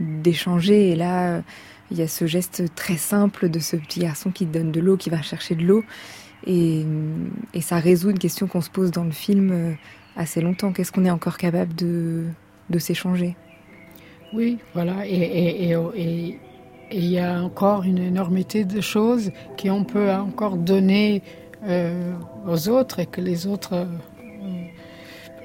D'échanger. 0.00 0.90
Et 0.90 0.96
là 0.96 1.42
il 1.90 1.98
y 1.98 2.02
a 2.02 2.08
ce 2.08 2.26
geste 2.26 2.74
très 2.74 2.96
simple 2.96 3.48
de 3.48 3.58
ce 3.58 3.76
petit 3.76 4.00
garçon 4.00 4.30
qui 4.30 4.46
donne 4.46 4.70
de 4.70 4.80
l'eau 4.80 4.96
qui 4.96 5.10
va 5.10 5.22
chercher 5.22 5.54
de 5.54 5.62
l'eau. 5.62 5.84
Et, 6.46 6.84
et 7.52 7.60
ça 7.60 7.78
résout 7.78 8.10
une 8.10 8.18
question 8.18 8.46
qu'on 8.46 8.60
se 8.60 8.70
pose 8.70 8.90
dans 8.90 9.04
le 9.04 9.10
film 9.10 9.50
euh, 9.52 9.72
assez 10.16 10.40
longtemps. 10.40 10.72
Qu'est 10.72 10.84
ce 10.84 10.92
qu'on 10.92 11.04
est 11.04 11.10
encore 11.10 11.36
capable 11.36 11.74
de, 11.74 12.26
de 12.70 12.78
s'échanger? 12.78 13.36
Oui 14.32 14.58
voilà. 14.72 15.06
Et, 15.06 15.76
il 16.92 17.06
y 17.06 17.20
a 17.20 17.40
encore 17.40 17.84
une 17.84 17.98
énormité 17.98 18.64
de 18.64 18.80
choses 18.80 19.30
qui 19.56 19.70
on 19.70 19.84
peut 19.84 20.10
encore 20.10 20.56
donner 20.56 21.22
euh, 21.64 22.12
aux 22.48 22.68
autres 22.68 22.98
et 22.98 23.06
que 23.06 23.20
les 23.20 23.46
autres 23.46 23.74
euh, 23.74 23.84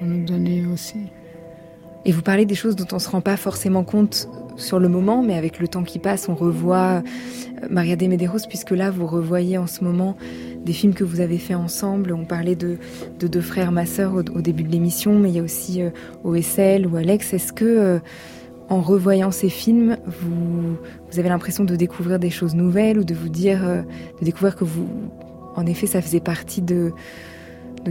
nous 0.00 0.24
donner 0.24 0.66
aussi. 0.66 0.98
Et 2.04 2.10
vous 2.10 2.22
parlez 2.22 2.46
des 2.46 2.56
choses 2.56 2.74
dont 2.74 2.88
on 2.90 2.98
se 2.98 3.08
rend 3.08 3.20
pas 3.20 3.36
forcément 3.36 3.84
compte 3.84 4.28
sur 4.56 4.78
le 4.78 4.88
moment 4.88 5.22
mais 5.22 5.34
avec 5.34 5.58
le 5.58 5.68
temps 5.68 5.84
qui 5.84 5.98
passe 5.98 6.28
on 6.28 6.34
revoit 6.34 7.02
euh, 7.62 7.66
Maria 7.70 7.96
de 7.96 8.06
Medeiros 8.06 8.46
puisque 8.48 8.70
là 8.70 8.90
vous 8.90 9.06
revoyez 9.06 9.58
en 9.58 9.66
ce 9.66 9.84
moment 9.84 10.16
des 10.66 10.72
films 10.72 10.94
que 10.94 11.04
vous 11.04 11.20
avez 11.20 11.38
fait 11.38 11.54
ensemble. 11.54 12.12
On 12.12 12.24
parlait 12.24 12.56
de, 12.56 12.76
de 13.18 13.26
deux 13.28 13.40
frères 13.40 13.72
ma 13.72 13.86
soeur 13.86 14.14
au, 14.14 14.22
début 14.22 14.64
de 14.64 14.70
l'émission 14.70 15.18
mais 15.18 15.30
il 15.30 15.36
ya 15.36 15.42
aussi 15.42 15.80
euh, 15.80 15.90
OSL 16.24 16.86
ou 16.86 16.96
Alex. 16.96 17.32
Est-ce 17.32 17.52
que 17.52 17.64
euh, 17.64 17.98
en 18.68 18.80
revoyant 18.80 19.30
ces 19.30 19.48
films 19.48 19.96
vous, 20.06 20.76
avez 21.18 21.28
l'impression 21.28 21.64
de 21.64 21.76
découvrir 21.76 22.18
des 22.18 22.30
choses 22.30 22.54
nouvelles 22.54 22.98
ou 22.98 23.04
de 23.04 23.14
vous 23.14 23.28
dire 23.28 23.66
euh, 23.66 23.82
de 24.20 24.24
découvrir 24.24 24.56
que 24.56 24.64
vous 24.64 24.88
en 25.54 25.64
effet 25.66 25.86
ça 25.86 26.02
faisait 26.02 26.20
partie 26.20 26.60
de 26.60 26.92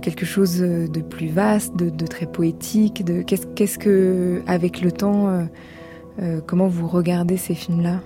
quelque 0.01 0.25
chose 0.25 0.59
de 0.59 1.01
plus 1.01 1.29
vaste 1.29 1.77
de, 1.77 2.05
très 2.05 2.25
poétique 2.25 3.03
qu'est-ce 3.25 3.77
qu 3.77 3.79
que 3.79 4.41
avec 4.45 4.81
le 4.81 4.91
temps 4.91 5.47
euh, 6.21 6.39
comment 6.45 6.67
vous 6.67 6.87
regardez 6.87 7.37
ces 7.37 7.55
films 7.55 7.81
là 7.81 7.99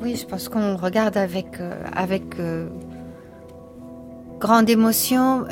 oui 0.00 0.16
je 0.16 0.24
pense 0.24 0.48
qu'on 0.48 0.76
regarde 0.76 1.16
avec 1.16 1.60
euh, 1.60 1.82
avec 1.94 2.38
euh, 2.38 2.68
grande 4.38 4.70
émotion 4.70 5.44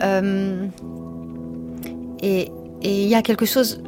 et 2.22 2.50
il 2.82 3.08
ya 3.08 3.22
quelque 3.22 3.46
chose 3.46 3.82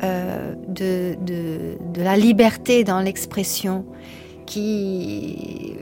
de, 0.00 1.14
de, 1.24 1.76
de 1.92 2.02
la 2.02 2.16
liberté 2.16 2.84
dans 2.84 3.00
l'expression 3.00 3.84
qui 4.46 5.74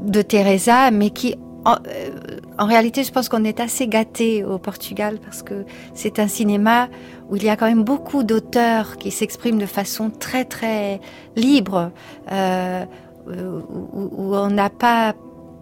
de 0.00 0.20
Teresa 0.20 0.90
mais 0.90 1.10
qui 1.10 1.36
en, 1.64 1.76
euh, 1.86 2.10
en 2.58 2.66
réalité 2.66 3.04
je 3.04 3.12
pense 3.12 3.28
qu'on 3.28 3.44
est 3.44 3.60
assez 3.60 3.86
gâté 3.86 4.44
au 4.44 4.58
Portugal 4.58 5.18
parce 5.22 5.42
que 5.42 5.64
c'est 5.94 6.18
un 6.18 6.28
cinéma 6.28 6.88
où 7.30 7.36
il 7.36 7.44
y 7.44 7.48
a 7.48 7.56
quand 7.56 7.66
même 7.66 7.84
beaucoup 7.84 8.22
d'auteurs 8.22 8.96
qui 8.96 9.10
s'expriment 9.10 9.58
de 9.58 9.66
façon 9.66 10.10
très 10.10 10.44
très 10.44 11.00
libre 11.36 11.92
euh, 12.30 12.84
où, 13.26 14.10
où 14.16 14.34
on 14.34 14.50
n'a 14.50 14.70
pas 14.70 15.14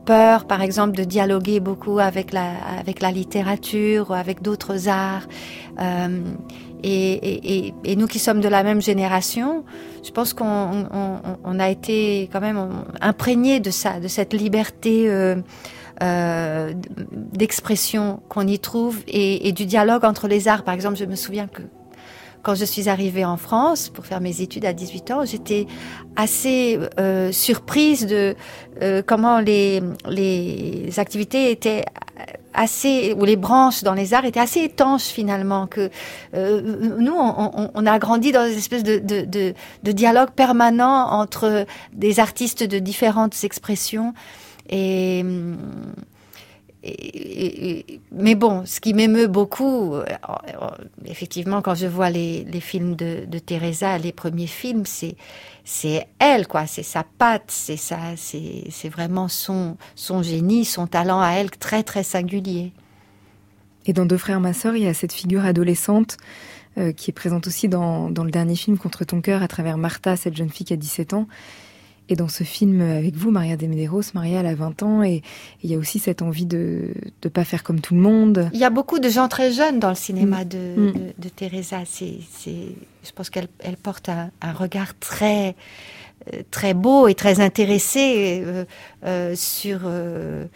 peur 0.05 0.47
par 0.47 0.63
exemple 0.63 0.97
de 0.97 1.05
dialoguer 1.05 1.61
beaucoup 1.61 1.99
avec 1.99 2.33
la, 2.33 2.53
avec 2.79 3.01
la 3.01 3.11
littérature 3.11 4.11
ou 4.11 4.15
avec 4.15 4.43
d'autres 4.43 4.89
arts. 4.89 5.27
Euh, 5.81 6.09
et, 6.83 7.13
et, 7.67 7.75
et, 7.85 7.95
nous 7.97 8.07
qui 8.07 8.19
sommes 8.19 8.41
de 8.41 8.49
la 8.49 8.63
même 8.63 8.81
génération 8.81 9.65
je 10.03 10.11
pense 10.13 10.33
qu'on 10.33 10.87
on, 10.91 11.19
on 11.45 11.61
a 11.61 11.69
été 11.69 12.31
quand 12.33 12.41
même 12.41 12.59
imprégné 13.03 13.61
de 13.61 13.71
ça 13.71 14.01
de 14.01 14.09
cette 14.09 14.33
liberté 14.33 15.05
euh, 15.07 15.37
euh, 16.03 16.73
d'expression 17.33 18.21
qu'on 18.29 18.47
y 18.47 18.59
trouve 18.59 18.99
et, 19.07 19.53
du 19.53 19.67
dialogue 19.67 20.05
entre 20.05 20.29
les 20.29 20.49
arts 20.49 20.65
par 20.65 20.75
exemple 20.75 20.97
je 20.97 21.05
me 21.05 21.17
souviens 21.17 21.47
que 21.47 21.63
quand 22.43 22.55
je 22.55 22.65
suis 22.65 22.89
arrivée 22.89 23.25
en 23.25 23.37
France 23.37 23.91
pour 23.91 24.07
faire 24.07 24.21
mes 24.21 24.41
études 24.41 24.65
à 24.65 24.73
18 24.73 25.11
ans 25.11 25.25
j'étais 25.25 25.67
assez 26.17 26.79
euh, 26.99 27.33
surprise 27.33 28.07
de 28.07 28.35
euh, 28.83 29.03
comment 29.05 29.41
les, 29.41 29.83
les 30.09 30.99
activités 30.99 31.51
étaient 31.51 31.85
assez, 32.55 33.15
où 33.17 33.25
les 33.25 33.37
branches 33.37 33.83
dans 33.83 33.95
les 33.95 34.15
arts 34.15 34.25
étaient 34.25 34.41
assez 34.41 34.61
étanches 34.61 35.05
finalement, 35.05 35.67
que 35.67 35.91
euh, 36.35 36.63
nous, 36.99 37.15
on, 37.15 37.71
on, 37.75 37.87
a 37.87 37.99
grandi 37.99 38.33
dans 38.33 38.47
une 38.47 38.59
espèce 38.59 38.83
de, 38.83 38.99
de, 38.99 39.23
de, 39.23 39.55
de, 39.83 39.93
dialogue 39.93 40.31
permanent 40.31 41.09
entre 41.11 41.67
des 41.93 42.21
artistes 42.21 42.63
de 42.63 42.79
différentes 42.79 43.45
expressions. 43.45 44.15
Et, 44.69 45.25
et, 46.83 48.01
mais 48.13 48.35
bon, 48.35 48.65
ce 48.65 48.81
qui 48.81 48.95
m'émeut 48.95 49.27
beaucoup, 49.27 49.95
euh, 49.95 50.05
effectivement, 51.05 51.61
quand 51.61 51.75
je 51.75 51.87
vois 51.87 52.11
les, 52.11 52.45
films 52.61 52.97
de, 52.97 53.39
Teresa, 53.39 53.99
les 53.99 54.13
premiers 54.13 54.47
films, 54.47 54.85
c'est 54.87 56.07
elle, 56.19 56.47
quoi. 56.47 56.67
C'est 56.67 56.83
sa 56.83 57.05
patte, 57.05 57.45
c'est 57.49 57.77
ça, 57.77 57.99
c'est 58.17 58.89
vraiment 58.89 59.29
son 59.29 59.77
génie, 60.23 60.65
son 60.65 60.87
talent 60.87 61.21
à 61.21 61.33
elle 61.33 61.51
très 61.51 61.83
très 61.83 62.03
singulier. 62.03 62.73
Et 63.87 63.93
dans 63.93 64.07
Deux 64.07 64.19
frères 64.19 64.41
ma 64.41 64.53
sœur, 64.53 64.77
il 64.77 64.83
y 64.83 64.89
a 64.89 64.95
cette 64.95 65.13
figure 65.13 65.45
adolescente 65.45 66.17
euh, 66.79 66.93
qui 66.93 67.11
est 67.11 67.15
présente 67.15 67.47
aussi 67.47 67.69
dans, 67.69 68.11
dans 68.11 68.25
le 68.25 68.31
dernier 68.31 68.55
film 68.55 68.79
Contre 68.79 69.05
ton 69.05 69.21
cœur 69.21 69.43
à 69.43 69.49
travers 69.49 69.79
Martha, 69.79 70.17
cette 70.17 70.37
jeune 70.37 70.51
fille 70.51 70.67
qui 70.67 70.73
a 70.73 70.77
17 70.77 71.15
ans. 71.15 71.27
Et 72.11 72.17
dans 72.17 72.29
ce 72.29 72.43
film 72.43 72.81
avec 72.81 73.15
vous, 73.15 73.31
Maria 73.31 73.57
de 73.57 73.69
Medeiros, 73.69 74.03
Maria, 74.15 74.41
elle 74.41 74.47
a 74.47 74.55
20 74.57 74.83
ans 74.83 75.03
et 75.05 75.23
il 75.63 75.71
y 75.71 75.77
a 75.77 75.79
aussi 75.79 76.01
cette 76.01 76.23
envie 76.23 76.45
de 76.45 76.93
ne 77.25 77.29
pas 77.29 77.45
faire 77.45 77.63
comme 77.63 77.81
tout 77.81 77.95
le 77.95 78.01
monde. 78.01 78.51
Il 78.53 78.59
y 78.59 78.65
a 78.65 78.71
beaucoup 78.71 78.99
de 78.99 79.09
gens 79.09 79.29
très 79.29 79.53
jeunes 79.53 79.79
dans 79.79 79.91
le 79.91 79.95
cinéma 79.95 80.45
mm. 80.45 80.49
de, 80.49 80.59
mm. 80.59 80.93
de, 80.93 81.01
de, 81.19 81.29
Teresa. 81.29 81.83
C'est, 81.87 82.19
je 82.45 83.13
pense 83.15 83.31
qu'elle 83.31 83.47
elle 83.61 83.77
porte 83.77 84.09
un, 84.09 84.33
un, 84.43 84.53
regard 84.53 84.99
très, 84.99 85.55
euh, 86.35 86.43
très 86.51 86.75
beau 86.75 87.07
et 87.07 87.15
très 87.15 87.39
intéressé 87.41 88.43
euh, 88.45 88.65
euh, 89.07 89.37
sur. 89.37 89.83
Euh, 89.85 90.47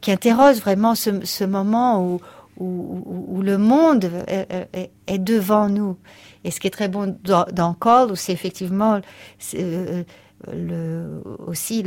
qui 0.00 0.10
interroge 0.10 0.56
vraiment 0.60 0.94
ce, 0.94 1.10
ce 1.26 1.44
moment 1.44 2.02
où, 2.02 2.20
où, 2.56 3.26
où, 3.28 3.42
le 3.42 3.58
monde 3.58 4.10
est, 4.28 4.46
est, 4.72 4.90
est, 5.06 5.18
devant 5.18 5.68
nous. 5.68 5.98
Et 6.42 6.50
ce 6.50 6.58
qui 6.58 6.68
est 6.68 6.70
très 6.70 6.88
bon 6.88 7.18
dans, 7.22 7.44
dans 7.52 7.74
Call, 7.74 8.16
c'est 8.16 8.32
effectivement. 8.32 9.00
Aussi 11.46 11.84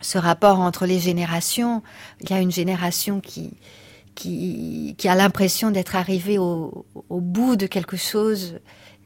ce 0.00 0.18
rapport 0.18 0.60
entre 0.60 0.86
les 0.86 0.98
générations. 0.98 1.82
Il 2.20 2.30
y 2.30 2.32
a 2.32 2.40
une 2.40 2.52
génération 2.52 3.20
qui, 3.20 3.52
qui, 4.14 4.96
a 5.04 5.14
l'impression 5.14 5.70
d'être 5.70 5.96
arrivée 5.96 6.38
au, 6.38 6.86
au, 7.08 7.20
bout 7.20 7.56
de 7.56 7.66
quelque 7.66 7.96
chose. 7.96 8.58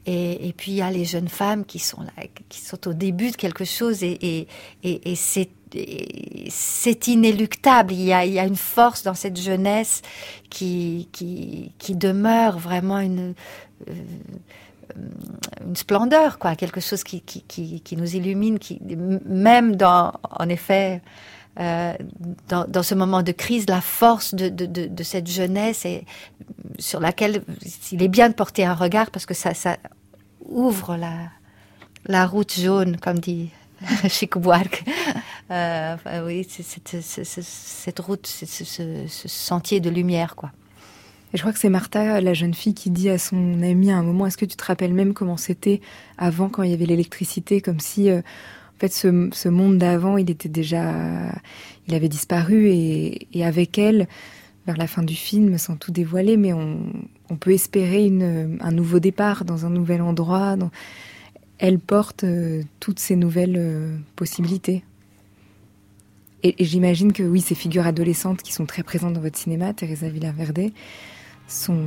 Et, 0.05 0.53
puis 0.55 0.73
il 0.73 0.77
y 0.77 0.81
a 0.81 0.91
les 0.91 1.05
jeunes 1.05 1.29
femmes 1.29 1.65
qui 1.65 1.79
sont 1.79 2.01
là, 2.01 2.11
qui 2.49 2.61
sont 2.61 2.87
au 2.87 2.93
début 2.93 3.31
de 3.31 3.35
quelque 3.35 3.65
chose 3.65 4.03
et, 4.03 4.47
et 4.83 5.15
c'est 5.15 5.49
c'est 6.49 7.07
inéluctable. 7.07 7.93
Il 7.93 8.01
y, 8.01 8.13
a, 8.13 8.25
il 8.25 8.33
y 8.33 8.39
a 8.39 8.45
une 8.45 8.55
force 8.55 9.03
dans 9.03 9.13
cette 9.13 9.39
jeunesse 9.39 10.01
qui, 10.49 11.09
qui, 11.11 11.73
qui 11.77 11.95
demeure 11.95 12.57
vraiment 12.59 12.99
une, 12.99 13.33
euh, 13.89 13.93
une 15.65 15.75
splendeur, 15.75 16.39
quoi, 16.39 16.55
quelque 16.55 16.79
chose 16.79 17.03
qui, 17.03 17.21
qui, 17.21 17.41
qui, 17.81 17.97
nous 17.97 18.15
illumine, 18.15 18.59
qui, 18.59 18.79
même 19.25 19.75
dans, 19.75 20.13
en 20.29 20.49
effet, 20.49 21.01
euh, 21.59 21.93
dans, 22.47 22.65
dans, 22.67 22.83
ce 22.83 22.95
moment 22.95 23.23
de 23.23 23.31
crise, 23.31 23.65
la 23.67 23.81
force 23.81 24.33
de, 24.33 24.49
de, 24.49 24.65
de, 24.65 25.03
cette 25.03 25.27
jeunesse 25.27 25.85
et 25.85 26.05
sur 26.79 26.99
laquelle 26.99 27.43
il 27.91 28.03
est 28.03 28.07
bien 28.07 28.29
de 28.29 28.33
porter 28.33 28.65
un 28.65 28.73
regard 28.73 29.09
parce 29.11 29.25
que 29.25 29.33
ça, 29.33 29.53
ça 29.53 29.77
ouvre 30.45 30.97
la, 30.97 31.13
la 32.05 32.25
route 32.25 32.53
jaune, 32.53 32.97
comme 32.97 33.19
dit 33.19 33.49
Chico 34.09 34.39
Buarque. 34.39 34.83
Euh, 35.51 35.95
oui, 36.25 36.45
c'est, 36.49 36.87
cette 37.01 37.99
route, 37.99 38.27
ce 38.27 39.27
sentier 39.27 39.79
de 39.79 39.89
lumière, 39.89 40.35
quoi. 40.35 40.51
Et 41.35 41.37
je 41.37 41.41
crois 41.41 41.51
que 41.51 41.59
c'est 41.59 41.67
Martha, 41.67 42.21
la 42.21 42.33
jeune 42.33 42.53
fille, 42.53 42.73
qui 42.73 42.89
dit 42.89 43.09
à 43.09 43.17
son 43.17 43.61
amie 43.61 43.91
à 43.91 43.97
un 43.97 44.03
moment, 44.03 44.25
est-ce 44.25 44.37
que 44.37 44.45
tu 44.45 44.55
te 44.55 44.63
rappelles 44.63 44.93
même 44.93 45.13
comment 45.13 45.35
c'était 45.35 45.81
avant 46.17 46.47
quand 46.47 46.63
il 46.63 46.71
y 46.71 46.73
avait 46.73 46.85
l'électricité, 46.85 47.59
comme 47.59 47.81
si, 47.81 48.09
euh, 48.09 48.19
en 48.19 48.79
fait, 48.79 48.93
ce, 48.93 49.49
monde 49.49 49.77
d'avant, 49.77 50.15
il 50.15 50.31
était 50.31 50.47
déjà, 50.47 50.93
il 51.89 51.93
avait 51.93 52.07
disparu 52.07 52.69
et, 52.69 53.27
avec 53.43 53.77
elle, 53.77 54.07
vers 54.65 54.77
la 54.77 54.87
fin 54.87 55.03
du 55.03 55.13
film, 55.13 55.57
sans 55.57 55.75
tout 55.75 55.91
dévoiler, 55.91 56.37
mais 56.37 56.53
on, 56.53 56.79
peut 57.37 57.51
espérer 57.51 58.09
un 58.61 58.71
nouveau 58.71 59.01
départ 59.01 59.43
dans 59.43 59.65
un 59.65 59.69
nouvel 59.69 60.01
endroit. 60.01 60.55
Dans... 60.55 60.71
Elle 61.57 61.79
porte 61.79 62.23
euh, 62.23 62.63
toutes 62.79 62.99
ces 62.99 63.17
nouvelles 63.17 63.57
euh, 63.57 63.97
possibilités. 64.15 64.85
Et, 66.43 66.55
et 66.59 66.63
j'imagine 66.63 67.11
que 67.11 67.23
oui, 67.23 67.41
ces 67.41 67.55
figures 67.55 67.85
adolescentes 67.85 68.41
qui 68.41 68.53
sont 68.53 68.65
très 68.65 68.83
présentes 68.83 69.15
dans 69.15 69.21
votre 69.21 69.37
cinéma, 69.37 69.73
Teresa 69.73 70.07
Villaverde, 70.07 70.71
sont, 71.47 71.83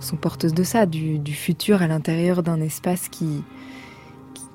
sont 0.00 0.16
porteuses 0.16 0.54
de 0.54 0.62
ça, 0.62 0.86
du, 0.86 1.20
futur 1.32 1.82
à 1.82 1.86
l'intérieur 1.86 2.42
d'un 2.42 2.60
espace 2.60 3.08
qui, 3.08 3.42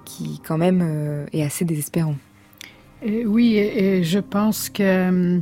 qui, 0.06 0.42
quand 0.46 0.58
même 0.58 0.82
euh, 0.84 1.26
est 1.34 1.44
assez 1.44 1.66
désespérant. 1.66 2.16
Et 3.02 3.26
oui, 3.26 3.56
et, 3.56 3.98
et 4.00 4.04
je 4.04 4.20
pense 4.20 4.70
que 4.70 5.42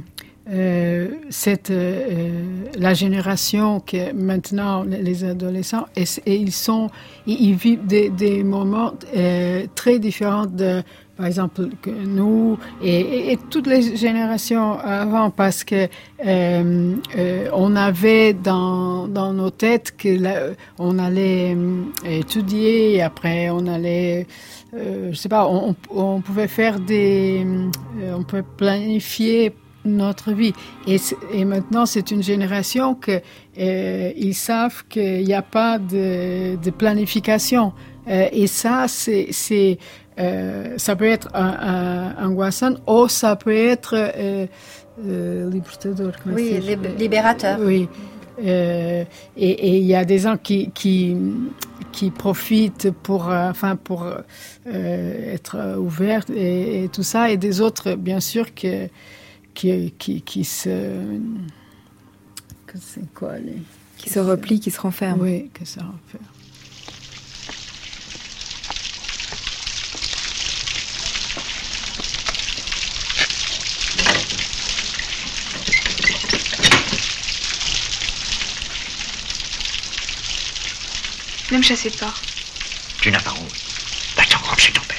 euh, 0.50 1.08
cette, 1.30 1.72
euh, 1.72 2.66
la 2.78 2.94
génération 2.94 3.80
que 3.80 4.12
maintenant 4.14 4.84
les 4.84 5.24
adolescents, 5.24 5.86
et, 5.96 6.06
ils 6.26 6.52
sont, 6.52 6.90
ils, 7.26 7.56
vivent 7.56 7.86
des, 7.86 8.44
moments 8.44 8.94
euh, 9.16 9.66
très 9.76 10.00
différents 10.00 10.46
de 10.46 10.84
par 11.16 11.28
exemple, 11.28 11.70
que 11.82 11.92
nous 11.92 12.58
et, 12.84 13.38
toutes 13.52 13.68
les 13.68 13.96
générations 13.96 14.80
avant, 14.80 15.30
parce 15.30 15.64
que 15.64 15.88
euh, 16.26 16.96
euh, 17.18 17.50
on 17.54 17.76
avait 17.76 18.34
dans, 18.34 19.08
dans 19.08 19.32
nos 19.32 19.52
têtes 19.52 19.96
que 19.96 20.56
on 20.80 20.98
allait 20.98 21.56
euh, 21.56 21.84
étudier, 22.04 22.96
et 22.96 23.02
après 23.04 23.50
on 23.52 23.68
allait, 23.68 24.26
euh, 24.74 25.10
je 25.12 25.16
sais 25.16 25.30
pas, 25.30 25.48
on, 25.48 25.76
on 25.92 26.22
pouvait 26.22 26.48
faire 26.48 26.80
des, 26.80 27.46
euh, 28.02 28.16
on 28.18 28.24
pouvait 28.24 28.44
planifier 28.58 29.54
notre 29.86 30.32
vie. 30.32 30.54
Et, 30.88 30.98
et 31.34 31.46
maintenant, 31.46 31.86
c'est 31.86 32.12
une 32.12 32.24
génération 32.24 32.96
que 32.96 33.22
euh, 33.60 34.12
ils 34.16 34.36
savent 34.36 34.84
qu'il 34.90 35.26
n'y 35.26 35.34
a 35.34 35.42
pas 35.42 35.80
de, 35.80 36.56
de 36.56 36.70
planification. 36.72 37.74
Euh, 38.08 38.28
et 38.32 38.48
ça, 38.48 38.86
c'est 38.88 39.78
euh, 40.20 40.76
ça 40.78 40.96
peut 40.96 41.06
être 41.08 41.30
un, 41.34 42.14
un, 42.18 42.28
angoissant 42.28 42.76
ou 42.88 43.08
ça 43.08 43.36
peut 43.36 43.56
être 43.56 43.96
euh, 43.96 44.46
euh, 45.06 45.50
libertador. 45.50 46.12
Oui, 46.28 46.60
libérateur. 46.98 47.58
Oui. 47.60 47.88
Euh, 48.44 49.04
et 49.38 49.78
il 49.78 49.86
y 49.86 49.96
a 49.96 50.06
des 50.06 50.20
gens 50.20 50.38
qui, 50.38 50.72
qui, 50.72 51.16
qui 51.92 52.10
profitent 52.10 52.92
pour, 52.92 53.28
enfin, 53.28 53.76
pour 53.76 54.06
euh, 54.06 55.34
être 55.34 55.78
ouverts 55.78 56.26
et, 56.36 56.84
et, 56.84 56.90
tout 56.90 57.04
ça, 57.04 57.30
et 57.30 57.38
des 57.38 57.62
autres, 57.62 57.94
bien 57.94 58.20
sûr, 58.20 58.54
que, 58.56 58.88
qui, 59.54 59.92
qui, 59.98 60.22
qui 60.22 60.44
se. 60.44 60.70
Que 62.66 62.78
c'est 62.80 63.14
quoi 63.14 63.38
les... 63.38 63.58
Qui 63.98 64.10
se 64.10 64.20
replient, 64.20 64.60
qui 64.60 64.72
se 64.72 64.82
renferment. 64.82 65.22
Oui, 65.22 65.50
que 65.54 65.64
ça 65.66 65.82
renferme. 65.82 66.26
Ne 81.52 81.58
me 81.60 81.64
chassez 81.64 81.92
pas. 81.92 82.12
Tu 83.00 83.12
n'as 83.12 83.22
pas 83.22 83.32
honte. 83.32 83.54
Va-t'en 84.18 84.40
rendre 84.40 84.60
chez 84.60 84.74
ton 84.74 84.82
père. 84.82 84.98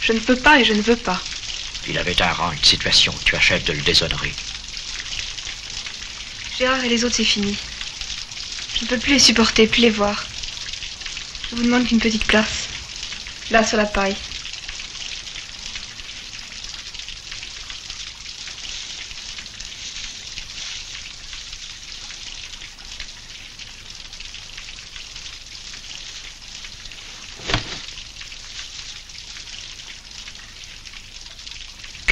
Je 0.00 0.12
ne 0.12 0.18
peux 0.18 0.34
pas 0.34 0.58
et 0.58 0.64
je 0.64 0.72
ne 0.72 0.82
veux 0.82 0.96
pas. 0.96 1.22
Il 1.88 1.98
avait 1.98 2.20
un 2.20 2.32
rang, 2.32 2.52
une 2.52 2.64
situation. 2.64 3.14
Tu 3.24 3.36
achèves 3.36 3.64
de 3.64 3.72
le 3.72 3.82
déshonorer. 3.82 4.32
Gérard 6.58 6.84
et 6.84 6.88
les 6.88 7.04
autres, 7.04 7.16
c'est 7.16 7.24
fini. 7.24 7.56
Je 8.76 8.84
ne 8.84 8.88
peux 8.88 8.98
plus 8.98 9.14
les 9.14 9.18
supporter, 9.18 9.66
plus 9.66 9.82
les 9.82 9.90
voir. 9.90 10.26
Je 11.50 11.56
vous 11.56 11.62
demande 11.62 11.86
qu'une 11.86 12.00
petite 12.00 12.26
place. 12.26 12.68
Là, 13.50 13.64
sur 13.64 13.76
la 13.76 13.86
paille. 13.86 14.16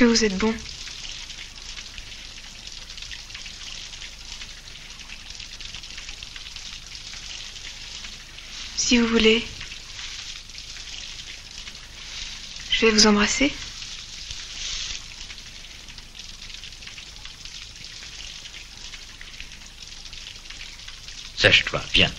vous 0.06 0.24
êtes 0.24 0.36
bon. 0.38 0.54
Si 8.76 8.98
vous 8.98 9.06
voulez, 9.06 9.42
je 12.70 12.86
vais 12.86 12.92
vous 12.92 13.06
embrasser. 13.06 13.52
Sèche-toi, 21.36 21.82
bien. 21.92 22.12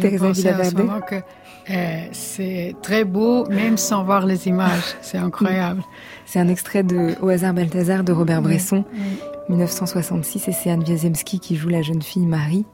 Teresa 0.00 0.30
Villaverde. 0.30 1.00
que 1.08 1.16
euh, 1.68 2.06
c'est 2.12 2.76
très 2.82 3.04
beau, 3.04 3.46
même 3.48 3.76
sans 3.76 4.04
voir 4.04 4.24
les 4.24 4.46
images. 4.46 4.96
C'est 5.02 5.18
incroyable. 5.18 5.82
C'est 6.24 6.38
un 6.38 6.48
extrait 6.48 6.82
de 6.82 7.14
Au 7.20 7.28
hasard 7.28 7.54
Balthazar 7.54 8.04
de 8.04 8.12
Robert 8.12 8.42
Bresson, 8.42 8.84
oui. 8.92 9.00
1966, 9.48 10.48
et 10.48 10.52
c'est 10.52 10.70
Anne 10.70 10.84
Wiazemski 10.86 11.40
qui 11.40 11.56
joue 11.56 11.68
la 11.68 11.82
jeune 11.82 12.02
fille 12.02 12.26
Marie. 12.26 12.64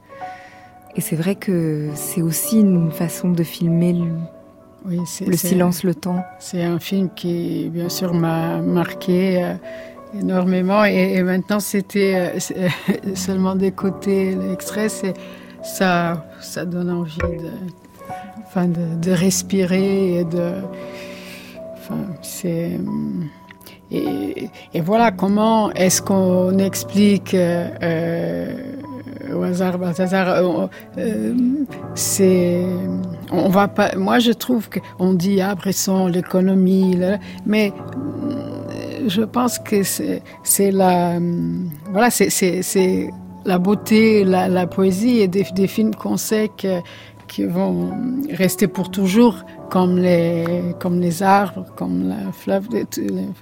Et 0.95 1.01
c'est 1.01 1.15
vrai 1.15 1.35
que 1.35 1.89
c'est 1.95 2.21
aussi 2.21 2.59
une 2.59 2.91
façon 2.91 3.29
de 3.29 3.43
filmer 3.43 3.93
le, 3.93 4.05
Oui, 4.85 4.99
le 5.25 5.37
silence, 5.37 5.83
le 5.83 5.95
temps. 5.95 6.23
C'est 6.39 6.63
un 6.63 6.79
film 6.79 7.09
qui, 7.15 7.69
bien 7.73 7.89
sûr, 7.89 8.13
m'a 8.13 8.59
marqué 8.61 9.43
euh, 9.43 9.53
énormément. 10.19 10.85
Et, 10.85 11.13
et 11.15 11.23
maintenant, 11.23 11.59
c'était 11.59 12.35
euh, 12.37 12.69
seulement 13.15 13.55
d'écouter 13.55 14.35
l'extrait, 14.35 14.89
c'est 14.89 15.15
ça, 15.63 16.25
ça 16.41 16.65
donne 16.65 16.89
envie 16.89 17.17
de, 17.17 17.51
enfin, 18.45 18.67
de, 18.67 18.95
de 19.01 19.11
respirer 19.11 20.19
et 20.19 20.23
de, 20.25 20.51
enfin, 21.77 21.97
c'est 22.21 22.79
et, 23.91 24.49
et 24.73 24.81
voilà 24.81 25.11
comment 25.11 25.71
est-ce 25.73 26.01
qu'on 26.01 26.57
explique 26.57 27.33
euh, 27.33 27.69
euh, 27.83 28.73
au 29.33 29.43
hasard 29.43 29.77
Balthazar, 29.77 30.29
euh, 30.29 30.67
euh, 30.97 31.33
c'est 31.95 32.65
on 33.31 33.49
va 33.49 33.67
pas 33.67 33.95
moi 33.95 34.19
je 34.19 34.31
trouve 34.31 34.69
qu'on 34.69 35.13
dit 35.13 35.41
ah 35.41 35.55
Bresson 35.55 36.07
l'économie 36.07 36.97
mais 37.45 37.71
euh, 37.71 39.07
je 39.07 39.21
pense 39.21 39.59
que 39.59 39.83
c'est 39.83 40.71
la 40.71 41.19
voilà 41.91 42.09
c'est 42.09 43.09
la 43.45 43.57
beauté 43.57 44.23
la, 44.23 44.67
poésie 44.67 45.19
et 45.19 45.27
des, 45.27 45.67
films 45.67 45.95
qu'on 45.95 46.17
sait 46.17 46.49
que 46.55 46.79
qui 47.27 47.45
vont 47.45 47.91
rester 48.29 48.67
pour 48.67 48.91
toujours 48.91 49.43
comme 49.69 49.97
les 49.97 50.75
comme 50.79 50.99
les 50.99 51.23
arbres 51.23 51.65
comme 51.75 52.09
la 52.09 52.31
fleuve 52.31 52.67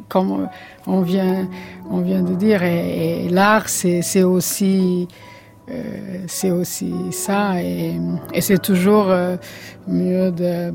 comme 0.08 0.48
on 0.88 1.02
vient 1.02 1.50
on 1.90 2.02
vient 2.02 2.24
de 2.24 2.36
dire 2.36 2.64
et, 2.64 3.28
l'art 3.30 3.68
c'est 3.70 4.24
aussi 4.24 5.08
euh, 5.70 6.60
aussi 6.60 6.94
ça 7.12 7.62
et, 7.62 7.94
et 8.34 8.42
c'est 8.42 8.62
toujours 8.62 9.10
euh, 9.10 9.36
mieux 9.88 10.32
de, 10.32 10.72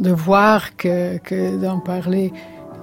de 0.00 0.10
voir 0.10 0.76
que, 0.76 1.18
que 1.18 1.56
d'en 1.60 1.78
parler. 1.78 2.32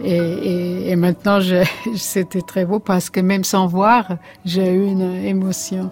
Et, 0.04 0.96
maintenant, 0.96 1.40
c'était 1.96 2.42
très 2.42 2.66
beau 2.66 2.80
parce 2.80 3.10
que 3.10 3.20
même 3.20 3.44
sans 3.44 3.68
voir, 3.68 4.18
j'ai 4.46 4.74
eu 4.74 4.86
une 4.86 5.16
émotion. 5.26 5.92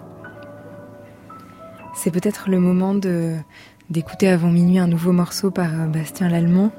C'est 1.94 2.10
peut-être 2.10 2.48
le 2.48 2.58
moment 2.58 2.94
d'écouter 3.90 4.28
avant 4.28 4.50
minuit 4.50 4.78
un 4.78 4.86
nouveau 4.86 5.12
morceau 5.12 5.50
par 5.50 5.68
euh, 5.68 5.86
Bastien 5.86 6.28
Lallemand. 6.28 6.70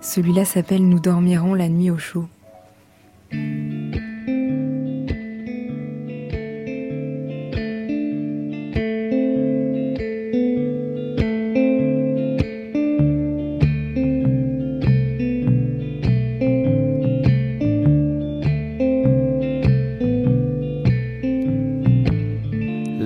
Celui-là 0.00 0.44
s'appelle 0.44 0.88
Nous 0.88 1.00
dormirons 1.00 1.54
la 1.54 1.68
nuit 1.68 1.90
au 1.90 1.98
chaud. 1.98 2.26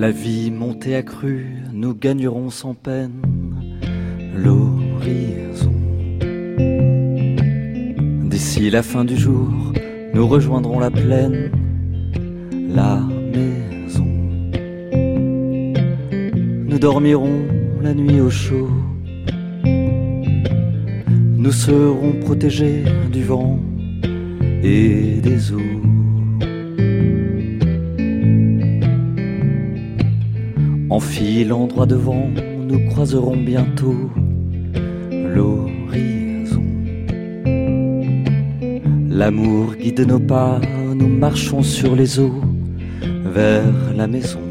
La 0.03 0.11
vie 0.11 0.51
montée 0.51 0.97
accrue, 0.97 1.63
nous 1.71 1.95
gagnerons 1.95 2.49
sans 2.49 2.73
peine 2.73 3.21
l'horizon. 4.35 5.73
D'ici 8.25 8.69
la 8.69 8.83
fin 8.83 9.05
du 9.05 9.15
jour, 9.15 9.47
nous 10.13 10.27
rejoindrons 10.27 10.77
la 10.79 10.91
plaine, 10.91 11.51
la 12.51 12.99
maison. 13.33 14.05
Nous 16.67 16.79
dormirons 16.79 17.47
la 17.81 17.93
nuit 17.93 18.19
au 18.19 18.29
chaud. 18.29 18.71
Nous 19.63 21.53
serons 21.53 22.11
protégés 22.25 22.83
du 23.09 23.23
vent 23.23 23.57
et 24.63 25.21
des 25.21 25.53
eaux. 25.53 25.72
En 30.93 30.99
filant 30.99 31.65
droit 31.65 31.87
devant, 31.87 32.29
nous 32.69 32.87
croiserons 32.89 33.35
bientôt 33.35 34.11
l'horizon. 35.11 36.63
L'amour 39.09 39.73
guide 39.73 40.01
nos 40.01 40.19
pas, 40.19 40.61
nous 40.93 41.07
marchons 41.07 41.63
sur 41.63 41.95
les 41.95 42.19
eaux 42.19 42.39
vers 43.25 43.73
la 43.95 44.05
maison. 44.05 44.43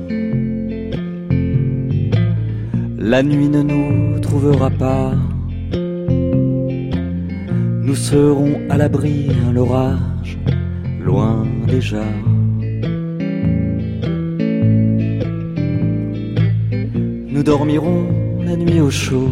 La 2.99 3.22
nuit 3.22 3.49
ne 3.49 3.62
nous 3.62 4.18
trouvera 4.18 4.70
pas, 4.70 5.12
nous 7.86 7.95
serons 7.95 8.55
à 8.68 8.78
l'abri, 8.78 9.30
l'orage, 9.55 10.38
loin 11.05 11.47
déjà. 11.68 12.03
Nous 17.43 17.47
dormirons 17.47 18.07
la 18.45 18.55
nuit 18.55 18.80
au 18.80 18.88
chaud. 18.88 19.28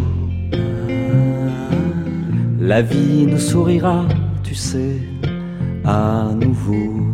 La 2.58 2.82
vie 2.82 3.24
nous 3.24 3.38
sourira, 3.38 4.04
tu 4.42 4.52
sais, 4.52 4.96
à 5.84 6.30
nouveau. 6.34 7.06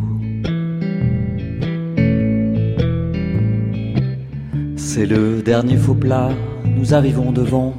C'est 4.76 5.04
le 5.04 5.42
dernier 5.42 5.76
faux 5.76 5.92
plat, 5.92 6.30
nous 6.64 6.94
arrivons 6.94 7.30
devant 7.30 7.74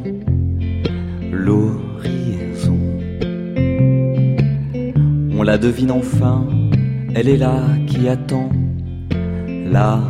l'horizon. 1.32 2.78
On 5.32 5.42
la 5.42 5.58
devine 5.58 5.90
enfin, 5.90 6.46
elle 7.16 7.30
est 7.30 7.38
là 7.38 7.64
qui 7.88 8.08
attend 8.08 8.50
la 9.66 10.04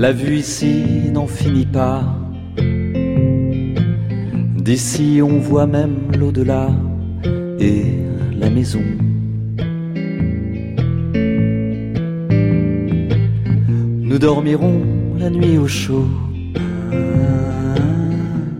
La 0.00 0.12
vue 0.12 0.36
ici 0.36 1.10
n'en 1.12 1.26
finit 1.26 1.66
pas. 1.66 2.02
D'ici 4.56 5.20
on 5.22 5.36
voit 5.38 5.66
même 5.66 5.98
l'au-delà 6.18 6.70
et 7.58 7.82
la 8.34 8.48
maison. 8.48 8.80
Nous 14.08 14.18
dormirons 14.18 14.80
la 15.18 15.28
nuit 15.28 15.58
au 15.58 15.68
chaud. 15.68 16.08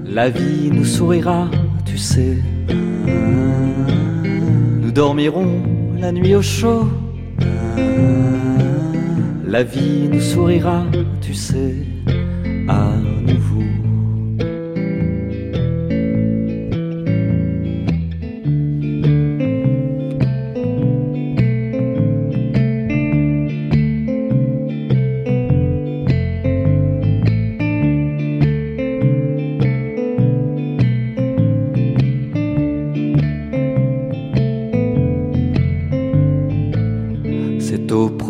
La 0.04 0.28
vie 0.28 0.70
nous 0.70 0.84
sourira, 0.84 1.50
tu 1.86 1.96
sais. 1.96 2.36
Nous 4.82 4.92
dormirons 4.92 5.62
la 5.98 6.12
nuit 6.12 6.34
au 6.34 6.42
chaud. 6.42 6.86
La 9.50 9.64
vie 9.64 10.08
nous 10.08 10.20
sourira, 10.20 10.84
tu 11.20 11.34
sais, 11.34 11.74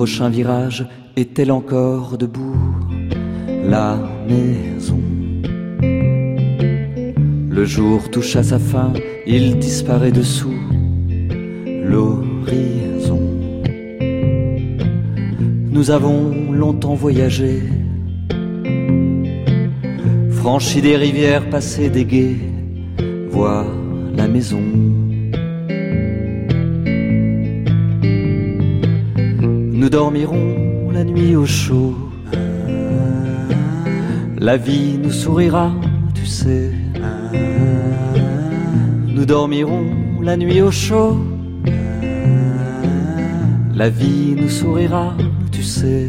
prochain 0.01 0.31
virage, 0.31 0.87
est-elle 1.15 1.53
encore 1.53 2.17
debout 2.17 2.57
La 3.69 3.99
maison? 4.27 4.99
Le 7.51 7.65
jour 7.67 8.11
touche 8.11 8.35
à 8.35 8.43
sa 8.43 8.59
fin, 8.59 8.95
il 9.27 9.59
disparaît 9.59 10.11
dessous 10.11 10.59
l'horizon. 11.85 13.21
Nous 15.71 15.91
avons 15.91 16.51
longtemps 16.51 16.95
voyagé, 16.95 17.61
franchi 20.31 20.81
des 20.81 20.97
rivières, 20.97 21.51
passé 21.51 21.91
des 21.91 22.07
guets, 22.07 22.37
voir 23.29 23.67
la 24.17 24.27
maison. 24.29 24.63
Dormirons 30.01 30.91
la 30.95 31.05
nuit 31.05 31.37
au 31.37 31.45
chaud. 31.45 31.95
La 34.39 34.57
vie 34.57 34.97
nous 34.97 35.13
sourira, 35.13 35.73
tu 36.15 36.25
sais. 36.25 36.71
Nous 39.15 39.27
dormirons 39.27 39.85
la 40.23 40.39
nuit 40.39 40.63
au 40.63 40.71
chaud. 40.71 41.19
La 43.75 43.91
vie 43.91 44.37
nous 44.41 44.49
sourira, 44.49 45.13
tu 45.53 45.63
sais. 45.63 46.09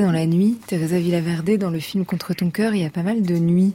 Dans 0.00 0.10
la 0.12 0.24
nuit. 0.24 0.58
Teresa 0.66 0.98
Villaverde, 0.98 1.58
dans 1.58 1.68
le 1.68 1.78
film 1.78 2.06
Contre 2.06 2.32
ton 2.32 2.50
cœur, 2.50 2.74
il 2.74 2.80
y 2.80 2.86
a 2.86 2.90
pas 2.90 3.02
mal 3.02 3.20
de 3.20 3.34
nuits, 3.34 3.74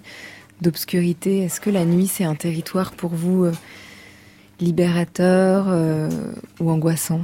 d'obscurité. 0.62 1.44
Est-ce 1.44 1.62
que 1.62 1.70
la 1.70 1.86
nuit, 1.86 2.08
c'est 2.08 2.24
un 2.24 2.34
territoire 2.34 2.94
pour 2.94 3.12
vous 3.12 3.46
euh, 3.46 3.52
libérateur 4.60 5.68
euh, 5.68 6.10
ou 6.60 6.72
angoissant? 6.72 7.22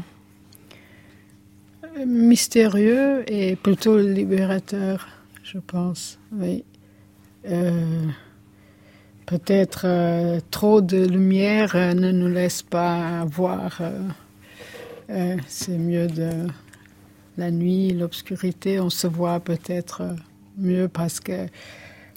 Mystérieux 2.05 3.23
et 3.25 3.55
plutôt 3.55 3.97
libérateur, 3.97 5.07
je 5.43 5.57
pense. 5.57 6.19
Euh, 7.45 8.05
Peut-être 9.25 10.39
trop 10.51 10.81
de 10.81 11.03
lumière 11.03 11.75
ne 11.95 12.11
nous 12.11 12.27
laisse 12.27 12.61
pas 12.61 13.25
voir. 13.25 13.81
c'est 15.47 15.77
mieux 15.77 16.07
de 16.07 16.29
la 17.37 17.51
nuit, 17.51 17.91
l'obscurité, 17.91 18.79
on 18.79 18.89
se 18.89 19.07
voit 19.07 19.39
peut-être 19.39 20.03
mieux 20.57 20.87
parce 20.87 21.19
que 21.19 21.47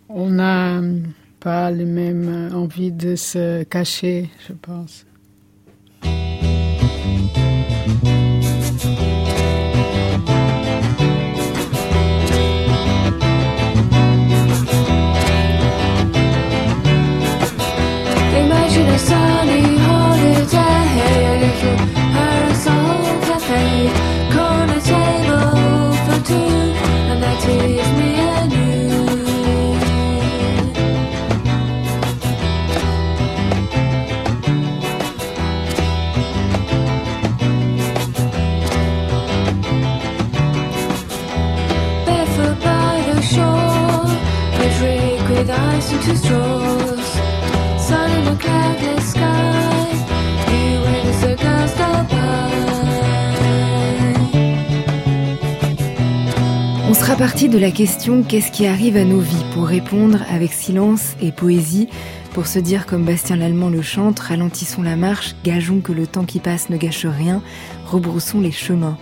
on 0.09 0.31
n'a 0.31 0.81
pas 1.41 1.71
les 1.71 1.85
mêmes 1.85 2.51
envies 2.55 2.93
de 2.93 3.17
se 3.17 3.63
cacher, 3.65 4.31
je 4.47 4.53
pense. 4.53 5.07
On 46.09 46.15
sera 56.95 57.17
parti 57.17 57.49
de 57.49 57.59
la 57.59 57.73
question 57.73 58.23
qu'est-ce 58.23 58.53
qui 58.53 58.69
arrive 58.69 58.97
à 58.97 59.05
nos 59.05 59.19
vies 59.19 59.35
pour 59.53 59.67
répondre 59.67 60.21
avec 60.31 60.53
silence 60.53 61.17
et 61.21 61.33
poésie, 61.33 61.89
pour 62.35 62.47
se 62.47 62.61
dire 62.61 62.87
comme 62.87 63.05
Bastien 63.05 63.35
Lallemand 63.35 63.71
le 63.71 63.83
chante, 63.83 64.21
ralentissons 64.21 64.83
la 64.83 64.95
marche, 64.95 65.35
gageons 65.43 65.81
que 65.81 65.91
le 65.91 66.07
temps 66.07 66.25
qui 66.25 66.39
passe 66.39 66.71
ne 66.71 66.77
gâche 66.77 67.07
rien, 67.07 67.43
rebroussons 67.85 68.41
les 68.41 68.53
chemins. 68.53 68.97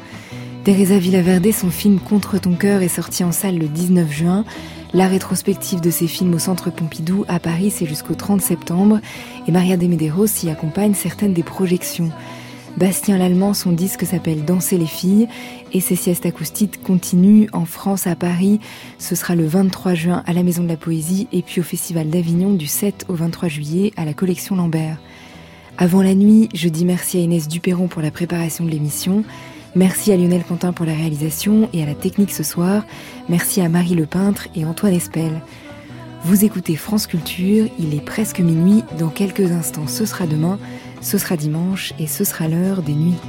Teresa 0.65 0.97
Villaverde, 0.97 1.53
son 1.53 1.69
film 1.69 1.99
Contre 1.99 2.41
ton 2.41 2.55
cœur 2.55 2.81
est 2.81 2.89
sorti 2.89 3.23
en 3.23 3.33
salle 3.33 3.59
le 3.59 3.69
19 3.69 4.11
juin. 4.11 4.47
La 4.95 5.09
rétrospective 5.09 5.81
de 5.81 5.91
ses 5.91 6.07
films 6.07 6.35
au 6.35 6.39
Centre 6.39 6.71
Pompidou 6.71 7.25
à 7.27 7.41
Paris, 7.41 7.73
c'est 7.73 7.85
jusqu'au 7.85 8.15
30 8.15 8.41
septembre. 8.41 9.01
Et 9.49 9.51
Maria 9.51 9.77
de 9.77 9.89
Medeiros 9.89 10.29
y 10.45 10.51
accompagne 10.51 10.95
certaines 10.95 11.33
des 11.33 11.43
projections. 11.43 12.13
Bastien 12.77 13.19
Lallemand, 13.19 13.55
son 13.55 13.73
disque 13.73 14.07
s'appelle 14.07 14.45
Danser 14.45 14.79
les 14.79 14.87
filles 14.87 15.27
et 15.73 15.81
ses 15.81 15.97
siestes 15.97 16.27
acoustiques 16.27 16.81
continuent 16.81 17.49
en 17.53 17.65
France 17.65 18.07
à 18.07 18.15
Paris. 18.15 18.61
Ce 18.99 19.17
sera 19.17 19.35
le 19.35 19.47
23 19.47 19.95
juin 19.95 20.23
à 20.27 20.33
la 20.33 20.45
Maison 20.45 20.63
de 20.63 20.69
la 20.69 20.77
Poésie 20.77 21.27
et 21.33 21.43
puis 21.43 21.61
au 21.61 21.65
Festival 21.65 22.09
d'Avignon 22.09 22.53
du 22.53 22.69
7 22.69 23.07
au 23.09 23.15
23 23.15 23.49
juillet 23.49 23.93
à 23.97 24.05
la 24.05 24.15
collection 24.15 24.55
Lambert. 24.55 24.99
Avant 25.77 26.03
la 26.03 26.15
nuit, 26.15 26.49
je 26.55 26.69
dis 26.69 26.85
merci 26.85 27.17
à 27.17 27.21
Inès 27.21 27.49
Duperron 27.49 27.89
pour 27.89 28.01
la 28.01 28.13
préparation 28.13 28.65
de 28.65 28.71
l'émission. 28.71 29.25
Merci 29.77 30.13
à 30.13 30.17
Lionel 30.17 30.45
Quentin 30.45 30.73
pour 30.73 30.87
la 30.87 30.95
réalisation 30.95 31.69
et 31.73 31.83
à 31.83 31.87
la 31.87 31.95
technique 31.95 32.31
ce 32.31 32.45
soir. 32.45 32.85
Merci 33.29 33.61
à 33.61 33.69
Marie 33.69 33.97
Le 33.97 34.07
Peintre 34.07 34.47
et 34.55 34.65
Antoine 34.65 34.95
Espel. 34.95 35.43
Vous 36.23 36.45
écoutez 36.45 36.77
France 36.77 37.09
Culture, 37.09 37.67
il 37.79 37.95
est 37.95 38.05
presque 38.05 38.39
minuit. 38.39 38.85
Dans 38.99 39.09
quelques 39.09 39.51
instants, 39.51 39.89
ce 39.89 40.07
sera 40.07 40.27
demain, 40.27 40.59
ce 41.01 41.19
sera 41.19 41.37
dimanche 41.37 41.93
et 41.99 42.07
ce 42.07 42.23
sera 42.23 42.47
l'heure 42.47 42.83
des 42.83 42.95
nuits. 42.95 43.21